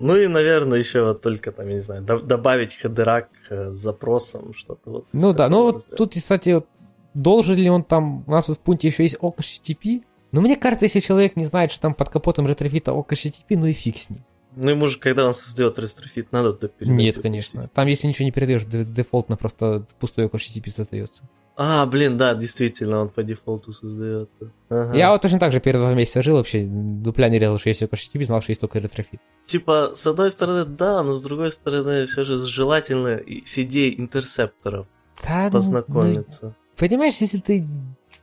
ну 0.00 0.16
и, 0.16 0.26
наверное, 0.26 0.78
еще 0.78 1.04
вот 1.04 1.22
только 1.22 1.52
там, 1.52 1.68
я 1.68 1.74
не 1.74 1.80
знаю, 1.80 2.02
добавить 2.02 2.74
header 2.74 3.13
а 3.13 3.20
к 3.20 3.28
э, 3.50 3.70
запросам, 3.70 4.54
что-то 4.54 4.90
вот. 4.90 5.06
Ну 5.12 5.32
да, 5.34 5.48
ну 5.48 5.62
вот 5.62 5.86
тут, 5.96 6.14
кстати, 6.14 6.54
вот, 6.54 6.66
должен 7.14 7.54
ли 7.54 7.70
он 7.70 7.84
там, 7.84 8.24
у 8.26 8.30
нас 8.32 8.48
в 8.48 8.56
пункте 8.56 8.88
еще 8.88 9.04
есть 9.04 9.18
OkHttp, 9.20 10.02
но 10.32 10.40
мне 10.40 10.56
кажется, 10.56 10.86
если 10.86 11.00
человек 11.00 11.36
не 11.36 11.44
знает, 11.44 11.70
что 11.70 11.82
там 11.82 11.94
под 11.94 12.08
капотом 12.08 12.46
Retrofit 12.46 12.90
а 12.90 12.98
OkHttp, 12.98 13.56
ну 13.56 13.66
и 13.66 13.72
фиг 13.72 13.96
с 13.96 14.10
ним. 14.10 14.24
Ну 14.56 14.70
ему 14.70 14.86
же, 14.86 14.98
когда 14.98 15.26
он 15.26 15.32
создает 15.32 15.78
Retrofit, 15.78 16.32
надо 16.32 16.52
то 16.52 16.68
передать. 16.68 16.98
Нет, 16.98 17.18
конечно. 17.20 17.68
Там, 17.68 17.86
если 17.86 18.06
ничего 18.06 18.24
не 18.24 18.32
передаешь, 18.32 18.64
дефолтно 18.64 19.36
просто 19.36 19.86
пустой 19.98 20.26
OkHttp 20.26 20.68
создается. 20.68 21.24
А, 21.54 21.84
блин, 21.84 22.16
да, 22.16 22.34
действительно, 22.34 23.00
он 23.00 23.08
по 23.10 23.22
дефолту 23.22 23.72
создается. 23.72 24.52
Ага. 24.70 24.96
Я 24.96 25.12
вот 25.12 25.20
точно 25.20 25.38
так 25.38 25.52
же 25.52 25.60
первые 25.60 25.86
два 25.86 25.94
месяца 25.94 26.22
жил 26.22 26.36
вообще, 26.36 26.64
дупля 26.64 27.28
не 27.28 27.38
резал, 27.38 27.58
что 27.58 27.68
есть 27.68 27.82
OkHttp, 27.82 28.24
знал, 28.24 28.40
что 28.40 28.52
есть 28.52 28.60
только 28.60 28.78
Retrofit. 28.78 29.20
Типа, 29.46 29.92
с 29.94 30.06
одной 30.06 30.30
стороны, 30.30 30.64
да, 30.64 31.02
но 31.02 31.12
с 31.12 31.20
другой 31.20 31.50
стороны, 31.50 32.06
все 32.06 32.24
же 32.24 32.38
желательно 32.38 33.20
с 33.44 33.58
идеей 33.58 34.00
interceptor 34.00 34.73
ов 34.73 34.86
да, 35.22 35.44
ну, 35.44 35.50
познакомиться. 35.52 36.46
Ну, 36.46 36.54
понимаешь, 36.76 37.16
если 37.18 37.38
ты... 37.38 37.66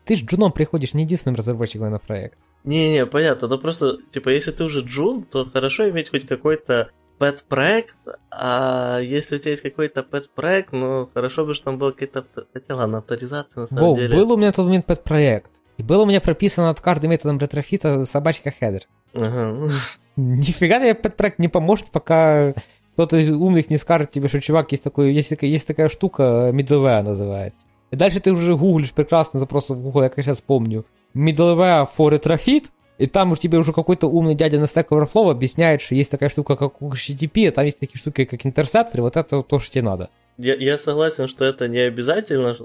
Ты 0.09 0.15
ж 0.15 0.23
джуном 0.23 0.51
приходишь 0.51 0.95
не 0.95 1.03
единственным 1.03 1.35
разработчиком 1.35 1.91
на 1.91 1.99
проект. 1.99 2.35
Не-не, 2.63 3.05
понятно, 3.05 3.47
но 3.47 3.59
просто, 3.59 3.97
типа, 4.09 4.29
если 4.29 4.49
ты 4.49 4.63
уже 4.63 4.79
джун, 4.79 5.21
то 5.23 5.45
хорошо 5.45 5.87
иметь 5.91 6.09
хоть 6.09 6.25
какой-то 6.25 6.89
pet-проект, 7.19 7.95
а 8.31 8.97
если 9.01 9.35
у 9.35 9.37
тебя 9.37 9.51
есть 9.51 9.61
какой-то 9.61 10.01
pet-проект, 10.01 10.71
ну, 10.71 11.07
хорошо 11.13 11.45
бы, 11.45 11.53
чтобы 11.53 11.65
там 11.65 11.77
была 11.77 11.91
какая-то, 11.91 12.25
хотя 12.51 12.75
ладно, 12.75 12.97
авторизация 12.97 13.61
на 13.61 13.67
самом 13.67 13.83
Вов, 13.83 13.99
деле. 13.99 14.15
был 14.15 14.31
у 14.31 14.35
меня 14.35 14.47
на 14.47 14.53
тот 14.53 14.65
момент 14.65 14.87
pet-проект, 14.87 15.51
и 15.77 15.83
было 15.83 16.01
у 16.01 16.05
меня 16.07 16.21
прописано 16.21 16.69
над 16.69 16.81
каждым 16.81 17.11
методом 17.11 17.37
Retrofit 17.37 17.96
а 17.96 18.03
собачка 18.05 18.49
header. 18.49 18.87
Ага. 19.13 19.71
Нифига 20.15 20.79
тебе 20.79 20.95
pet-проект 20.95 21.37
не 21.37 21.49
поможет, 21.49 21.91
пока 21.91 22.55
кто-то 22.93 23.17
из 23.17 23.29
умных 23.29 23.69
не 23.69 23.77
скажет 23.77 24.09
тебе, 24.09 24.27
что, 24.27 24.41
чувак, 24.41 24.71
есть, 24.71 24.83
такой, 24.83 25.13
есть, 25.13 25.31
есть 25.39 25.67
такая 25.67 25.87
штука, 25.87 26.49
middleware 26.51 27.03
называется. 27.03 27.68
И 27.91 27.95
дальше 27.95 28.19
ты 28.19 28.31
уже 28.31 28.55
гуглишь 28.55 28.93
прекрасно 28.93 29.39
запросы 29.39 29.73
в 29.73 29.81
Google, 29.81 30.03
я 30.03 30.09
как 30.09 30.23
сейчас 30.23 30.41
помню. 30.41 30.85
middleware 31.15 31.87
for 31.97 32.11
Retrofit, 32.11 32.65
и 32.99 33.07
там 33.07 33.31
у 33.31 33.35
тебя 33.35 33.59
уже 33.59 33.73
какой-то 33.73 34.07
умный 34.07 34.35
дядя 34.35 34.59
на 34.59 34.65
Stack 34.65 34.89
Overflow 34.89 35.31
объясняет, 35.31 35.81
что 35.81 35.95
есть 35.95 36.11
такая 36.11 36.29
штука, 36.29 36.55
как 36.55 36.81
HTTP, 36.81 37.47
а 37.47 37.51
там 37.51 37.65
есть 37.65 37.79
такие 37.79 37.97
штуки, 37.97 38.25
как 38.25 38.45
interceptor 38.45 38.94
ы, 38.94 39.03
вот 39.03 39.17
это 39.17 39.41
то, 39.41 39.59
что 39.59 39.71
тебе 39.71 39.83
надо. 39.83 40.09
Я, 40.37 40.55
я 40.55 40.77
согласен, 40.77 41.27
что 41.27 41.45
это 41.45 41.67
не 41.67 41.79
обязательно, 41.79 42.55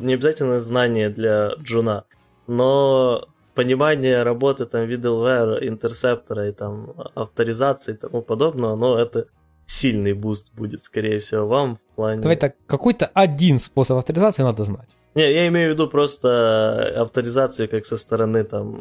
не 0.00 0.14
обязательно 0.14 0.60
знание 0.60 1.10
для 1.10 1.54
джуна, 1.62 2.04
но 2.46 3.28
понимание 3.54 4.22
работы 4.22 4.64
там 4.64 4.82
middleware, 4.82 5.58
interceptor 5.68 6.41
а 6.41 6.48
и 6.48 6.52
там 6.52 6.94
авторизации 7.14 7.92
и 7.92 7.96
тому 7.96 8.22
подобное, 8.22 8.74
но 8.76 8.98
это 8.98 9.26
сильный 9.70 10.14
буст 10.14 10.52
будет, 10.52 10.84
скорее 10.84 11.20
всего, 11.20 11.46
вам 11.46 11.76
в 11.76 11.80
плане... 11.94 12.20
Давай 12.20 12.36
так, 12.36 12.56
какой-то 12.66 13.06
один 13.14 13.58
способ 13.58 13.98
авторизации 13.98 14.42
надо 14.42 14.64
знать. 14.64 14.88
Не, 15.14 15.32
я 15.32 15.46
имею 15.46 15.70
в 15.70 15.74
виду 15.74 15.88
просто 15.88 17.02
авторизацию 17.02 17.68
как 17.68 17.86
со 17.86 17.96
стороны 17.96 18.44
там 18.44 18.76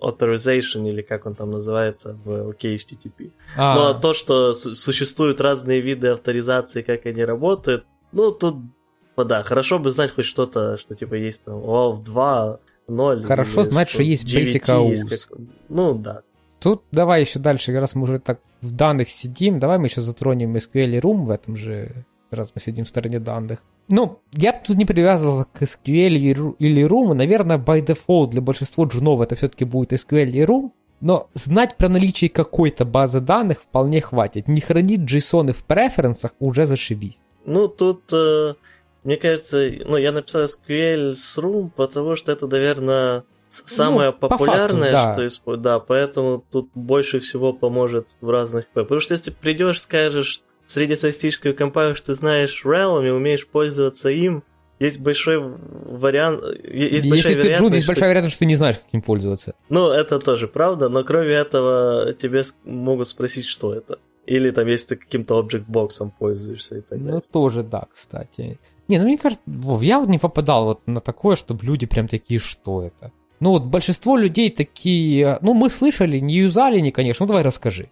authorization 0.00 0.88
или 0.88 1.02
как 1.02 1.26
он 1.26 1.34
там 1.34 1.50
называется 1.50 2.18
в 2.24 2.50
OKHTTP. 2.50 3.32
А. 3.56 3.74
Но 3.74 3.94
то, 3.94 4.12
что 4.12 4.52
существуют 4.52 5.40
разные 5.40 5.80
виды 5.80 6.08
авторизации, 6.08 6.82
как 6.82 7.06
они 7.06 7.24
работают, 7.24 7.84
ну 8.12 8.32
тут, 8.32 8.56
да, 9.16 9.42
хорошо 9.42 9.78
бы 9.78 9.90
знать 9.90 10.14
хоть 10.14 10.26
что-то, 10.26 10.76
что 10.76 10.94
типа 10.94 11.14
есть 11.14 11.42
там 11.44 11.54
OAuth 11.54 12.02
2, 12.04 12.58
0. 12.88 13.24
Хорошо 13.24 13.62
знать, 13.62 13.88
что, 13.88 13.96
что 13.96 14.02
есть 14.02 14.24
Basic 14.24 14.64
AUS. 14.66 15.48
Ну 15.68 15.94
да. 15.94 16.22
Тут 16.62 16.84
давай 16.92 17.22
еще 17.22 17.40
дальше, 17.40 17.72
раз 17.72 17.96
мы 17.96 18.04
уже 18.04 18.20
так 18.20 18.38
в 18.60 18.70
данных 18.70 19.10
сидим, 19.10 19.58
давай 19.58 19.78
мы 19.78 19.86
еще 19.86 20.00
затронем 20.00 20.54
SQL 20.54 21.00
Room 21.00 21.24
в 21.24 21.30
этом 21.30 21.56
же, 21.56 22.04
раз 22.30 22.52
мы 22.54 22.60
сидим 22.60 22.84
в 22.84 22.88
стороне 22.88 23.18
данных. 23.18 23.64
Ну, 23.88 24.20
я 24.32 24.52
бы 24.52 24.60
тут 24.64 24.76
не 24.76 24.84
привязывался 24.84 25.48
к 25.52 25.62
SQL 25.62 26.54
или 26.58 26.86
Room. 26.86 27.14
Наверное, 27.14 27.58
by 27.58 27.84
default 27.84 28.30
для 28.30 28.40
большинства 28.40 28.84
джунов 28.84 29.20
это 29.20 29.34
все-таки 29.34 29.64
будет 29.64 29.92
SQL 29.92 30.30
и 30.30 30.44
Room. 30.44 30.70
Но 31.00 31.28
знать 31.34 31.76
про 31.76 31.88
наличие 31.88 32.30
какой-то 32.30 32.84
базы 32.84 33.20
данных 33.20 33.60
вполне 33.62 34.00
хватит. 34.00 34.46
Не 34.46 34.60
хранить 34.60 35.00
JSON 35.00 35.52
в 35.52 35.64
преференсах 35.64 36.32
уже 36.38 36.66
зашибись. 36.66 37.20
Ну, 37.44 37.66
тут, 37.66 38.12
э, 38.12 38.54
мне 39.02 39.16
кажется, 39.16 39.68
ну, 39.84 39.96
я 39.96 40.12
написал 40.12 40.42
SQL 40.44 41.14
с 41.14 41.38
Room, 41.38 41.70
потому 41.74 42.14
что 42.14 42.30
это, 42.30 42.46
наверное, 42.46 43.24
самое 43.52 44.10
ну, 44.10 44.28
популярное, 44.28 44.90
по 44.90 44.96
факту, 44.96 45.06
да. 45.06 45.12
что 45.12 45.26
используют. 45.26 45.62
Да, 45.62 45.78
поэтому 45.78 46.44
тут 46.50 46.70
больше 46.74 47.20
всего 47.20 47.52
поможет 47.52 48.08
в 48.20 48.30
разных... 48.30 48.66
Потому 48.68 49.00
что 49.00 49.14
если 49.14 49.30
придешь, 49.30 49.80
скажешь, 49.80 50.42
среднестатистическую 50.66 51.54
компанию, 51.54 51.94
что 51.94 52.06
ты 52.06 52.14
знаешь 52.14 52.62
Realm 52.64 53.06
и 53.06 53.10
умеешь 53.10 53.46
пользоваться 53.46 54.08
им, 54.08 54.42
есть 54.78 55.00
большой 55.00 55.38
вариант... 55.38 56.42
Есть 56.64 57.08
большая 57.08 57.34
Если 57.34 57.48
ты 57.48 57.54
джун, 57.56 57.72
есть 57.72 57.86
большая 57.86 58.08
вероятность, 58.08 58.34
что 58.34 58.40
ты 58.40 58.46
не 58.46 58.56
знаешь, 58.56 58.76
как 58.76 58.86
им 58.92 59.02
пользоваться. 59.02 59.54
Ну, 59.68 59.90
это 59.90 60.18
тоже 60.18 60.48
правда, 60.48 60.88
но 60.88 61.04
кроме 61.04 61.30
этого 61.30 62.12
тебе 62.14 62.42
могут 62.64 63.08
спросить, 63.08 63.46
что 63.46 63.74
это. 63.74 63.98
Или 64.26 64.50
там, 64.50 64.66
если 64.66 64.88
ты 64.88 64.96
каким-то 64.96 65.38
объект-боксом 65.38 66.10
пользуешься 66.10 66.76
и 66.76 66.80
так 66.80 66.98
ну, 66.98 67.04
далее. 67.04 67.14
Ну, 67.14 67.20
тоже 67.32 67.62
да, 67.62 67.86
кстати. 67.92 68.58
Не, 68.88 68.98
ну 68.98 69.04
мне 69.04 69.18
кажется, 69.18 69.42
Вов, 69.46 69.82
я 69.82 69.98
вот 69.98 70.08
не 70.08 70.18
попадал 70.18 70.64
вот 70.64 70.86
на 70.86 71.00
такое, 71.00 71.36
чтобы 71.36 71.64
люди 71.64 71.86
прям 71.86 72.08
такие, 72.08 72.40
что 72.40 72.82
это. 72.82 73.12
Ну 73.42 73.50
вот 73.50 73.64
большинство 73.64 74.16
людей 74.16 74.50
такие, 74.50 75.40
ну 75.42 75.52
мы 75.52 75.68
слышали, 75.68 76.20
не 76.20 76.34
юзали 76.34 76.78
не, 76.78 76.92
конечно, 76.92 77.24
ну 77.24 77.28
давай 77.28 77.42
расскажи. 77.42 77.88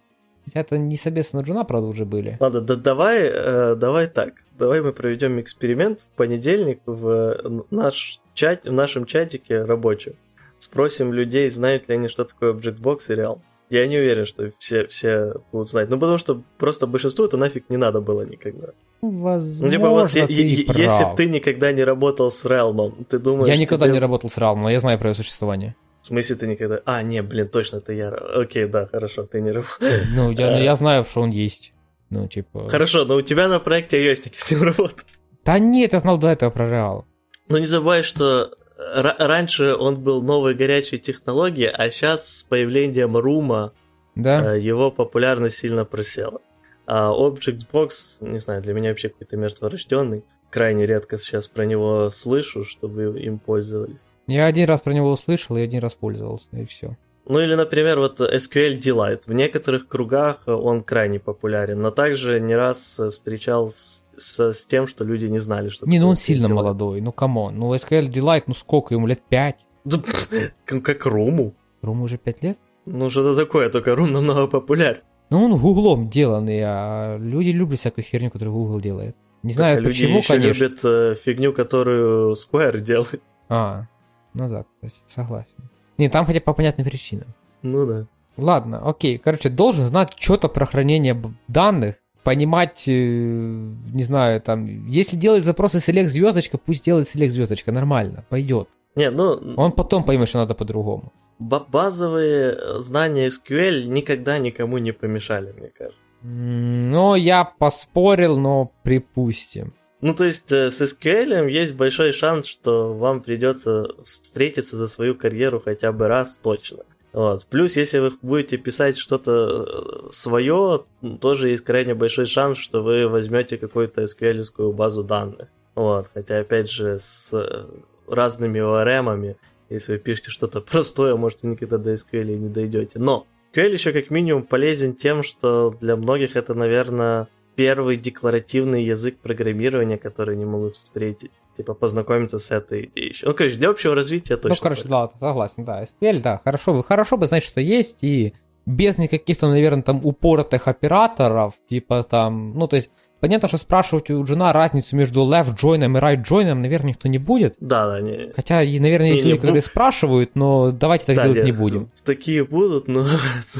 Это 0.53 0.77
не 0.77 0.95
соответственно 0.95 1.41
Джуна, 1.41 1.65
правда, 1.65 1.87
уже 1.87 2.05
были. 2.05 2.37
Ладно, 2.39 2.61
да, 2.61 2.77
давай, 2.77 3.19
э, 3.23 3.75
давай 3.75 4.07
так. 4.07 4.45
Давай 4.57 4.81
мы 4.81 4.93
проведем 4.93 5.41
эксперимент 5.41 5.99
в 5.99 6.15
понедельник 6.15 6.79
в 6.85 7.65
наш 7.69 8.21
чат, 8.33 8.63
в 8.63 8.71
нашем 8.71 9.05
чатике 9.05 9.63
рабочем. 9.63 10.13
Спросим 10.57 11.11
людей, 11.11 11.49
знают 11.49 11.89
ли 11.89 11.95
они, 11.95 12.07
что 12.07 12.23
такое 12.23 12.53
Objectbox 12.53 12.99
и 13.09 13.15
Real. 13.17 13.41
Я 13.71 13.87
не 13.87 13.97
уверен, 13.97 14.25
что 14.25 14.51
все, 14.59 14.85
все 14.87 15.35
будут 15.53 15.69
знать. 15.69 15.89
Ну, 15.89 15.97
потому 15.97 16.17
что 16.17 16.43
просто 16.57 16.87
большинству 16.87 17.23
это 17.23 17.37
нафиг 17.37 17.69
не 17.69 17.77
надо 17.77 18.01
было 18.01 18.23
никогда. 18.23 18.73
Возможно, 19.01 19.65
ну, 19.65 19.71
типа, 19.71 19.89
вот, 19.89 20.11
я, 20.11 20.25
прав. 20.25 20.77
если 20.77 21.03
бы 21.05 21.15
ты 21.15 21.29
никогда 21.29 21.71
не 21.71 21.85
работал 21.85 22.29
с 22.31 22.43
Realm, 22.43 23.05
ты 23.05 23.17
думаешь... 23.17 23.47
Я 23.47 23.55
никогда 23.55 23.85
тебе... 23.85 23.93
не 23.93 23.99
работал 23.99 24.29
с 24.29 24.37
Realm, 24.37 24.57
но 24.57 24.69
я 24.69 24.81
знаю 24.81 24.99
про 24.99 25.11
его 25.11 25.15
существование. 25.15 25.77
В 26.01 26.07
смысле 26.07 26.35
ты 26.35 26.47
никогда... 26.47 26.81
А, 26.83 27.01
не, 27.01 27.23
блин, 27.23 27.47
точно, 27.47 27.79
ты 27.79 27.93
я... 27.93 28.09
Окей, 28.09 28.65
да, 28.65 28.87
хорошо, 28.87 29.23
ты 29.23 29.39
не 29.39 29.51
работаешь. 29.51 30.03
Ну, 30.13 30.31
я, 30.31 30.51
ну, 30.51 30.61
я 30.61 30.75
знаю, 30.75 31.05
что 31.05 31.21
он 31.21 31.29
есть. 31.29 31.73
Ну, 32.09 32.27
типа... 32.27 32.67
Хорошо, 32.67 33.05
но 33.05 33.15
у 33.15 33.21
тебя 33.21 33.47
на 33.47 33.61
проекте 33.61 34.05
iOS 34.05 34.33
с 34.33 34.51
ним 34.51 34.63
работал. 34.63 35.07
Да 35.45 35.59
нет, 35.59 35.93
я 35.93 35.99
знал 35.99 36.17
до 36.17 36.27
этого 36.27 36.49
про 36.49 36.67
Real. 36.67 37.03
Ну, 37.47 37.57
не 37.57 37.67
забывай, 37.67 38.03
что 38.03 38.51
раньше 38.93 39.75
он 39.75 40.01
был 40.01 40.21
новой 40.21 40.53
горячей 40.53 40.97
технологией, 40.97 41.69
а 41.69 41.89
сейчас 41.91 42.27
с 42.27 42.43
появлением 42.43 43.17
Рума 43.17 43.73
да? 44.15 44.55
Э, 44.55 44.59
его 44.59 44.91
популярность 44.91 45.57
сильно 45.57 45.85
просела. 45.85 46.41
А 46.85 47.11
Objectbox, 47.11 47.89
не 48.21 48.39
знаю, 48.39 48.61
для 48.61 48.73
меня 48.73 48.89
вообще 48.89 49.09
какой-то 49.09 49.37
мертворожденный. 49.37 50.23
Крайне 50.49 50.85
редко 50.85 51.17
сейчас 51.17 51.47
про 51.47 51.65
него 51.65 52.09
слышу, 52.09 52.65
чтобы 52.65 53.19
им 53.21 53.39
пользовались. 53.39 54.01
Я 54.27 54.45
один 54.45 54.67
раз 54.67 54.81
про 54.81 54.93
него 54.93 55.11
услышал 55.11 55.55
и 55.57 55.61
один 55.61 55.79
раз 55.79 55.95
пользовался, 55.95 56.47
и 56.51 56.65
все. 56.65 56.97
Ну 57.27 57.39
или, 57.39 57.53
например, 57.55 57.99
вот 57.99 58.19
SQLDelight. 58.19 59.23
В 59.27 59.33
некоторых 59.33 59.87
кругах 59.87 60.47
он 60.47 60.81
крайне 60.81 61.19
популярен, 61.19 61.81
но 61.81 61.91
также 61.91 62.39
не 62.39 62.55
раз 62.55 62.99
встречал 63.11 63.71
с, 63.71 64.05
с, 64.17 64.53
с 64.53 64.65
тем, 64.65 64.87
что 64.87 65.03
люди 65.03 65.25
не 65.25 65.39
знали, 65.39 65.69
что 65.69 65.85
Не, 65.85 65.99
ну 65.99 66.09
он 66.09 66.15
сильно 66.15 66.47
Delight. 66.47 66.53
молодой, 66.53 67.01
ну 67.01 67.11
come 67.11 67.37
on. 67.37 67.57
Ну 67.57 67.73
SQLDelight, 67.75 68.43
ну 68.47 68.53
сколько 68.53 68.93
ему, 68.93 69.07
лет 69.07 69.21
пять? 69.29 69.65
Как 70.65 71.05
Room 71.05 71.55
у. 71.81 71.88
Room 71.88 72.02
у 72.02 72.05
уже 72.05 72.17
пять 72.17 72.43
лет? 72.43 72.57
Ну 72.85 73.09
что-то 73.09 73.35
такое, 73.35 73.69
только 73.69 73.95
Room 73.95 74.11
намного 74.11 74.47
популярен. 74.47 75.01
Ну 75.29 75.45
он 75.45 75.57
гуглом 75.57 76.09
деланный, 76.09 76.61
а 76.63 77.17
люди 77.17 77.49
любят 77.49 77.79
всякую 77.79 78.03
херню, 78.03 78.31
которую 78.31 78.53
Google 78.53 78.81
делает. 78.81 79.15
Не 79.43 79.53
знаю 79.53 79.77
так, 79.77 79.85
почему, 79.85 80.09
люди 80.09 80.17
еще 80.17 80.33
конечно. 80.33 80.63
любят 80.63 80.79
э, 80.83 81.15
фигню, 81.15 81.53
которую 81.53 82.33
Square 82.33 82.79
делает. 82.79 83.23
А, 83.49 83.87
ну 84.33 84.49
да, 84.49 84.65
кстати, 84.75 85.01
согласен. 85.07 85.70
Не, 86.01 86.09
там 86.09 86.25
хотя 86.25 86.39
бы 86.39 86.45
по 86.45 86.53
понятным 86.53 86.87
причинам. 86.87 87.27
Ну 87.61 87.85
да. 87.85 88.07
Ладно, 88.35 88.81
окей. 88.89 89.19
Короче, 89.19 89.49
должен 89.49 89.85
знать 89.85 90.13
что-то 90.17 90.47
про 90.47 90.65
хранение 90.65 91.15
данных, 91.47 91.97
понимать, 92.23 92.85
э, 92.87 92.91
не 92.91 94.03
знаю, 94.03 94.41
там, 94.41 94.87
если 94.87 95.15
делает 95.15 95.45
запросы 95.45 95.77
select 95.77 96.07
звездочка, 96.07 96.57
пусть 96.57 96.85
делает 96.85 97.07
select 97.07 97.29
звездочка, 97.29 97.71
нормально, 97.71 98.25
пойдет. 98.29 98.67
Не, 98.95 99.11
ну... 99.11 99.53
Он 99.57 99.71
потом 99.73 100.03
поймет, 100.03 100.27
что 100.27 100.39
надо 100.39 100.55
по-другому. 100.55 101.13
Базовые 101.37 102.81
знания 102.81 103.27
SQL 103.27 103.85
никогда 103.85 104.39
никому 104.39 104.79
не 104.79 104.93
помешали, 104.93 105.51
мне 105.51 105.69
кажется. 105.69 105.99
Ну, 106.23 107.13
я 107.13 107.45
поспорил, 107.45 108.39
но 108.39 108.71
припустим. 108.81 109.75
Ну, 110.01 110.15
то 110.15 110.25
есть 110.25 110.51
э, 110.51 110.71
с 110.71 110.81
SQL 110.81 111.49
есть 111.49 111.75
большой 111.75 112.11
шанс, 112.11 112.47
что 112.47 112.93
вам 112.93 113.21
придется 113.21 113.87
встретиться 114.03 114.75
за 114.75 114.87
свою 114.87 115.15
карьеру 115.15 115.61
хотя 115.63 115.91
бы 115.91 116.07
раз 116.07 116.39
точно. 116.41 116.83
Вот. 117.13 117.45
Плюс, 117.45 117.75
если 117.75 117.99
вы 117.99 118.11
будете 118.21 118.57
писать 118.57 118.97
что-то 118.97 120.07
э, 120.07 120.11
свое, 120.11 120.85
тоже 121.19 121.49
есть 121.49 121.63
крайне 121.63 121.93
большой 121.93 122.25
шанс, 122.25 122.57
что 122.57 122.81
вы 122.81 123.07
возьмете 123.07 123.57
какую-то 123.57 124.03
SQL 124.03 124.71
базу 124.71 125.03
данных. 125.03 125.49
Вот. 125.75 126.07
Хотя, 126.13 126.39
опять 126.39 126.71
же, 126.71 126.97
с 126.97 127.29
э, 127.33 127.65
разными 128.07 128.59
ORM, 128.59 129.35
если 129.69 129.93
вы 129.93 129.99
пишете 129.99 130.31
что-то 130.31 130.61
простое, 130.71 131.15
может, 131.15 131.43
вы 131.43 131.49
никогда 131.49 131.77
до 131.77 131.93
SQL 131.93 132.35
не 132.37 132.49
дойдете. 132.49 132.97
Но 132.97 133.27
SQL 133.53 133.71
еще 133.71 133.91
как 133.91 134.09
минимум 134.09 134.43
полезен 134.43 134.95
тем, 134.95 135.21
что 135.21 135.75
для 135.81 135.95
многих 135.95 136.35
это, 136.37 136.53
наверное, 136.53 137.27
первый 137.55 137.97
декларативный 137.97 138.83
язык 138.83 139.17
программирования, 139.19 139.97
который 139.97 140.35
они 140.35 140.45
могут 140.45 140.75
встретить. 140.75 141.31
Типа 141.57 141.73
познакомиться 141.73 142.39
с 142.39 142.49
этой 142.49 142.85
идеей 142.85 143.09
еще. 143.09 143.27
Ну, 143.27 143.33
короче, 143.33 143.57
для 143.57 143.69
общего 143.69 143.93
развития 143.93 144.37
точно. 144.37 144.55
Ну, 144.55 144.61
короче, 144.61 144.87
да, 144.87 145.09
согласен, 145.19 145.65
да. 145.65 145.83
SQL, 145.83 146.21
да, 146.21 146.41
хорошо, 146.43 146.81
хорошо 146.81 147.17
бы 147.17 147.25
знать, 147.25 147.43
что 147.43 147.59
есть, 147.59 148.03
и 148.03 148.33
без 148.65 148.97
никаких 148.97 149.37
там, 149.37 149.51
наверное, 149.51 149.83
там 149.83 149.99
упоротых 150.03 150.67
операторов, 150.67 151.55
типа 151.67 152.03
там, 152.03 152.53
ну, 152.53 152.67
то 152.67 152.77
есть 152.77 152.89
Понятно, 153.21 153.47
что 153.47 153.59
спрашивать 153.59 154.09
у 154.09 154.23
Джуна 154.23 154.51
разницу 154.51 154.95
между 154.95 155.21
left 155.21 155.55
join 155.55 155.85
и 155.85 155.99
right 155.99 156.23
join, 156.23 156.51
наверное, 156.55 156.89
никто 156.89 157.07
не 157.07 157.19
будет. 157.19 157.55
Да, 157.59 157.85
да, 157.85 158.01
не. 158.01 158.33
Хотя, 158.35 158.55
наверное, 158.55 159.13
есть 159.13 159.23
люди, 159.23 159.37
которые 159.37 159.61
спрашивают, 159.61 160.31
но 160.33 160.71
давайте 160.71 161.05
так 161.05 161.17
да, 161.17 161.23
делать 161.25 161.45
не 161.45 161.51
будем. 161.51 161.91
Такие 162.03 162.43
будут, 162.43 162.87
но, 162.87 163.05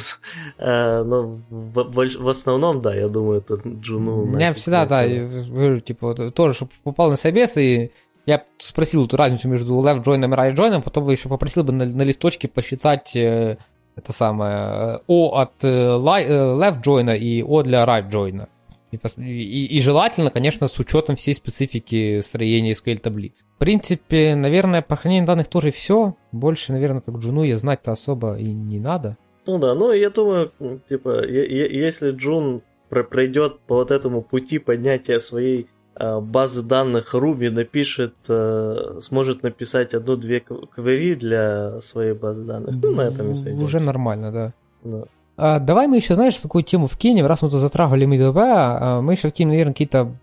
э, 0.58 1.04
но 1.04 1.40
в, 1.52 2.28
основном, 2.28 2.82
да, 2.82 2.96
я 2.96 3.08
думаю, 3.08 3.38
это 3.38 3.62
Джуну. 3.64 4.36
Я 4.40 4.52
всегда, 4.54 4.88
да, 4.88 5.06
говорю, 5.08 5.80
типа, 5.80 6.32
тоже, 6.32 6.56
чтобы 6.56 6.72
попал 6.84 7.12
на 7.12 7.16
собес, 7.16 7.56
и 7.58 7.92
я 8.26 8.44
спросил 8.58 9.06
эту 9.06 9.16
разницу 9.16 9.48
между 9.48 9.76
left 9.76 10.04
join 10.04 10.26
и 10.26 10.28
right 10.28 10.56
join, 10.56 10.82
потом 10.82 11.08
еще 11.10 11.30
попросил 11.30 11.64
бы 11.64 11.72
на, 11.72 11.86
на 11.86 12.02
листочке 12.02 12.48
посчитать 12.48 13.16
э, 13.16 13.58
это 13.96 14.12
самое 14.12 15.02
O 15.08 15.36
от 15.40 15.64
э, 15.64 15.68
left 15.68 16.82
join 16.84 17.16
и 17.16 17.44
O 17.44 17.62
для 17.62 17.84
right 17.84 18.10
join. 18.10 18.48
И, 18.92 18.98
и, 18.98 19.78
и 19.78 19.82
желательно, 19.82 20.30
конечно, 20.32 20.68
с 20.68 20.78
учетом 20.80 21.16
всей 21.16 21.34
специфики 21.34 22.20
строения 22.22 22.74
SQL 22.74 22.98
таблиц. 22.98 23.46
В 23.56 23.60
принципе, 23.60 24.36
наверное, 24.36 24.82
по 24.82 24.96
хранению 24.96 25.28
данных 25.28 25.48
тоже 25.48 25.72
все. 25.72 26.16
Больше, 26.32 26.72
наверное, 26.72 27.02
так 27.02 27.16
Джуну 27.16 27.44
я 27.44 27.58
знать-то 27.58 27.92
особо 27.92 28.38
и 28.38 28.46
не 28.46 28.80
надо. 28.80 29.18
Ну 29.46 29.58
да, 29.58 29.74
ну 29.74 29.92
я 29.92 30.10
думаю, 30.10 30.52
типа, 30.88 31.26
если 31.26 32.12
Джун 32.12 32.62
пройдет 32.90 33.60
по 33.62 33.76
вот 33.76 33.92
этому 33.92 34.22
пути 34.22 34.60
поднятия 34.60 35.20
своей 35.20 35.68
а, 35.96 36.20
базы 36.20 36.62
данных 36.62 37.16
Ruby, 37.16 37.50
напишет, 37.50 38.16
э, 38.28 39.00
сможет 39.02 39.44
написать 39.44 39.94
одну-две 39.94 40.40
квери 40.42 41.16
для 41.16 41.80
своей 41.82 42.14
базы 42.14 42.44
данных, 42.44 42.76
ну 42.82 42.92
на 42.92 43.02
этом 43.02 43.32
и 43.32 43.34
сойдемся. 43.34 43.66
Уже 43.66 43.80
нормально, 43.80 44.32
да. 44.32 44.54
да. 44.84 45.06
А, 45.44 45.60
давай 45.60 45.88
мы 45.88 45.96
еще, 45.96 46.14
знаешь, 46.14 46.36
такую 46.36 46.64
тему 46.64 46.86
вкинем, 46.86 47.26
раз 47.26 47.42
мы 47.42 47.50
тут 47.50 47.60
затрагивали 47.60 48.06
MWP, 48.06 48.38
а, 48.38 49.02
мы 49.02 49.14
еще 49.14 49.32
вкинем, 49.32 49.50
наверное, 49.50 49.74
какие-то 49.74 50.16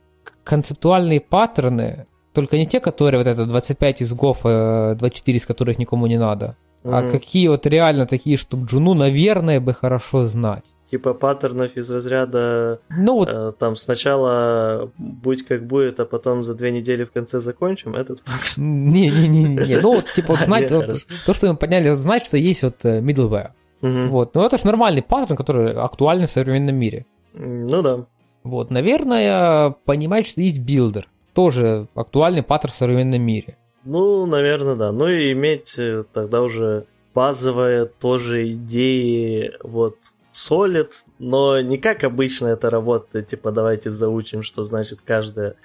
концептуальные 0.44 1.20
паттерны, 1.20 2.06
только 2.32 2.56
не 2.56 2.68
те, 2.68 2.78
которые 2.78 3.18
вот 3.18 3.26
это 3.26 3.44
25 3.44 4.02
из 4.02 4.14
ГОФ, 4.14 4.42
24 4.42 5.38
из 5.38 5.44
которых 5.44 5.76
никому 5.76 6.06
не 6.06 6.18
надо, 6.18 6.54
mm-hmm. 6.84 6.90
а 6.92 7.10
какие 7.10 7.48
вот 7.48 7.66
реально 7.66 8.06
такие, 8.06 8.36
чтобы 8.36 8.66
Джуну, 8.66 8.94
наверное, 8.94 9.60
бы 9.60 9.74
хорошо 9.74 10.26
знать. 10.26 10.64
Типа 10.88 11.14
паттернов 11.14 11.76
из 11.76 11.90
разряда 11.90 12.78
ну, 12.88 13.14
вот... 13.14 13.28
э, 13.28 13.52
там 13.58 13.74
сначала 13.74 14.90
будь 14.96 15.44
как 15.44 15.66
будет, 15.66 15.98
а 15.98 16.06
потом 16.06 16.44
за 16.44 16.54
две 16.54 16.70
недели 16.70 17.02
в 17.02 17.10
конце 17.10 17.40
закончим, 17.40 17.94
этот 17.94 18.22
паттерн. 18.22 18.88
Не-не-не, 18.88 19.80
ну 19.80 19.94
вот 19.94 20.06
типа 20.14 20.34
вот 20.34 20.40
знать, 20.44 20.68
то, 20.68 21.34
что 21.34 21.48
мы 21.48 21.56
подняли, 21.56 21.90
знать, 21.90 22.24
что 22.24 22.36
есть 22.36 22.62
вот 22.62 22.84
э, 22.84 23.00
middleware. 23.00 23.50
Угу. 23.82 24.08
Вот. 24.08 24.34
Но 24.34 24.46
это 24.46 24.58
же 24.58 24.66
нормальный 24.66 25.02
паттерн, 25.02 25.36
который 25.36 25.72
актуальный 25.72 26.26
в 26.26 26.30
современном 26.30 26.76
мире. 26.76 27.06
Ну 27.34 27.82
да. 27.82 28.04
Вот, 28.44 28.70
наверное, 28.70 29.70
понимать, 29.84 30.26
что 30.26 30.40
есть 30.40 30.58
builder. 30.58 31.08
Тоже 31.34 31.86
актуальный 31.94 32.42
паттерн 32.42 32.72
в 32.72 32.76
современном 32.76 33.22
мире. 33.22 33.56
Ну, 33.84 34.26
наверное, 34.26 34.74
да. 34.74 34.92
Ну 34.92 35.06
и 35.08 35.32
иметь 35.32 35.78
э, 35.78 36.04
тогда 36.12 36.42
уже 36.42 36.86
базовые 37.14 37.86
тоже 37.86 38.52
идеи, 38.52 39.52
вот, 39.62 39.96
Solid, 40.32 40.90
но 41.18 41.60
не 41.60 41.78
как 41.78 42.04
обычно 42.04 42.48
это 42.48 42.70
работает, 42.70 43.26
типа 43.26 43.50
давайте 43.50 43.90
заучим, 43.90 44.42
что 44.42 44.62
значит 44.62 45.00
каждая 45.04 45.56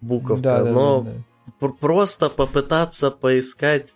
буковка, 0.00 0.42
да, 0.42 0.64
но 0.64 1.02
да, 1.02 1.10
да. 1.60 1.68
просто 1.68 2.30
попытаться 2.30 3.10
поискать 3.10 3.94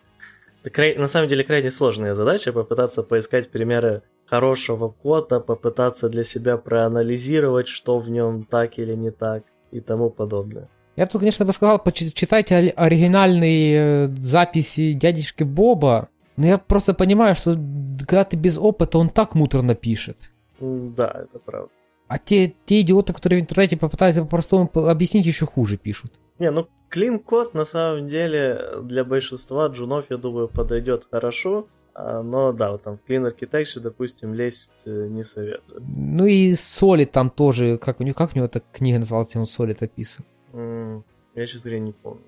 это 0.67 1.01
на 1.01 1.09
самом 1.09 1.29
деле 1.29 1.45
крайне 1.45 1.71
сложная 1.71 2.15
задача, 2.15 2.53
попытаться 2.53 3.03
поискать 3.03 3.51
примеры 3.51 4.03
хорошего 4.27 4.89
кода, 4.89 5.41
попытаться 5.41 6.09
для 6.09 6.25
себя 6.25 6.57
проанализировать, 6.57 7.69
что 7.69 7.99
в 7.99 8.11
нем 8.11 8.45
так 8.45 8.79
или 8.79 8.95
не 8.95 9.11
так 9.11 9.45
и 9.71 9.81
тому 9.81 10.11
подобное. 10.11 10.69
Я 10.97 11.07
бы, 11.07 11.19
конечно, 11.19 11.45
бы 11.45 11.53
сказал, 11.53 11.79
почитайте 11.79 12.71
оригинальные 12.71 13.77
э, 13.77 14.07
записи 14.19 14.93
дядюшки 14.93 15.43
Боба, 15.43 16.09
но 16.37 16.47
я 16.47 16.59
просто 16.59 16.95
понимаю, 16.95 17.35
что 17.35 17.55
когда 18.01 18.25
ты 18.25 18.37
без 18.37 18.59
опыта, 18.59 18.99
он 18.99 19.11
так 19.11 19.35
муторно 19.35 19.75
пишет. 19.75 20.33
Да, 20.59 21.25
это 21.25 21.39
правда. 21.39 21.71
А 22.09 22.19
те, 22.19 22.55
те 22.67 22.81
идиоты, 22.81 23.13
которые 23.13 23.41
в 23.41 23.43
интернете 23.43 23.77
попытаются 23.77 24.23
по-простому 24.23 24.71
объяснить, 24.75 25.27
еще 25.27 25.45
хуже 25.45 25.77
пишут. 25.77 26.13
Не, 26.39 26.51
ну 26.51 26.69
Clean 26.91 27.19
код 27.19 27.55
на 27.55 27.65
самом 27.65 28.09
деле 28.09 28.61
для 28.83 29.05
большинства 29.05 29.67
джунов, 29.69 30.07
я 30.11 30.17
думаю, 30.17 30.49
подойдет 30.49 31.07
хорошо. 31.11 31.67
А, 31.95 32.23
но 32.23 32.53
да, 32.53 32.73
вот 32.73 32.83
там 32.83 32.99
в 32.99 33.11
Clean 33.11 33.27
Architecture, 33.27 33.81
допустим, 33.81 34.35
лезть 34.35 34.73
э, 34.85 35.09
не 35.09 35.25
советую. 35.25 35.83
Ну 35.89 36.27
и 36.27 36.53
Solid 36.53 37.07
там 37.07 37.31
тоже, 37.31 37.79
как 37.79 38.01
у 38.01 38.03
него, 38.03 38.15
как 38.15 38.33
у 38.33 38.37
него 38.37 38.47
эта 38.47 38.63
книга 38.73 38.99
называлась, 38.99 39.35
он 39.35 39.45
Solid 39.45 39.79
описан? 39.81 40.25
Mm, 40.53 41.03
я, 41.35 41.47
сейчас 41.47 41.63
говоря, 41.63 41.81
не 41.81 41.93
помню. 41.93 42.23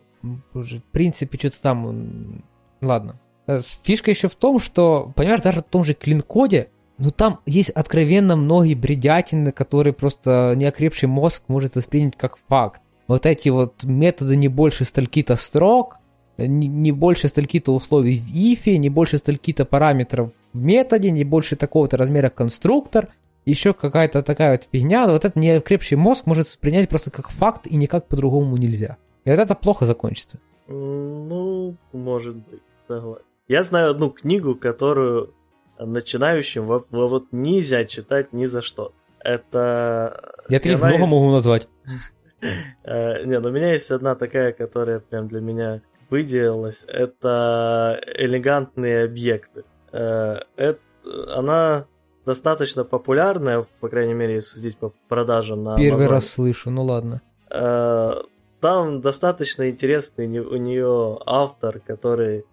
Боже, 0.55 0.79
в 0.79 0.85
принципе, 0.85 1.39
что-то 1.39 1.61
там... 1.61 2.43
Ладно. 2.81 3.21
Э, 3.47 3.61
фишка 3.83 4.11
еще 4.11 4.29
в 4.29 4.37
том, 4.37 4.59
что, 4.59 5.13
понимаешь, 5.15 5.43
даже 5.43 5.61
в 5.61 5.65
том 5.65 5.85
же 5.85 5.93
клин-коде, 5.93 6.71
ну 6.97 7.11
там 7.11 7.41
есть 7.47 7.71
откровенно 7.71 8.37
многие 8.37 8.75
бредятины, 8.75 9.53
которые 9.53 9.93
просто 9.93 10.55
неокрепший 10.57 11.09
мозг 11.09 11.43
может 11.47 11.77
воспринять 11.77 12.17
как 12.17 12.39
факт 12.49 12.83
вот 13.09 13.27
эти 13.27 13.49
вот 13.49 13.83
методы 13.85 14.37
не 14.37 14.49
больше 14.49 14.85
стальки-то 14.85 15.35
строк, 15.37 15.97
не, 16.37 16.93
больше 16.93 17.27
стальки-то 17.27 17.75
условий 17.75 18.21
в 18.21 18.27
ифе, 18.29 18.79
не 18.79 18.91
больше 18.91 19.19
стальки-то 19.19 19.65
параметров 19.65 20.31
в 20.53 20.61
методе, 20.61 21.11
не 21.11 21.25
больше 21.25 21.57
такого-то 21.57 21.97
размера 21.97 22.29
конструктор, 22.29 23.09
еще 23.45 23.73
какая-то 23.73 24.23
такая 24.23 24.53
вот 24.53 24.69
фигня, 24.71 25.09
вот 25.09 25.25
этот 25.25 25.37
неокрепший 25.37 25.97
мозг 25.97 26.27
может 26.27 26.47
принять 26.61 26.89
просто 26.89 27.11
как 27.11 27.31
факт 27.31 27.67
и 27.67 27.77
никак 27.77 28.07
по-другому 28.07 28.57
нельзя. 28.57 28.99
И 29.25 29.31
вот 29.31 29.39
это 29.39 29.55
плохо 29.55 29.87
закончится. 29.87 30.39
Ну, 30.69 31.77
может 31.93 32.37
быть, 32.37 32.63
согласен. 32.87 33.25
Я 33.49 33.63
знаю 33.63 33.93
одну 33.93 34.11
книгу, 34.11 34.55
которую 34.55 35.35
начинающим 35.79 36.67
вот, 36.67 36.87
вот 36.91 37.25
нельзя 37.33 37.85
читать 37.85 38.33
ни 38.33 38.45
за 38.45 38.61
что. 38.63 38.93
Это... 39.21 40.35
Я 40.49 40.61
таких 40.61 40.79
много 40.79 41.05
из... 41.05 41.11
могу 41.11 41.31
назвать. 41.33 41.69
Э, 42.41 43.25
не, 43.25 43.39
ну 43.39 43.49
у 43.49 43.53
меня 43.53 43.73
есть 43.73 43.91
одна 43.91 44.15
такая, 44.15 44.53
которая 44.53 45.01
прям 45.01 45.29
для 45.29 45.41
меня 45.41 45.83
выделилась. 46.11 46.85
Это 46.89 48.01
элегантные 48.17 49.05
объекты. 49.05 49.65
Э, 49.93 50.41
это, 50.57 50.81
она 51.29 51.87
достаточно 52.25 52.85
популярная, 52.85 53.67
по 53.81 53.89
крайней 53.89 54.15
мере, 54.15 54.35
если 54.35 54.57
судить 54.57 54.79
по 54.79 54.93
продажам 55.09 55.65
на 55.65 55.77
Первый 55.77 56.07
Amazon. 56.07 56.11
раз 56.11 56.29
слышу, 56.29 56.71
ну 56.71 56.85
ладно. 56.85 57.23
Э, 57.51 58.15
там 58.61 59.01
достаточно 59.01 59.71
интересный 59.71 60.27
у 60.27 60.57
нее 60.57 61.19
автор, 61.27 61.79
который, 61.79 62.45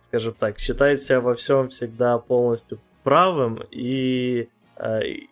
скажем 0.00 0.34
так, 0.36 0.58
считает 0.58 1.00
себя 1.00 1.20
во 1.20 1.34
всем 1.34 1.68
всегда 1.68 2.18
полностью 2.18 2.80
правым 3.04 3.62
и 3.70 4.48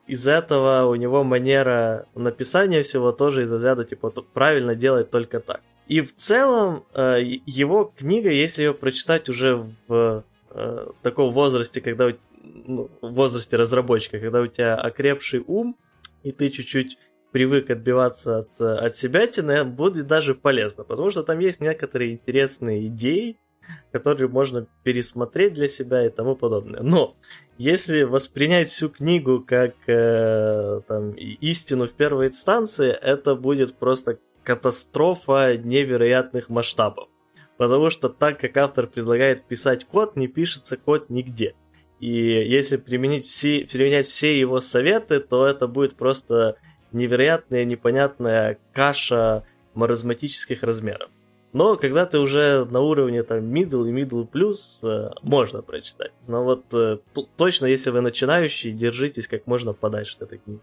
из 0.06 0.26
этого 0.26 0.86
у 0.86 0.94
него 0.96 1.22
манера 1.22 2.06
написания 2.14 2.82
всего 2.82 3.12
тоже 3.12 3.42
из 3.42 3.52
разряда 3.52 3.84
типа 3.84 4.10
правильно 4.10 4.74
делать 4.74 5.10
только 5.10 5.40
так. 5.40 5.60
И 5.86 6.00
в 6.00 6.14
целом 6.16 6.84
э, 6.94 7.20
его 7.46 7.92
книга, 7.96 8.30
если 8.30 8.64
ее 8.64 8.74
прочитать 8.74 9.28
уже 9.28 9.64
в 9.86 10.24
э, 10.50 10.86
таком 11.02 11.30
возрасте, 11.30 11.80
когда 11.80 12.10
ну, 12.42 12.90
в 13.00 13.12
возрасте 13.12 13.56
разработчика, 13.56 14.18
когда 14.18 14.40
у 14.40 14.48
тебя 14.48 14.74
окрепший 14.74 15.44
ум, 15.46 15.76
и 16.24 16.32
ты 16.32 16.48
чуть-чуть 16.48 16.98
привык 17.30 17.70
отбиваться 17.70 18.38
от, 18.38 18.60
от 18.60 18.96
себя, 18.96 19.64
будет 19.64 20.08
даже 20.08 20.34
полезно, 20.34 20.82
потому 20.82 21.10
что 21.10 21.22
там 21.22 21.38
есть 21.38 21.60
некоторые 21.60 22.14
интересные 22.14 22.88
идеи, 22.88 23.38
которые 23.92 24.28
можно 24.28 24.66
пересмотреть 24.82 25.54
для 25.54 25.68
себя 25.68 26.06
и 26.06 26.10
тому 26.10 26.36
подобное. 26.36 26.82
Но 26.82 27.16
если 27.58 28.02
воспринять 28.02 28.68
всю 28.68 28.88
книгу 28.88 29.44
как 29.46 29.74
э, 29.86 30.80
там, 30.86 31.12
истину 31.12 31.86
в 31.86 31.92
первой 31.92 32.28
инстанции, 32.28 32.90
это 32.90 33.34
будет 33.34 33.76
просто 33.76 34.18
катастрофа 34.42 35.56
невероятных 35.56 36.48
масштабов. 36.48 37.08
Потому 37.56 37.90
что 37.90 38.08
так 38.08 38.38
как 38.38 38.56
автор 38.56 38.86
предлагает 38.86 39.46
писать 39.46 39.86
код, 39.86 40.16
не 40.16 40.28
пишется 40.28 40.76
код 40.76 41.08
нигде. 41.08 41.54
И 42.00 42.10
если 42.10 42.76
применить 42.76 43.24
все, 43.24 43.66
применять 43.70 44.06
все 44.06 44.38
его 44.38 44.60
советы, 44.60 45.20
то 45.20 45.46
это 45.46 45.66
будет 45.66 45.96
просто 45.96 46.58
невероятная, 46.92 47.64
непонятная 47.64 48.58
каша 48.72 49.44
маразматических 49.74 50.62
размеров. 50.62 51.10
Но 51.56 51.78
когда 51.78 52.04
ты 52.04 52.18
уже 52.18 52.66
на 52.66 52.80
уровне 52.80 53.22
там 53.22 53.38
middle 53.38 53.88
и 53.88 53.90
middle 53.90 54.28
plus, 54.30 54.86
э, 54.86 55.10
можно 55.22 55.62
прочитать. 55.62 56.12
Но 56.26 56.44
вот 56.44 56.64
э, 56.74 56.98
точно, 57.34 57.64
если 57.64 57.88
вы 57.88 58.02
начинающий, 58.02 58.72
держитесь 58.72 59.26
как 59.26 59.46
можно 59.46 59.72
подальше 59.72 60.16
от 60.16 60.24
этой 60.24 60.36
книги. 60.36 60.60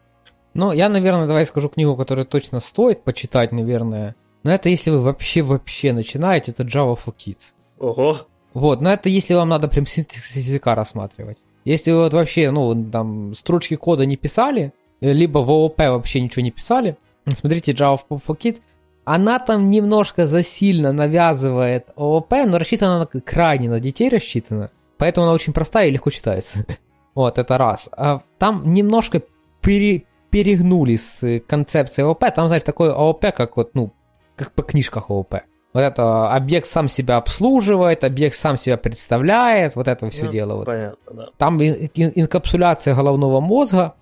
Ну, 0.54 0.72
я, 0.72 0.90
наверное, 0.90 1.26
давай 1.26 1.48
скажу 1.48 1.70
книгу, 1.70 1.96
которую 1.96 2.28
точно 2.28 2.60
стоит 2.60 3.04
почитать, 3.04 3.52
наверное. 3.52 4.16
Но 4.44 4.52
это 4.52 4.70
если 4.70 4.92
вы 4.92 5.02
вообще-вообще 5.02 5.94
начинаете, 5.94 6.52
это 6.52 6.62
Java 6.62 6.96
for 6.96 7.16
Kids. 7.18 7.54
Ого! 7.80 8.28
Вот, 8.54 8.80
но 8.80 8.94
это 8.94 9.10
если 9.10 9.34
вам 9.34 9.50
надо 9.50 9.68
прям 9.68 9.88
синтекс 9.88 10.36
языка 10.36 10.76
рассматривать. 10.76 11.40
Если 11.66 11.90
вы 11.92 12.04
вот 12.04 12.14
вообще, 12.14 12.52
ну, 12.52 12.92
там, 12.92 13.34
строчки 13.34 13.76
кода 13.78 14.06
не 14.06 14.16
писали, 14.16 14.74
либо 15.02 15.40
в 15.40 15.50
ООП 15.50 15.80
вообще 15.80 16.22
ничего 16.22 16.44
не 16.44 16.52
писали, 16.52 16.98
смотрите 17.36 17.72
Java 17.72 18.00
for 18.08 18.38
Kids– 18.38 18.62
она 19.06 19.40
там 19.40 19.70
немножко 19.70 20.28
засильно 20.28 20.92
навязывает 20.92 21.88
ООП, 21.96 22.32
но 22.48 22.58
рассчитана 22.58 22.96
она 22.98 23.06
крайне 23.22 23.70
на 23.70 23.80
детей 23.80 24.10
рассчитана. 24.10 24.72
Поэтому 24.98 25.26
она 25.26 25.34
очень 25.34 25.54
простая 25.54 25.88
и 25.88 25.92
легко 25.92 26.10
читается. 26.10 26.66
вот, 27.16 27.38
это 27.38 27.58
раз. 27.58 27.90
А 27.92 28.22
там 28.38 28.72
немножко 28.72 29.22
пере, 29.62 30.06
перегнули 30.30 30.96
с 30.96 31.42
концепцией 31.48 32.06
ООП. 32.06 32.26
Там, 32.34 32.48
знаешь, 32.48 32.64
такое 32.64 32.92
ООП, 32.94 33.26
как 33.36 33.58
вот, 33.58 33.76
ну, 33.76 33.92
как 34.36 34.52
по 34.54 34.64
книжках 34.64 35.10
ООП. 35.10 35.36
Вот 35.74 35.82
это 35.82 36.32
объект 36.32 36.68
сам 36.68 36.88
себя 36.88 37.18
обслуживает, 37.18 38.04
объект 38.04 38.36
сам 38.36 38.58
себя 38.58 38.78
представляет, 38.78 39.76
вот 39.76 39.88
это 39.88 40.10
все 40.12 40.26
ну, 40.26 40.32
дело. 40.32 40.56
Вот. 40.58 40.66
Понятно, 40.66 41.14
да. 41.14 41.26
Там 41.38 41.60
ин- 41.62 41.90
инкапсуляция 42.16 42.96
головного 42.96 43.42
мозга, 43.42 43.96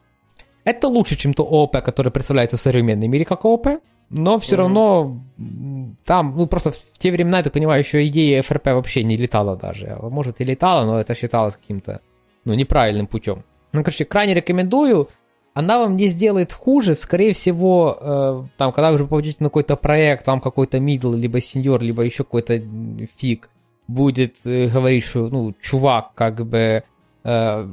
Это 0.63 0.87
лучше, 0.87 1.15
чем 1.15 1.33
то 1.33 1.43
ООП, 1.43 1.81
которое 1.81 2.11
представляется 2.11 2.57
в 2.57 2.61
современном 2.61 3.09
мире 3.09 3.25
как 3.25 3.45
ООП, 3.45 3.81
но 4.11 4.39
все 4.39 4.55
mm-hmm. 4.55 4.59
равно 4.59 5.21
там, 6.05 6.35
ну 6.35 6.47
просто 6.47 6.71
в 6.71 6.97
те 6.97 7.11
времена, 7.11 7.37
я 7.37 7.43
так 7.43 7.53
понимаю, 7.53 7.79
еще 7.79 8.05
идея 8.07 8.41
ФРП 8.41 8.67
вообще 8.67 9.03
не 9.03 9.15
летала 9.15 9.55
даже. 9.55 9.97
А 9.99 10.09
может 10.09 10.41
и 10.41 10.43
летала, 10.43 10.85
но 10.85 10.99
это 10.99 11.15
считалось 11.15 11.55
каким-то, 11.55 12.01
ну, 12.43 12.53
неправильным 12.53 13.07
путем. 13.07 13.43
Ну, 13.71 13.83
короче, 13.83 14.05
крайне 14.05 14.33
рекомендую. 14.33 15.09
Она 15.53 15.79
вам 15.79 15.95
не 15.95 16.07
сделает 16.07 16.53
хуже, 16.53 16.93
скорее 16.93 17.33
всего, 17.33 17.97
э, 17.99 18.43
там, 18.57 18.71
когда 18.71 18.89
вы 18.89 18.95
уже 18.95 19.05
попадете 19.05 19.37
на 19.39 19.47
какой-то 19.47 19.75
проект, 19.75 20.25
там 20.25 20.39
какой-то 20.39 20.79
мидл, 20.79 21.13
либо 21.13 21.41
сеньор, 21.41 21.81
либо 21.81 22.03
еще 22.03 22.23
какой-то 22.23 22.61
фиг, 23.17 23.49
будет 23.87 24.35
э, 24.45 24.67
говорить, 24.67 25.03
что, 25.03 25.27
ну, 25.27 25.53
чувак, 25.61 26.13
как 26.15 26.45
бы, 26.45 26.83
э, 27.23 27.67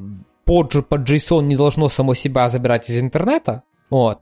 под, 0.45 0.89
под 0.89 1.09
JSON 1.09 1.43
не 1.43 1.57
должно 1.57 1.89
само 1.89 2.15
себя 2.15 2.49
забирать 2.49 2.91
из 2.91 3.01
интернета, 3.01 3.63
вот. 3.91 4.21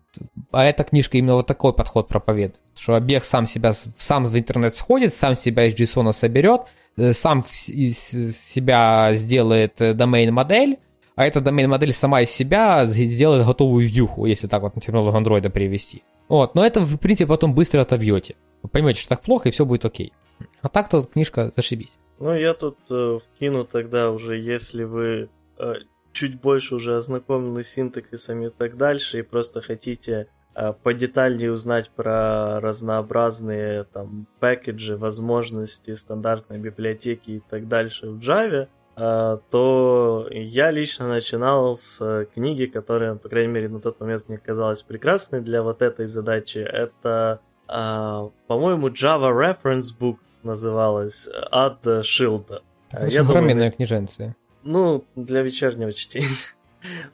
А 0.53 0.65
эта 0.65 0.85
книжка 0.85 1.19
именно 1.19 1.35
вот 1.35 1.47
такой 1.47 1.73
подход 1.73 2.09
проповедует, 2.09 2.61
что 2.77 2.95
объект 2.95 3.27
сам 3.27 3.47
себя, 3.47 3.73
сам 3.73 4.25
в 4.25 4.39
интернет 4.39 4.75
сходит, 4.75 5.15
сам 5.15 5.37
себя 5.37 5.67
из 5.67 5.75
JSON 5.75 6.13
соберет, 6.13 6.63
э, 6.97 7.13
сам 7.13 7.41
из 7.69 7.99
себя 7.99 9.11
сделает 9.15 9.81
э, 9.81 9.95
домен-модель, 9.95 10.79
а 11.17 11.27
эта 11.27 11.41
домен-модель 11.41 11.93
сама 11.93 12.23
из 12.23 12.31
себя 12.31 12.85
сделает 12.87 13.47
готовую 13.47 13.87
вьюху, 13.87 14.27
если 14.27 14.47
так 14.47 14.63
вот 14.63 14.77
на 14.77 14.81
терминологию 14.81 15.17
андроида 15.17 15.49
перевести. 15.49 16.03
Вот, 16.29 16.55
но 16.55 16.65
это, 16.65 16.81
в 16.81 16.99
принципе, 16.99 17.29
потом 17.29 17.55
быстро 17.55 17.81
отобьете. 17.81 18.37
Вы 18.63 18.69
поймете, 18.69 19.01
что 19.01 19.11
так 19.11 19.23
плохо, 19.23 19.49
и 19.49 19.53
все 19.53 19.65
будет 19.65 19.85
окей. 19.85 20.13
А 20.61 20.69
так 20.69 20.89
то 20.89 21.03
книжка 21.03 21.53
зашибись. 21.57 21.97
Ну, 22.19 22.35
я 22.35 22.55
тут 22.55 22.79
э, 22.91 23.19
вкину 23.35 23.65
тогда 23.65 24.11
уже, 24.11 24.39
если 24.39 24.85
вы 24.85 25.29
э, 25.59 25.75
чуть 26.17 26.41
больше 26.41 26.75
уже 26.75 26.97
ознакомлены 26.97 27.63
с 27.63 27.69
синтаксисом 27.69 28.43
и 28.43 28.49
так 28.49 28.79
дальше, 28.79 29.19
и 29.19 29.23
просто 29.23 29.61
хотите 29.61 30.29
э, 30.55 30.73
подетальнее 30.83 31.53
узнать 31.53 31.91
про 31.91 32.59
разнообразные 32.61 33.85
там 33.85 34.27
пэкэджи, 34.41 34.97
возможности, 34.97 35.93
стандартные 35.93 36.59
библиотеки 36.59 37.31
и 37.33 37.43
так 37.51 37.69
дальше 37.69 38.09
в 38.09 38.19
Java, 38.21 38.69
э, 38.97 39.39
то 39.51 40.27
я 40.31 40.71
лично 40.71 41.07
начинал 41.07 41.77
с 41.77 42.27
книги, 42.35 42.65
которая, 42.65 43.15
по 43.17 43.29
крайней 43.29 43.53
мере, 43.53 43.69
на 43.69 43.81
тот 43.81 44.01
момент 44.01 44.29
мне 44.29 44.39
казалась 44.39 44.83
прекрасной 44.83 45.43
для 45.43 45.63
вот 45.63 45.83
этой 45.83 46.07
задачи. 46.07 46.59
Это, 46.59 47.41
э, 47.69 48.31
по-моему, 48.47 48.89
Java 48.89 49.31
Reference 49.31 49.93
Book 50.01 50.17
называлась 50.43 51.29
от 51.51 52.07
Шилда. 52.07 52.63
Это 52.91 53.07
я 53.07 53.21
огроменная 53.21 53.71
книженция. 53.71 54.35
Ну, 54.67 55.05
для 55.15 55.43
вечернего 55.43 55.93
чтения. 55.93 56.27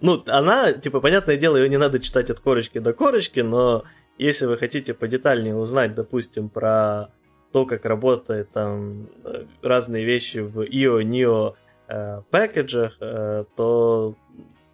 Ну, 0.03 0.23
она, 0.27 0.73
типа, 0.73 1.01
понятное 1.01 1.39
дело, 1.39 1.57
ее 1.57 1.69
не 1.69 1.79
надо 1.79 1.99
читать 1.99 2.29
от 2.29 2.41
корочки 2.41 2.79
до 2.79 2.93
корочки, 2.93 3.41
но 3.41 3.85
если 4.19 4.45
вы 4.45 4.59
хотите 4.59 4.93
подетальнее 4.93 5.57
узнать, 5.57 5.95
допустим, 5.95 6.51
про 6.51 7.09
то, 7.53 7.65
как 7.65 7.87
работают 7.87 8.51
там 8.51 9.09
э, 9.25 9.45
разные 9.63 10.05
вещи 10.05 10.39
в 10.39 10.61
IO, 10.61 11.03
NIO 11.03 11.55
э, 11.89 12.21
пэкэджах, 12.31 12.99
э, 13.01 13.45
то 13.57 14.15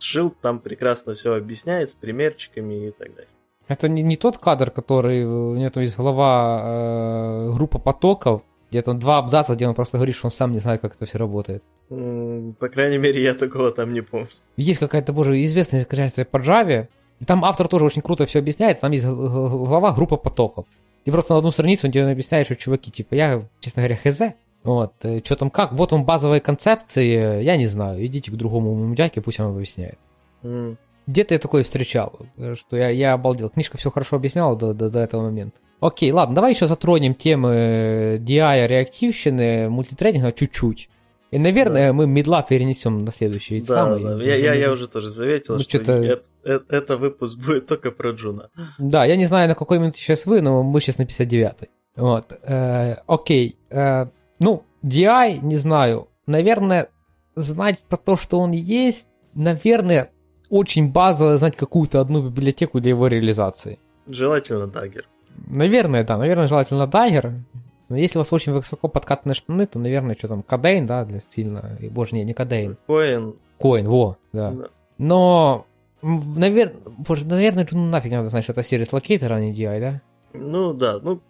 Shield 0.00 0.34
там 0.40 0.58
прекрасно 0.58 1.14
все 1.14 1.34
объясняет 1.34 1.90
с 1.90 1.94
примерчиками 1.94 2.88
и 2.88 2.90
так 2.90 3.14
далее. 3.14 3.30
Это 3.68 3.88
не, 3.88 4.02
не 4.02 4.16
тот 4.16 4.38
кадр, 4.38 4.70
который 4.70 5.24
у 5.24 5.54
него 5.54 5.70
там 5.70 5.82
есть 5.82 5.96
глава 5.96 6.62
э, 6.64 7.52
группа 7.54 7.78
потоков, 7.78 8.42
где 8.70 8.82
там 8.82 8.98
два 8.98 9.18
абзаца, 9.18 9.54
где 9.54 9.66
он 9.66 9.74
просто 9.74 9.98
говорит, 9.98 10.16
что 10.16 10.26
он 10.26 10.30
сам 10.30 10.52
не 10.52 10.58
знает, 10.58 10.80
как 10.80 10.94
это 10.94 11.06
все 11.06 11.18
работает. 11.18 11.62
По 11.88 12.68
крайней 12.68 12.98
мере, 12.98 13.22
я 13.22 13.34
такого 13.34 13.70
там 13.70 13.92
не 13.92 14.02
помню. 14.02 14.28
Есть 14.56 14.78
какая-то, 14.78 15.12
боже, 15.12 15.42
известная 15.44 15.84
конечно, 15.84 16.24
по 16.24 16.36
Java, 16.36 16.88
и 17.20 17.24
там 17.24 17.44
автор 17.44 17.68
тоже 17.68 17.84
очень 17.84 18.02
круто 18.02 18.26
все 18.26 18.38
объясняет, 18.38 18.80
там 18.80 18.92
есть 18.92 19.06
глава 19.06 19.92
группа 19.92 20.16
потоков. 20.16 20.66
И 21.04 21.10
просто 21.10 21.32
на 21.32 21.38
одну 21.38 21.50
страницу 21.50 21.86
он 21.86 21.92
тебе 21.92 22.06
объясняет, 22.06 22.46
что 22.46 22.56
чуваки, 22.56 22.90
типа, 22.90 23.14
я, 23.14 23.42
честно 23.60 23.82
говоря, 23.82 23.96
хз, 23.96 24.20
вот, 24.62 24.92
э, 25.02 25.22
что 25.24 25.36
там 25.36 25.50
как, 25.50 25.72
вот 25.72 25.92
он 25.92 26.04
базовые 26.04 26.40
концепции, 26.40 27.42
я 27.42 27.56
не 27.56 27.66
знаю, 27.66 28.04
идите 28.04 28.30
к 28.30 28.34
другому 28.34 28.94
дядьке, 28.94 29.22
пусть 29.22 29.40
он 29.40 29.54
объясняет. 29.54 29.98
Mm. 30.42 30.76
Где-то 31.08 31.32
я 31.32 31.40
такое 31.40 31.62
встречал, 31.62 32.20
что 32.54 32.76
я, 32.76 32.90
я 32.90 33.14
обалдел. 33.14 33.48
Книжка 33.48 33.78
все 33.78 33.90
хорошо 33.90 34.16
объясняла 34.16 34.56
до, 34.56 34.74
до, 34.74 34.90
до 34.90 34.98
этого 34.98 35.22
момента. 35.22 35.58
Окей, 35.80 36.12
ладно, 36.12 36.34
давай 36.34 36.52
еще 36.52 36.66
затронем 36.66 37.14
темы 37.14 38.18
DI, 38.20 38.66
реактивщины, 38.66 39.70
мультитрейдинга 39.70 40.32
чуть-чуть. 40.32 40.90
И, 41.30 41.38
наверное, 41.38 41.88
да. 41.88 41.92
мы 41.94 42.06
медла 42.06 42.42
перенесем 42.42 43.06
на 43.06 43.10
следующий 43.10 43.60
да, 43.60 43.66
самый. 43.66 44.04
Да, 44.04 44.22
я, 44.22 44.34
я, 44.34 44.52
я 44.52 44.70
уже 44.70 44.86
тоже 44.86 45.08
заметил, 45.08 45.54
ну, 45.54 45.60
что, 45.60 45.82
что 45.82 45.92
это, 45.92 46.22
это, 46.42 46.64
это 46.68 46.96
выпуск 46.98 47.38
будет 47.38 47.66
только 47.66 47.90
про 47.90 48.10
Джуна. 48.10 48.50
Да, 48.78 49.06
я 49.06 49.16
не 49.16 49.24
знаю, 49.24 49.48
на 49.48 49.54
какой 49.54 49.78
минуте 49.78 49.98
сейчас 49.98 50.26
вы, 50.26 50.42
но 50.42 50.62
мы 50.62 50.78
сейчас 50.82 50.98
на 50.98 51.04
59-й. 51.04 51.68
Вот. 51.96 52.38
Э, 52.42 52.96
окей. 53.06 53.58
Э, 53.70 54.08
ну, 54.40 54.64
DI, 54.84 55.38
не 55.40 55.56
знаю. 55.56 56.08
Наверное, 56.26 56.90
знать 57.34 57.78
про 57.88 57.96
то, 57.96 58.16
что 58.16 58.38
он 58.40 58.50
есть, 58.50 59.08
наверное, 59.34 60.10
очень 60.50 60.90
базово 60.90 61.36
знать 61.36 61.56
какую-то 61.56 62.00
одну 62.00 62.22
библиотеку 62.22 62.80
для 62.80 62.90
его 62.90 63.06
реализации. 63.06 63.78
Желательно 64.06 64.64
Dagger. 64.64 65.04
Наверное, 65.46 66.04
да, 66.04 66.16
наверное, 66.18 66.48
желательно 66.48 66.84
Dagger. 66.84 67.40
Но 67.88 67.96
если 67.96 68.18
у 68.18 68.20
вас 68.20 68.32
очень 68.32 68.52
высоко 68.52 68.88
подкатанные 68.88 69.34
штаны, 69.34 69.66
то, 69.66 69.78
наверное, 69.78 70.14
что 70.16 70.28
там, 70.28 70.42
Kodein, 70.42 70.86
да, 70.86 71.04
для 71.04 71.20
сильно. 71.20 71.78
Боже, 71.90 72.14
не, 72.16 72.24
не 72.24 72.34
Kodein. 72.34 72.76
Koin. 72.86 73.34
Koin, 73.58 73.88
во, 73.88 74.18
да. 74.32 74.50
да. 74.50 74.68
Но, 74.98 75.66
наверное, 76.02 76.76
боже, 76.84 77.26
наверное, 77.26 77.64
Джуну 77.64 77.86
нафиг 77.86 78.12
надо 78.12 78.28
знать, 78.28 78.44
что 78.44 78.52
это 78.52 78.62
service 78.62 78.92
locator, 78.92 79.32
а 79.32 79.40
не 79.40 79.54
DI, 79.54 79.80
да? 79.80 80.02
Ну, 80.34 80.74
да, 80.74 80.98
ну, 81.00 81.20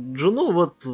Джуну 0.00 0.52
вот 0.52 0.86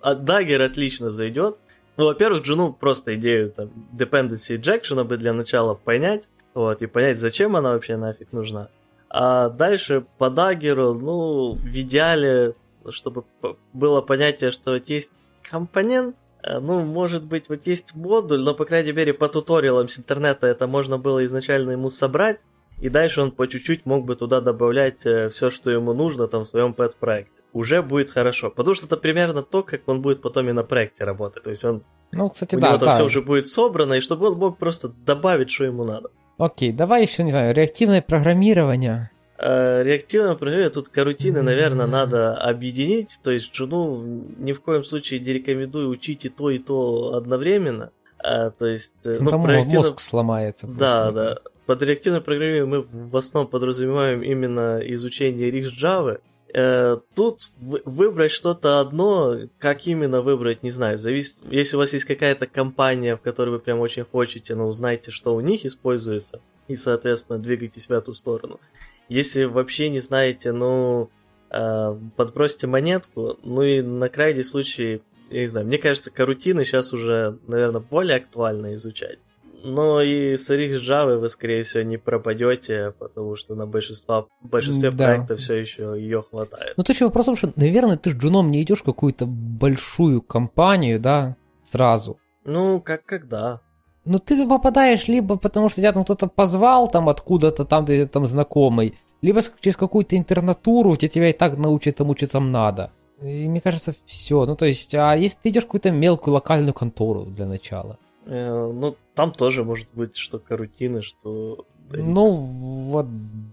от 0.00 0.20
Dagger 0.28 0.62
отлично 0.62 1.10
зайдет. 1.10 1.56
Ну, 1.96 2.06
во-первых, 2.06 2.42
Джуну 2.42 2.72
просто 2.72 3.14
идею 3.14 3.52
там 3.52 3.70
dependency 3.92 4.58
injection 4.58 5.04
бы 5.04 5.16
для 5.16 5.32
начала 5.32 5.74
понять, 5.74 6.28
вот, 6.54 6.82
и 6.82 6.86
понять, 6.86 7.18
зачем 7.18 7.56
она 7.56 7.72
вообще 7.72 7.96
нафиг 7.96 8.32
нужна. 8.32 8.68
А 9.10 9.48
дальше 9.48 10.04
по 10.18 10.30
Dagger 10.30 10.78
у, 10.78 10.94
ну, 10.94 11.54
в 11.54 11.66
идеале, 11.66 12.54
чтобы 12.88 13.24
было 13.72 14.00
понятие, 14.00 14.50
что 14.50 14.72
вот 14.72 14.88
есть 14.88 15.12
компонент, 15.48 16.16
э, 16.42 16.58
ну, 16.58 16.80
может 16.80 17.24
быть, 17.24 17.48
вот 17.48 17.66
есть 17.66 17.94
модуль, 17.94 18.40
но, 18.40 18.54
по 18.54 18.64
крайней 18.64 18.92
мере, 18.92 19.14
по 19.14 19.28
туториалам 19.28 19.88
с 19.88 19.98
интернета 19.98 20.46
это 20.46 20.66
можно 20.66 20.98
было 20.98 21.24
изначально 21.24 21.72
ему 21.72 21.90
собрать, 21.90 22.40
и 22.80 22.88
дальше 22.88 23.22
он 23.22 23.30
по 23.30 23.46
чуть-чуть 23.46 23.86
мог 23.86 24.04
бы 24.04 24.16
туда 24.16 24.40
добавлять 24.40 25.06
э, 25.06 25.28
все, 25.28 25.50
что 25.50 25.70
ему 25.70 25.92
нужно 25.92 26.26
там 26.26 26.44
в 26.44 26.48
своем 26.48 26.74
пэт-проекте. 26.74 27.42
Уже 27.52 27.82
будет 27.82 28.10
хорошо. 28.10 28.50
Потому 28.50 28.74
что 28.74 28.86
это 28.86 28.96
примерно 28.96 29.42
то, 29.42 29.62
как 29.62 29.82
он 29.86 30.02
будет 30.02 30.22
потом 30.22 30.48
и 30.48 30.52
на 30.52 30.64
проекте 30.64 31.04
работать. 31.04 31.44
То 31.44 31.50
есть 31.50 31.64
он 31.64 31.84
ну, 32.10 32.30
кстати, 32.30 32.56
у 32.56 32.60
да, 32.60 32.68
него 32.68 32.78
да. 32.78 32.86
там 32.86 32.94
все 32.94 33.04
уже 33.04 33.22
будет 33.22 33.46
собрано, 33.46 33.94
и 33.94 34.00
чтобы 34.00 34.26
он 34.26 34.38
мог 34.38 34.58
просто 34.58 34.88
добавить, 34.88 35.50
что 35.50 35.64
ему 35.64 35.84
надо. 35.84 36.10
Окей, 36.38 36.72
давай 36.72 37.02
еще, 37.02 37.22
не 37.22 37.30
знаю, 37.30 37.54
реактивное 37.54 38.02
программирование. 38.02 39.10
Э, 39.38 39.82
реактивное 39.82 40.34
программирование, 40.34 40.70
тут 40.70 40.88
карутины, 40.88 41.42
наверное, 41.42 41.86
надо 41.86 42.36
объединить. 42.36 43.20
То 43.22 43.30
есть 43.30 43.52
Джуну 43.52 44.02
ни 44.38 44.52
в 44.52 44.60
коем 44.60 44.84
случае 44.84 45.20
не 45.20 45.32
рекомендую 45.32 45.88
учить 45.90 46.24
и 46.24 46.28
то, 46.28 46.50
и 46.50 46.58
то 46.58 47.14
одновременно. 47.14 47.90
А, 48.18 48.50
то 48.50 48.66
есть, 48.66 48.94
э, 49.04 49.18
ну, 49.20 49.30
Там 49.30 49.46
реактивно... 49.46 49.78
мозг 49.78 50.00
сломается. 50.00 50.66
Да, 50.66 51.10
да. 51.12 51.36
Под 51.66 51.82
реактивное 51.82 52.20
программирование 52.20 52.86
мы 52.90 53.08
в 53.10 53.16
основном 53.16 53.50
подразумеваем 53.50 54.22
именно 54.22 54.80
изучение 54.82 55.50
рix 55.50 55.68
Java. 55.80 56.20
Э, 56.56 56.98
тут 57.16 57.50
выбрать 57.58 58.30
что-то 58.30 58.78
одно, 58.78 59.36
как 59.58 59.88
именно 59.88 60.22
выбрать, 60.22 60.62
не 60.62 60.70
знаю, 60.70 60.96
зависит. 60.96 61.38
Если 61.50 61.74
у 61.74 61.80
вас 61.80 61.92
есть 61.92 62.04
какая-то 62.04 62.46
компания, 62.46 63.16
в 63.16 63.20
которой 63.20 63.50
вы 63.50 63.58
прям 63.58 63.80
очень 63.80 64.04
хотите, 64.04 64.54
но 64.54 64.68
узнайте, 64.68 65.10
что 65.10 65.34
у 65.34 65.40
них 65.40 65.66
используется, 65.66 66.40
и, 66.68 66.76
соответственно, 66.76 67.40
двигайтесь 67.40 67.88
в 67.88 67.92
эту 67.92 68.12
сторону. 68.12 68.60
Если 69.08 69.44
вообще 69.44 69.88
не 69.88 69.98
знаете, 69.98 70.52
ну, 70.52 71.10
э, 71.50 71.98
подбросьте 72.16 72.68
монетку, 72.68 73.36
ну 73.42 73.62
и 73.62 73.82
на 73.82 74.08
крайний 74.08 74.44
случай, 74.44 75.02
я 75.30 75.40
не 75.40 75.48
знаю, 75.48 75.66
мне 75.66 75.78
кажется, 75.78 76.12
карутины 76.12 76.64
сейчас 76.64 76.92
уже, 76.92 77.36
наверное, 77.48 77.80
более 77.80 78.18
актуально 78.18 78.76
изучать. 78.76 79.18
Но 79.64 80.02
и 80.02 80.36
с 80.36 80.50
Rix 80.50 80.78
Java 80.78 81.16
вы, 81.16 81.28
скорее 81.30 81.62
всего, 81.62 81.82
не 81.84 81.96
пропадете, 81.96 82.92
потому 82.98 83.34
что 83.34 83.54
на 83.54 83.66
большинство, 83.66 84.28
большинстве 84.42 84.90
да. 84.90 85.06
проектов 85.06 85.40
все 85.40 85.54
еще 85.54 85.94
ее 85.96 86.22
хватает. 86.22 86.74
Ну, 86.76 86.84
то 86.84 86.92
есть 86.92 87.00
вопрос 87.00 87.24
в 87.24 87.26
том, 87.28 87.36
что, 87.36 87.52
наверное, 87.56 87.96
ты 87.96 88.10
с 88.10 88.14
Джуном 88.14 88.50
не 88.50 88.62
идешь 88.62 88.80
в 88.80 88.84
какую-то 88.84 89.24
большую 89.26 90.20
компанию, 90.20 91.00
да, 91.00 91.36
сразу. 91.62 92.18
Ну, 92.44 92.80
как 92.80 93.06
когда? 93.06 93.62
Ну, 94.04 94.18
ты 94.18 94.46
попадаешь 94.46 95.08
либо 95.08 95.38
потому, 95.38 95.70
что 95.70 95.80
тебя 95.80 95.92
там 95.92 96.04
кто-то 96.04 96.26
позвал 96.26 96.90
там 96.90 97.08
откуда-то, 97.08 97.64
там 97.64 97.86
ты 97.86 98.06
там 98.06 98.26
знакомый, 98.26 98.98
либо 99.22 99.40
через 99.60 99.78
какую-то 99.78 100.18
интернатуру, 100.18 100.94
где 100.94 101.08
тебя 101.08 101.30
и 101.30 101.32
так 101.32 101.56
научат 101.56 101.96
тому, 101.96 102.14
что 102.14 102.26
там 102.26 102.52
надо. 102.52 102.90
И 103.22 103.48
мне 103.48 103.62
кажется, 103.62 103.94
все. 104.04 104.44
Ну, 104.44 104.56
то 104.56 104.66
есть, 104.66 104.94
а 104.94 105.14
если 105.14 105.38
ты 105.42 105.48
идешь 105.48 105.62
в 105.62 105.66
какую-то 105.66 105.90
мелкую 105.90 106.34
локальную 106.34 106.74
контору 106.74 107.24
для 107.24 107.46
начала? 107.46 107.98
Э, 108.26 108.72
ну, 108.72 108.96
там 109.14 109.32
тоже 109.32 109.64
может 109.64 109.88
быть 109.92 110.16
что 110.16 110.38
карутины, 110.38 111.02
что 111.02 111.66
Ну, 111.90 112.24
вот, 112.24 113.06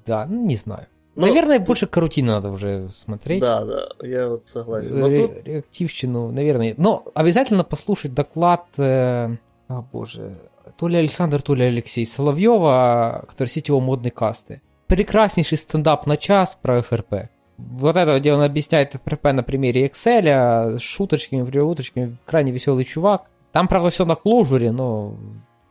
да, 0.05 0.25
ну, 0.25 0.45
не 0.45 0.55
знаю. 0.55 0.87
Ну, 1.15 1.27
наверное, 1.27 1.57
тут... 1.57 1.67
больше 1.67 1.87
карутины 1.87 2.29
надо 2.29 2.49
уже 2.51 2.89
смотреть. 2.89 3.41
Да, 3.41 3.65
да, 3.65 3.89
я 4.01 4.29
вот 4.29 4.47
согласен. 4.47 4.99
Но 4.99 5.07
Ре- 5.07 5.27
тут... 5.27 5.43
Реактивщину, 5.43 6.31
наверное. 6.31 6.73
Но 6.77 7.03
обязательно 7.13 7.63
послушать 7.63 8.13
доклад, 8.13 8.65
э, 8.77 9.35
о 9.67 9.81
боже, 9.91 10.37
то 10.77 10.87
ли 10.87 10.97
Александр, 10.97 11.41
то 11.41 11.53
ли 11.53 11.65
Алексей 11.65 12.05
Соловьева, 12.05 13.25
который 13.27 13.47
сетевой 13.47 13.81
модной 13.81 14.11
касты. 14.11 14.61
Прекраснейший 14.87 15.57
стендап 15.57 16.07
на 16.07 16.17
час 16.17 16.57
про 16.61 16.81
ФРП. 16.81 17.29
Вот 17.57 17.95
это, 17.95 18.17
где 18.17 18.33
он 18.33 18.41
объясняет 18.41 18.93
ФРП 18.93 19.25
на 19.33 19.43
примере 19.43 19.87
Excel, 19.87 20.77
с 20.77 20.81
шуточками, 20.81 21.43
прибауточками, 21.43 22.17
крайне 22.25 22.51
веселый 22.51 22.85
чувак. 22.85 23.30
Там, 23.51 23.67
правда, 23.67 23.89
все 23.89 24.05
на 24.05 24.15
кложуре, 24.15 24.71
но 24.71 25.15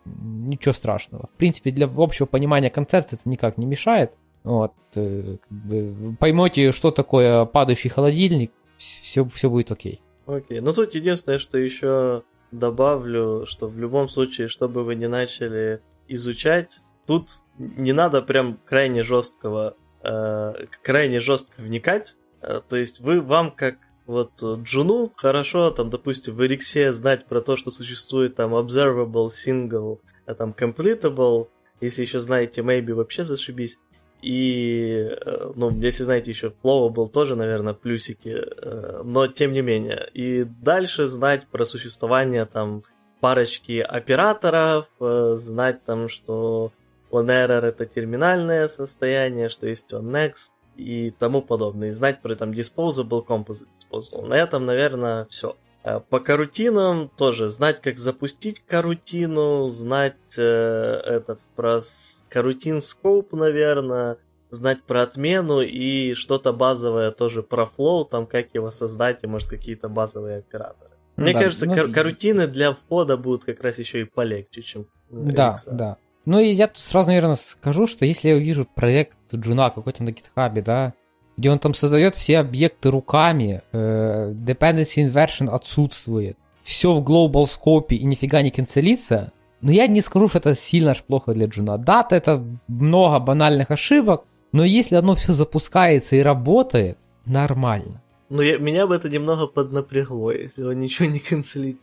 ничего 0.04 0.72
страшного. 0.72 1.28
В 1.34 1.36
принципе, 1.36 1.70
для 1.70 1.88
общего 1.94 2.26
понимания 2.26 2.70
концепции 2.70 3.16
это 3.16 3.28
никак 3.28 3.58
не 3.58 3.66
мешает. 3.66 4.12
Вот, 4.42 4.72
э, 4.94 5.36
как 5.36 6.18
поймете, 6.18 6.72
что 6.72 6.90
такое 6.90 7.44
падающий 7.44 7.90
холодильник, 7.90 8.52
все, 8.78 9.24
все 9.26 9.50
будет 9.50 9.70
окей. 9.70 10.00
Окей. 10.26 10.60
Ну 10.60 10.72
тут 10.72 10.94
единственное, 10.94 11.38
что 11.38 11.58
еще 11.58 12.22
добавлю, 12.50 13.44
что 13.46 13.68
в 13.68 13.78
любом 13.78 14.08
случае, 14.08 14.48
чтобы 14.48 14.82
вы 14.82 14.94
не 14.94 15.08
начали 15.08 15.82
изучать, 16.08 16.80
тут 17.06 17.28
не 17.58 17.92
надо 17.92 18.22
прям 18.22 18.58
крайне 18.64 19.02
жесткого, 19.02 19.76
э, 20.02 20.66
крайне 20.82 21.20
жестко 21.20 21.60
вникать. 21.60 22.16
Э, 22.40 22.60
то 22.66 22.76
есть 22.76 23.00
вы 23.00 23.20
вам 23.20 23.50
как 23.50 23.76
вот 24.10 24.42
Джуну 24.62 25.12
хорошо, 25.16 25.70
там, 25.70 25.88
допустим, 25.88 26.34
в 26.34 26.44
Эриксе 26.44 26.92
знать 26.92 27.26
про 27.26 27.40
то, 27.40 27.56
что 27.56 27.70
существует 27.70 28.34
там 28.34 28.54
observable, 28.54 29.28
single, 29.28 30.00
а 30.26 30.34
там 30.34 30.54
completable, 30.58 31.48
если 31.80 32.02
еще 32.02 32.20
знаете 32.20 32.60
maybe, 32.62 32.92
вообще 32.92 33.24
зашибись. 33.24 33.78
И, 34.22 35.08
э, 35.08 35.52
ну, 35.54 35.70
если 35.80 36.04
знаете, 36.04 36.30
еще 36.30 36.52
был 36.62 37.08
тоже, 37.08 37.36
наверное, 37.36 37.72
плюсики, 37.72 38.36
э, 38.36 39.02
но 39.02 39.26
тем 39.28 39.52
не 39.52 39.62
менее. 39.62 40.08
И 40.12 40.44
дальше 40.44 41.06
знать 41.06 41.46
про 41.46 41.64
существование 41.64 42.44
там 42.44 42.82
парочки 43.20 43.78
операторов, 43.78 44.88
э, 45.00 45.34
знать 45.36 45.84
там, 45.84 46.08
что 46.08 46.72
on-error 47.10 47.64
это 47.64 47.86
терминальное 47.86 48.66
состояние, 48.68 49.48
что 49.48 49.66
есть 49.66 49.92
on-next 49.92 50.50
и 50.80 51.10
тому 51.10 51.42
подобное. 51.42 51.88
И 51.88 51.92
знать 51.92 52.22
про 52.22 52.34
там 52.34 52.50
disposable, 52.52 53.24
composite 53.26 53.68
disposable. 53.78 54.26
На 54.26 54.34
этом, 54.34 54.66
наверное, 54.66 55.26
все. 55.30 55.56
Э, 55.82 56.00
по 56.00 56.20
карутинам 56.20 57.08
тоже 57.16 57.48
знать, 57.48 57.80
как 57.80 57.98
запустить 57.98 58.60
карутину, 58.60 59.68
знать 59.68 60.14
э, 60.36 60.42
этот 60.42 61.40
про 61.56 61.80
карутин 62.28 62.82
скоп, 62.82 63.32
наверное, 63.32 64.18
знать 64.50 64.82
про 64.82 65.02
отмену 65.02 65.60
и 65.60 66.14
что-то 66.14 66.52
базовое 66.52 67.10
тоже 67.12 67.42
про 67.42 67.66
флоу, 67.66 68.04
там 68.04 68.26
как 68.26 68.54
его 68.54 68.70
создать 68.70 69.24
и 69.24 69.26
может 69.26 69.48
какие-то 69.48 69.88
базовые 69.88 70.38
операторы. 70.38 70.90
Мне 71.16 71.32
да, 71.32 71.40
кажется, 71.40 71.66
ну, 71.66 71.74
кор- 71.74 71.90
корутины 71.92 72.46
для 72.46 72.72
входа 72.72 73.16
будут 73.16 73.44
как 73.44 73.60
раз 73.62 73.78
еще 73.78 74.00
и 74.00 74.04
полегче, 74.04 74.62
чем 74.62 74.86
Да, 75.10 75.56
Rx. 75.56 75.72
да. 75.72 75.96
Ну 76.26 76.38
и 76.38 76.52
я 76.52 76.68
тут 76.68 76.78
сразу, 76.78 77.08
наверное, 77.08 77.36
скажу, 77.36 77.86
что 77.86 78.04
если 78.04 78.28
я 78.28 78.36
увижу 78.36 78.66
проект 78.74 79.16
Джуна 79.34 79.70
какой-то 79.70 80.04
на 80.04 80.10
гитхабе, 80.10 80.62
да, 80.62 80.94
где 81.36 81.50
он 81.50 81.58
там 81.58 81.72
создает 81.74 82.14
все 82.14 82.38
объекты 82.38 82.90
руками, 82.90 83.62
э, 83.72 84.32
dependency 84.34 85.06
inversion 85.06 85.48
отсутствует, 85.50 86.36
все 86.62 86.94
в 86.94 87.02
global 87.02 87.46
scope 87.46 87.94
и 87.94 88.04
нифига 88.04 88.42
не 88.42 88.50
cancel 88.50 88.91
ится, 88.91 89.32
но 89.62 89.72
я 89.72 89.86
не 89.86 90.02
скажу, 90.02 90.28
что 90.28 90.38
это 90.38 90.54
сильно 90.54 90.92
аж 90.92 91.02
плохо 91.02 91.32
для 91.32 91.46
Джуна. 91.46 91.78
Да, 91.78 92.06
это 92.10 92.44
много 92.68 93.18
банальных 93.18 93.70
ошибок, 93.70 94.24
но 94.52 94.64
если 94.64 94.96
оно 94.96 95.14
все 95.14 95.32
запускается 95.32 96.16
и 96.16 96.20
работает, 96.20 96.98
нормально. 97.24 98.02
Ну, 98.30 98.42
я, 98.42 98.58
меня 98.58 98.86
бы 98.86 98.94
это 98.94 99.08
немного 99.08 99.48
поднапрягло, 99.48 100.30
если 100.30 100.62
он 100.62 100.78
ничего 100.78 101.08
не 101.08 101.18
cancel 101.18 101.60
ит. 101.60 101.80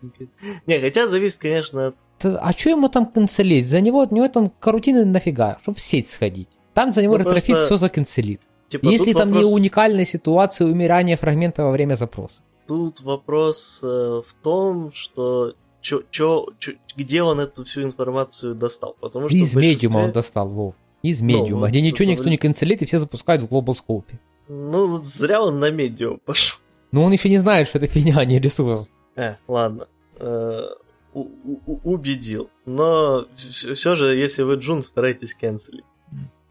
Не, 0.66 0.80
хотя 0.80 1.06
зависит, 1.06 1.40
конечно, 1.40 1.88
от... 1.88 1.96
А 2.24 2.54
что 2.54 2.70
ему 2.70 2.88
там 2.88 3.06
cancel 3.06 3.43
ить? 3.43 3.68
За 3.68 3.82
него, 3.82 4.08
у 4.10 4.16
него 4.16 4.30
там 4.30 4.50
корутины 4.50 5.04
нафига, 5.04 5.60
чтобы 5.62 5.78
в 5.78 5.82
сеть 5.82 6.10
сходить. 6.10 6.48
Там 6.74 6.94
за 6.94 7.02
него 7.02 7.14
ну, 7.14 7.20
Retrofit 7.20 7.48
просто... 7.48 7.66
все 7.66 7.78
за 7.78 7.89
cancel 7.89 8.24
ит. 8.24 8.42
Типа, 8.70 8.86
Если 8.86 9.12
там 9.12 9.30
вопрос... 9.30 9.46
не 9.46 9.54
уникальная 9.54 10.06
ситуация 10.06 10.68
умирания 10.68 11.18
фрагмента 11.18 11.66
во 11.66 11.72
время 11.72 11.96
запроса. 11.96 12.42
Тут 12.66 13.02
вопрос 13.02 13.80
э, 13.84 13.86
в 13.86 14.34
том, 14.42 14.94
что 14.94 15.54
чё, 15.82 16.04
чё, 16.12 16.48
чё, 16.60 16.74
где 16.96 17.24
он 17.24 17.42
эту 17.42 17.66
всю 17.66 17.84
информацию 17.84 18.56
достал. 18.56 18.96
Потому 19.02 19.28
что 19.28 19.38
Из 19.38 19.54
большинстве... 19.54 19.88
Medium 19.90 20.03
а 20.03 20.06
он 20.06 20.12
достал, 20.14 20.50
Вов. 20.50 20.76
Из 21.02 21.22
медиума, 21.22 21.62
ну, 21.62 21.68
где 21.68 21.82
ничего 21.82 22.08
никто 22.10 22.30
не 22.30 22.38
канцелит 22.38 22.82
и 22.82 22.86
все 22.86 23.00
запускают 23.00 23.44
в 23.44 23.48
Global 23.48 23.76
Scope. 23.76 24.18
Ну, 24.48 25.04
зря 25.04 25.42
он 25.42 25.60
на 25.60 25.70
медиум 25.72 26.20
пошел. 26.26 26.58
Ну, 26.92 27.04
он 27.04 27.12
еще 27.12 27.30
не 27.30 27.38
знает, 27.38 27.68
что 27.68 27.78
это 27.80 27.88
фигня, 27.88 28.16
а 28.18 28.26
не 28.26 28.40
рисунок. 28.40 28.88
Э, 29.16 29.36
ладно. 29.48 29.88
Э, 30.20 30.68
у- 31.14 31.30
у- 31.66 31.80
убедил. 31.94 32.50
Но 32.66 33.28
все 33.36 33.96
же, 33.96 34.16
если 34.16 34.44
вы 34.44 34.56
Джун, 34.56 34.84
старайтесь 34.84 35.34
канцелить. 35.36 35.86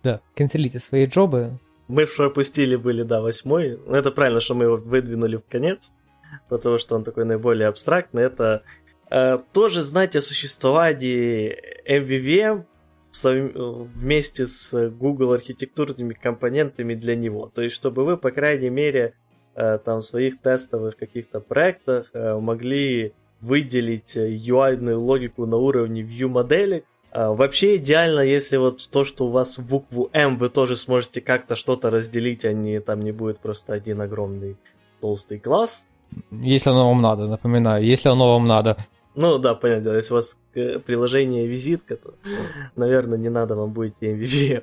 Да, 0.03 0.21
канцелите 0.37 0.79
свои 0.79 1.07
джобы, 1.07 1.59
мы 1.89 2.07
пропустили 2.07 2.77
были, 2.77 3.03
да, 3.03 3.21
восьмой. 3.21 3.79
Ну, 3.87 3.95
это 3.95 4.11
правильно, 4.11 4.41
что 4.41 4.55
мы 4.55 4.65
его 4.65 4.77
выдвинули 4.77 5.37
в 5.37 5.45
конец, 5.49 5.93
потому 6.49 6.79
что 6.79 6.97
он 6.97 7.05
такой 7.05 7.25
наиболее 7.25 7.69
абстрактный. 7.69 8.25
Это 8.25 8.63
э, 9.11 9.39
тоже 9.53 9.83
знать 9.83 10.17
о 10.17 10.21
существовании 10.21 11.57
MVVM 11.89 12.65
вместе 13.25 14.47
с 14.47 14.91
Google 14.91 15.33
архитектурными 15.33 16.15
компонентами 16.15 16.95
для 16.95 17.17
него. 17.17 17.51
То 17.55 17.63
есть, 17.63 17.75
чтобы 17.75 18.05
вы, 18.05 18.17
по 18.17 18.31
крайней 18.31 18.71
мере, 18.71 19.15
э, 19.55 19.79
там 19.85 20.01
в 20.01 20.05
своих 20.05 20.41
тестовых 20.41 20.97
каких-то 20.97 21.41
проектах 21.41 22.11
э, 22.13 22.39
могли 22.39 23.13
выделить 23.41 24.17
UI-ную 24.17 25.01
логику 25.01 25.47
на 25.47 25.57
уровне 25.57 26.03
view 26.03 26.29
моделек, 26.29 26.85
а, 27.17 27.33
вообще 27.33 27.77
идеально, 27.77 28.21
если 28.21 28.59
вот 28.59 28.87
то, 28.91 29.05
что 29.05 29.27
у 29.27 29.31
вас 29.31 29.57
в 29.57 29.67
букву 29.67 30.11
М, 30.13 30.37
вы 30.37 30.51
тоже 30.51 30.77
сможете 30.77 31.23
как-то 31.23 31.57
что-то 31.57 31.89
разделить, 31.89 32.45
а 32.45 32.53
не 32.53 32.79
там 32.79 33.01
не 33.01 33.13
будет 33.13 33.39
просто 33.39 33.73
один 33.73 34.03
огромный 34.03 34.59
толстый 35.01 35.39
класс. 35.39 35.87
Если 36.31 36.69
оно 36.69 36.89
вам 36.89 37.01
надо, 37.01 37.27
напоминаю, 37.27 37.83
если 37.85 38.11
оно 38.11 38.35
вам 38.35 38.47
надо. 38.47 38.77
Ну 39.17 39.39
да, 39.39 39.55
понятно, 39.55 39.93
если 39.97 40.13
у 40.13 40.17
вас 40.17 40.39
э, 40.55 40.79
приложение 40.79 41.47
визитка, 41.47 41.97
то, 41.97 42.15
наверное, 42.77 43.17
не 43.17 43.31
надо 43.31 43.57
вам 43.57 43.73
будет 43.73 43.95
MVVM. 44.03 44.63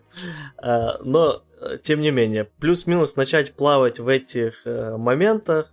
А, 0.57 0.99
но, 1.03 1.41
э, 1.59 1.79
тем 1.81 2.01
не 2.01 2.11
менее, 2.11 2.47
плюс-минус 2.59 3.15
начать 3.15 3.53
плавать 3.53 3.99
в 3.99 4.07
этих 4.07 4.61
э, 4.65 4.95
моментах, 4.95 5.71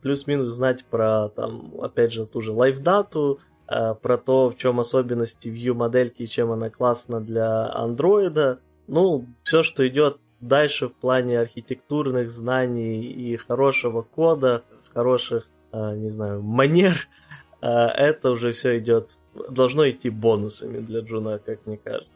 плюс-минус 0.00 0.46
знать 0.48 0.84
про, 0.84 1.28
там, 1.30 1.74
опять 1.82 2.12
же, 2.12 2.24
ту 2.24 2.40
же 2.40 2.52
лайфдату, 2.52 3.40
про 3.66 4.16
то, 4.16 4.48
в 4.48 4.56
чем 4.56 4.80
особенности 4.80 5.48
Vue 5.48 5.74
модельки 5.74 6.22
и 6.22 6.26
чем 6.26 6.52
она 6.52 6.70
классна 6.70 7.20
для 7.20 7.70
андроида. 7.70 8.60
Ну, 8.86 9.26
все, 9.42 9.62
что 9.62 9.86
идет 9.86 10.16
дальше 10.40 10.88
в 10.88 10.94
плане 10.94 11.38
архитектурных 11.38 12.30
знаний 12.30 13.02
и 13.02 13.36
хорошего 13.36 14.00
кода, 14.00 14.62
хороших, 14.94 15.46
не 15.74 16.08
знаю, 16.08 16.40
манер, 16.40 17.08
э, 17.60 17.66
это 17.66 18.30
уже 18.30 18.52
все 18.52 18.78
идет, 18.78 19.12
должно 19.50 19.88
идти 19.88 20.10
бонусами 20.10 20.78
для 20.78 21.00
Джуна, 21.00 21.38
как 21.38 21.66
мне 21.66 21.76
кажется. 21.76 22.10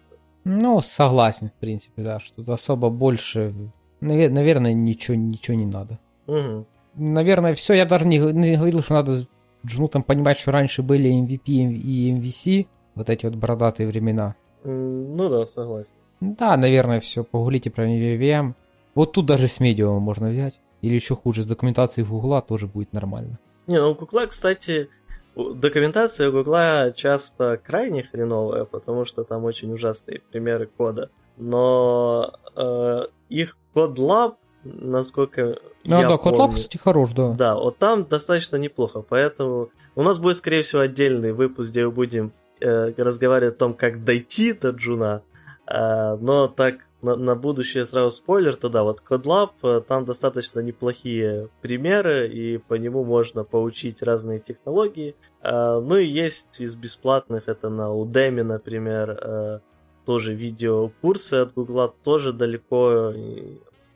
Ну, 0.45 0.81
согласен, 0.81 1.49
в 1.49 1.61
принципе, 1.61 2.03
да, 2.03 2.19
что 2.19 2.43
особо 2.53 2.91
больше, 2.91 3.55
наверное, 4.01 4.73
ничего, 4.73 5.17
ничего 5.17 5.57
не 5.57 5.67
надо. 5.67 5.99
Угу. 6.27 6.67
Наверное, 6.97 7.55
все, 7.55 7.75
я 7.75 7.85
даже 7.85 8.07
не, 8.07 8.19
не 8.19 8.57
говорил, 8.57 8.83
что 8.83 8.95
надо 8.95 9.27
Джуну 9.65 9.89
там 9.89 10.03
понимать, 10.03 10.39
что 10.39 10.51
раньше 10.51 10.83
были 10.83 11.11
MVP 11.11 11.47
и 11.47 12.13
MVC, 12.13 12.67
вот 12.95 13.09
эти 13.09 13.27
вот 13.27 13.37
бородатые 13.37 13.87
времена. 13.87 14.35
Ну 14.65 15.29
да, 15.29 15.47
согласен. 15.47 15.91
Да, 16.21 16.57
наверное, 16.57 17.01
все, 17.01 17.25
погуглите 17.25 17.71
про 17.71 17.89
MVVM. 17.89 18.55
Вот 18.95 19.13
тут 19.13 19.27
даже 19.27 19.49
с 19.49 19.59
Medium 19.61 19.95
а 19.95 20.01
можно 20.01 20.29
взять. 20.29 20.61
Или 20.83 20.95
еще 20.95 21.17
хуже, 21.17 21.43
с 21.43 21.47
документацией 21.47 22.07
Гугла 22.07 22.43
тоже 22.43 22.67
будет 22.67 22.93
нормально. 22.93 23.39
Не, 23.67 23.81
ну 23.81 23.93
у 23.93 23.95
Гугла, 23.95 24.27
кстати, 24.27 24.89
документация 25.37 26.29
у 26.29 26.33
Гугла 26.33 26.93
часто 26.95 27.61
крайне 27.63 28.03
хреновая, 28.03 28.65
потому 28.65 29.05
что 29.05 29.25
там 29.25 29.45
очень 29.45 29.73
ужасные 29.73 30.21
примеры 30.31 30.67
кода. 30.67 31.11
Но 31.37 32.33
э, 32.55 33.07
их 33.29 33.57
codelab 33.73 34.37
насколько 34.65 35.59
ну, 35.85 36.01
я 36.01 36.09
да, 36.09 36.17
помню. 36.17 36.39
Codelab, 36.39 36.55
кстати, 36.55 36.77
хорош, 36.77 37.11
да. 37.13 37.33
Да, 37.33 37.55
вот 37.57 37.79
там 37.79 38.05
достаточно 38.05 38.57
неплохо, 38.57 39.03
поэтому 39.03 39.71
у 39.95 40.03
нас 40.03 40.19
будет, 40.19 40.37
скорее 40.37 40.63
всего, 40.63 40.83
отдельный 40.83 41.33
выпуск, 41.33 41.71
где 41.71 41.85
мы 41.85 41.91
будем 41.91 42.33
э, 42.61 42.93
разговаривать 42.97 43.55
о 43.55 43.59
том, 43.59 43.75
как 43.75 44.05
дойти 44.05 44.53
до 44.53 44.71
Джуна, 44.71 45.23
э, 45.67 46.17
но 46.21 46.49
так 46.49 46.87
на, 47.03 47.17
на 47.17 47.35
будущее 47.35 47.85
сразу 47.85 48.11
спойлер, 48.11 48.55
то 48.57 48.69
да, 48.69 48.83
вот 48.83 49.03
CodeLab, 49.09 49.51
э, 49.63 49.81
там 49.87 50.05
достаточно 50.05 50.61
неплохие 50.61 51.49
примеры, 51.61 52.29
и 52.29 52.59
по 52.59 52.75
нему 52.75 53.05
можно 53.05 53.45
поучить 53.45 54.03
разные 54.03 54.41
технологии. 54.41 55.15
Э, 55.43 55.81
ну 55.81 55.97
и 55.97 56.07
есть 56.07 56.61
из 56.61 56.77
бесплатных, 56.77 57.49
это 57.49 57.69
на 57.69 57.89
Udemy, 57.91 58.43
например, 58.43 59.19
э, 59.21 59.61
тоже 60.07 60.35
видеокурсы 60.35 61.35
от 61.35 61.55
Гугла, 61.55 61.93
тоже 62.05 62.33
далеко, 62.33 63.13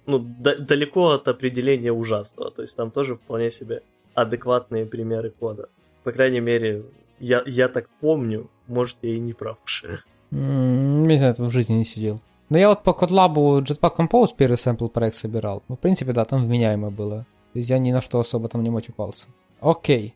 ну, 0.07 0.19
да, 0.41 0.57
далеко 0.57 1.11
от 1.11 1.29
определения 1.29 1.93
ужасного. 1.93 2.51
То 2.51 2.63
есть 2.63 2.77
там 2.77 2.91
тоже 2.91 3.15
вполне 3.15 3.51
себе 3.51 3.83
адекватные 4.15 4.87
примеры 4.87 5.31
кода. 5.31 5.69
По 6.05 6.13
крайней 6.13 6.41
мере, 6.41 6.85
я, 7.19 7.43
я 7.47 7.69
так 7.69 7.89
помню, 8.01 8.51
может, 8.67 8.99
я 9.03 9.11
и 9.11 9.19
не 9.19 9.33
прав 9.33 9.59
уже. 9.65 10.01
Не 10.31 11.19
знаю, 11.19 11.35
в 11.39 11.51
жизни 11.51 11.75
не 11.75 11.85
сидел. 11.85 12.21
Но 12.49 12.59
я 12.59 12.69
вот 12.69 12.83
по 12.83 12.91
CodeLab 12.91 13.63
Jetpack 13.63 13.97
Compose 13.97 14.29
первый 14.37 14.55
sample 14.55 14.89
проект 14.89 15.17
собирал. 15.17 15.63
Ну, 15.69 15.77
в 15.77 15.79
принципе, 15.79 16.13
да, 16.13 16.25
там 16.25 16.45
вменяемо 16.45 16.91
было. 16.91 17.27
То 17.53 17.59
есть 17.59 17.71
я 17.71 17.79
ни 17.79 17.91
на 17.91 18.01
что 18.01 18.19
особо 18.21 18.49
там 18.49 18.63
не 18.63 18.71
мотивался. 18.71 19.27
Окей. 19.61 20.15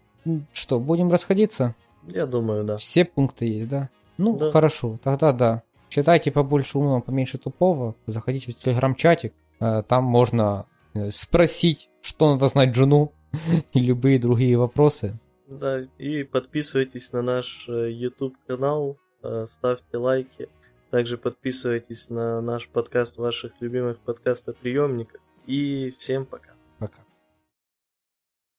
Что, 0.52 0.78
будем 0.78 1.10
расходиться? 1.10 1.74
Я 2.06 2.26
думаю, 2.26 2.64
да. 2.64 2.76
Все 2.76 3.04
пункты 3.04 3.46
есть, 3.46 3.68
да? 3.68 3.88
Ну, 4.18 4.36
да. 4.36 4.50
хорошо, 4.50 4.98
тогда 5.02 5.32
да. 5.32 5.62
Читайте 5.88 6.30
побольше 6.30 6.78
умного, 6.78 7.00
поменьше 7.00 7.38
тупого. 7.38 7.96
Заходите 8.06 8.52
в 8.52 8.56
телеграм-чатик. 8.56 9.32
Э, 9.58 9.82
там 9.82 10.04
можно 10.04 10.66
э, 10.94 11.10
спросить, 11.10 11.90
что 12.00 12.32
надо 12.32 12.46
знать 12.46 12.70
Джуну 12.70 13.12
и 13.72 13.80
любые 13.80 14.18
другие 14.18 14.56
вопросы. 14.56 15.18
Да, 15.48 15.80
и 15.98 16.22
подписывайтесь 16.22 17.12
на 17.12 17.22
наш 17.22 17.66
э, 17.68 17.90
YouTube 17.90 18.36
канал, 18.46 18.98
ставьте 19.46 19.98
лайки. 19.98 20.48
Также 20.90 21.16
подписывайтесь 21.16 22.10
на 22.10 22.40
наш 22.40 22.68
подкаст 22.68 23.16
в 23.16 23.20
ваших 23.20 23.52
любимых 23.60 23.98
подкастоприемниках. 23.98 25.20
И 25.46 25.94
всем 25.98 26.26
пока. 26.26 26.49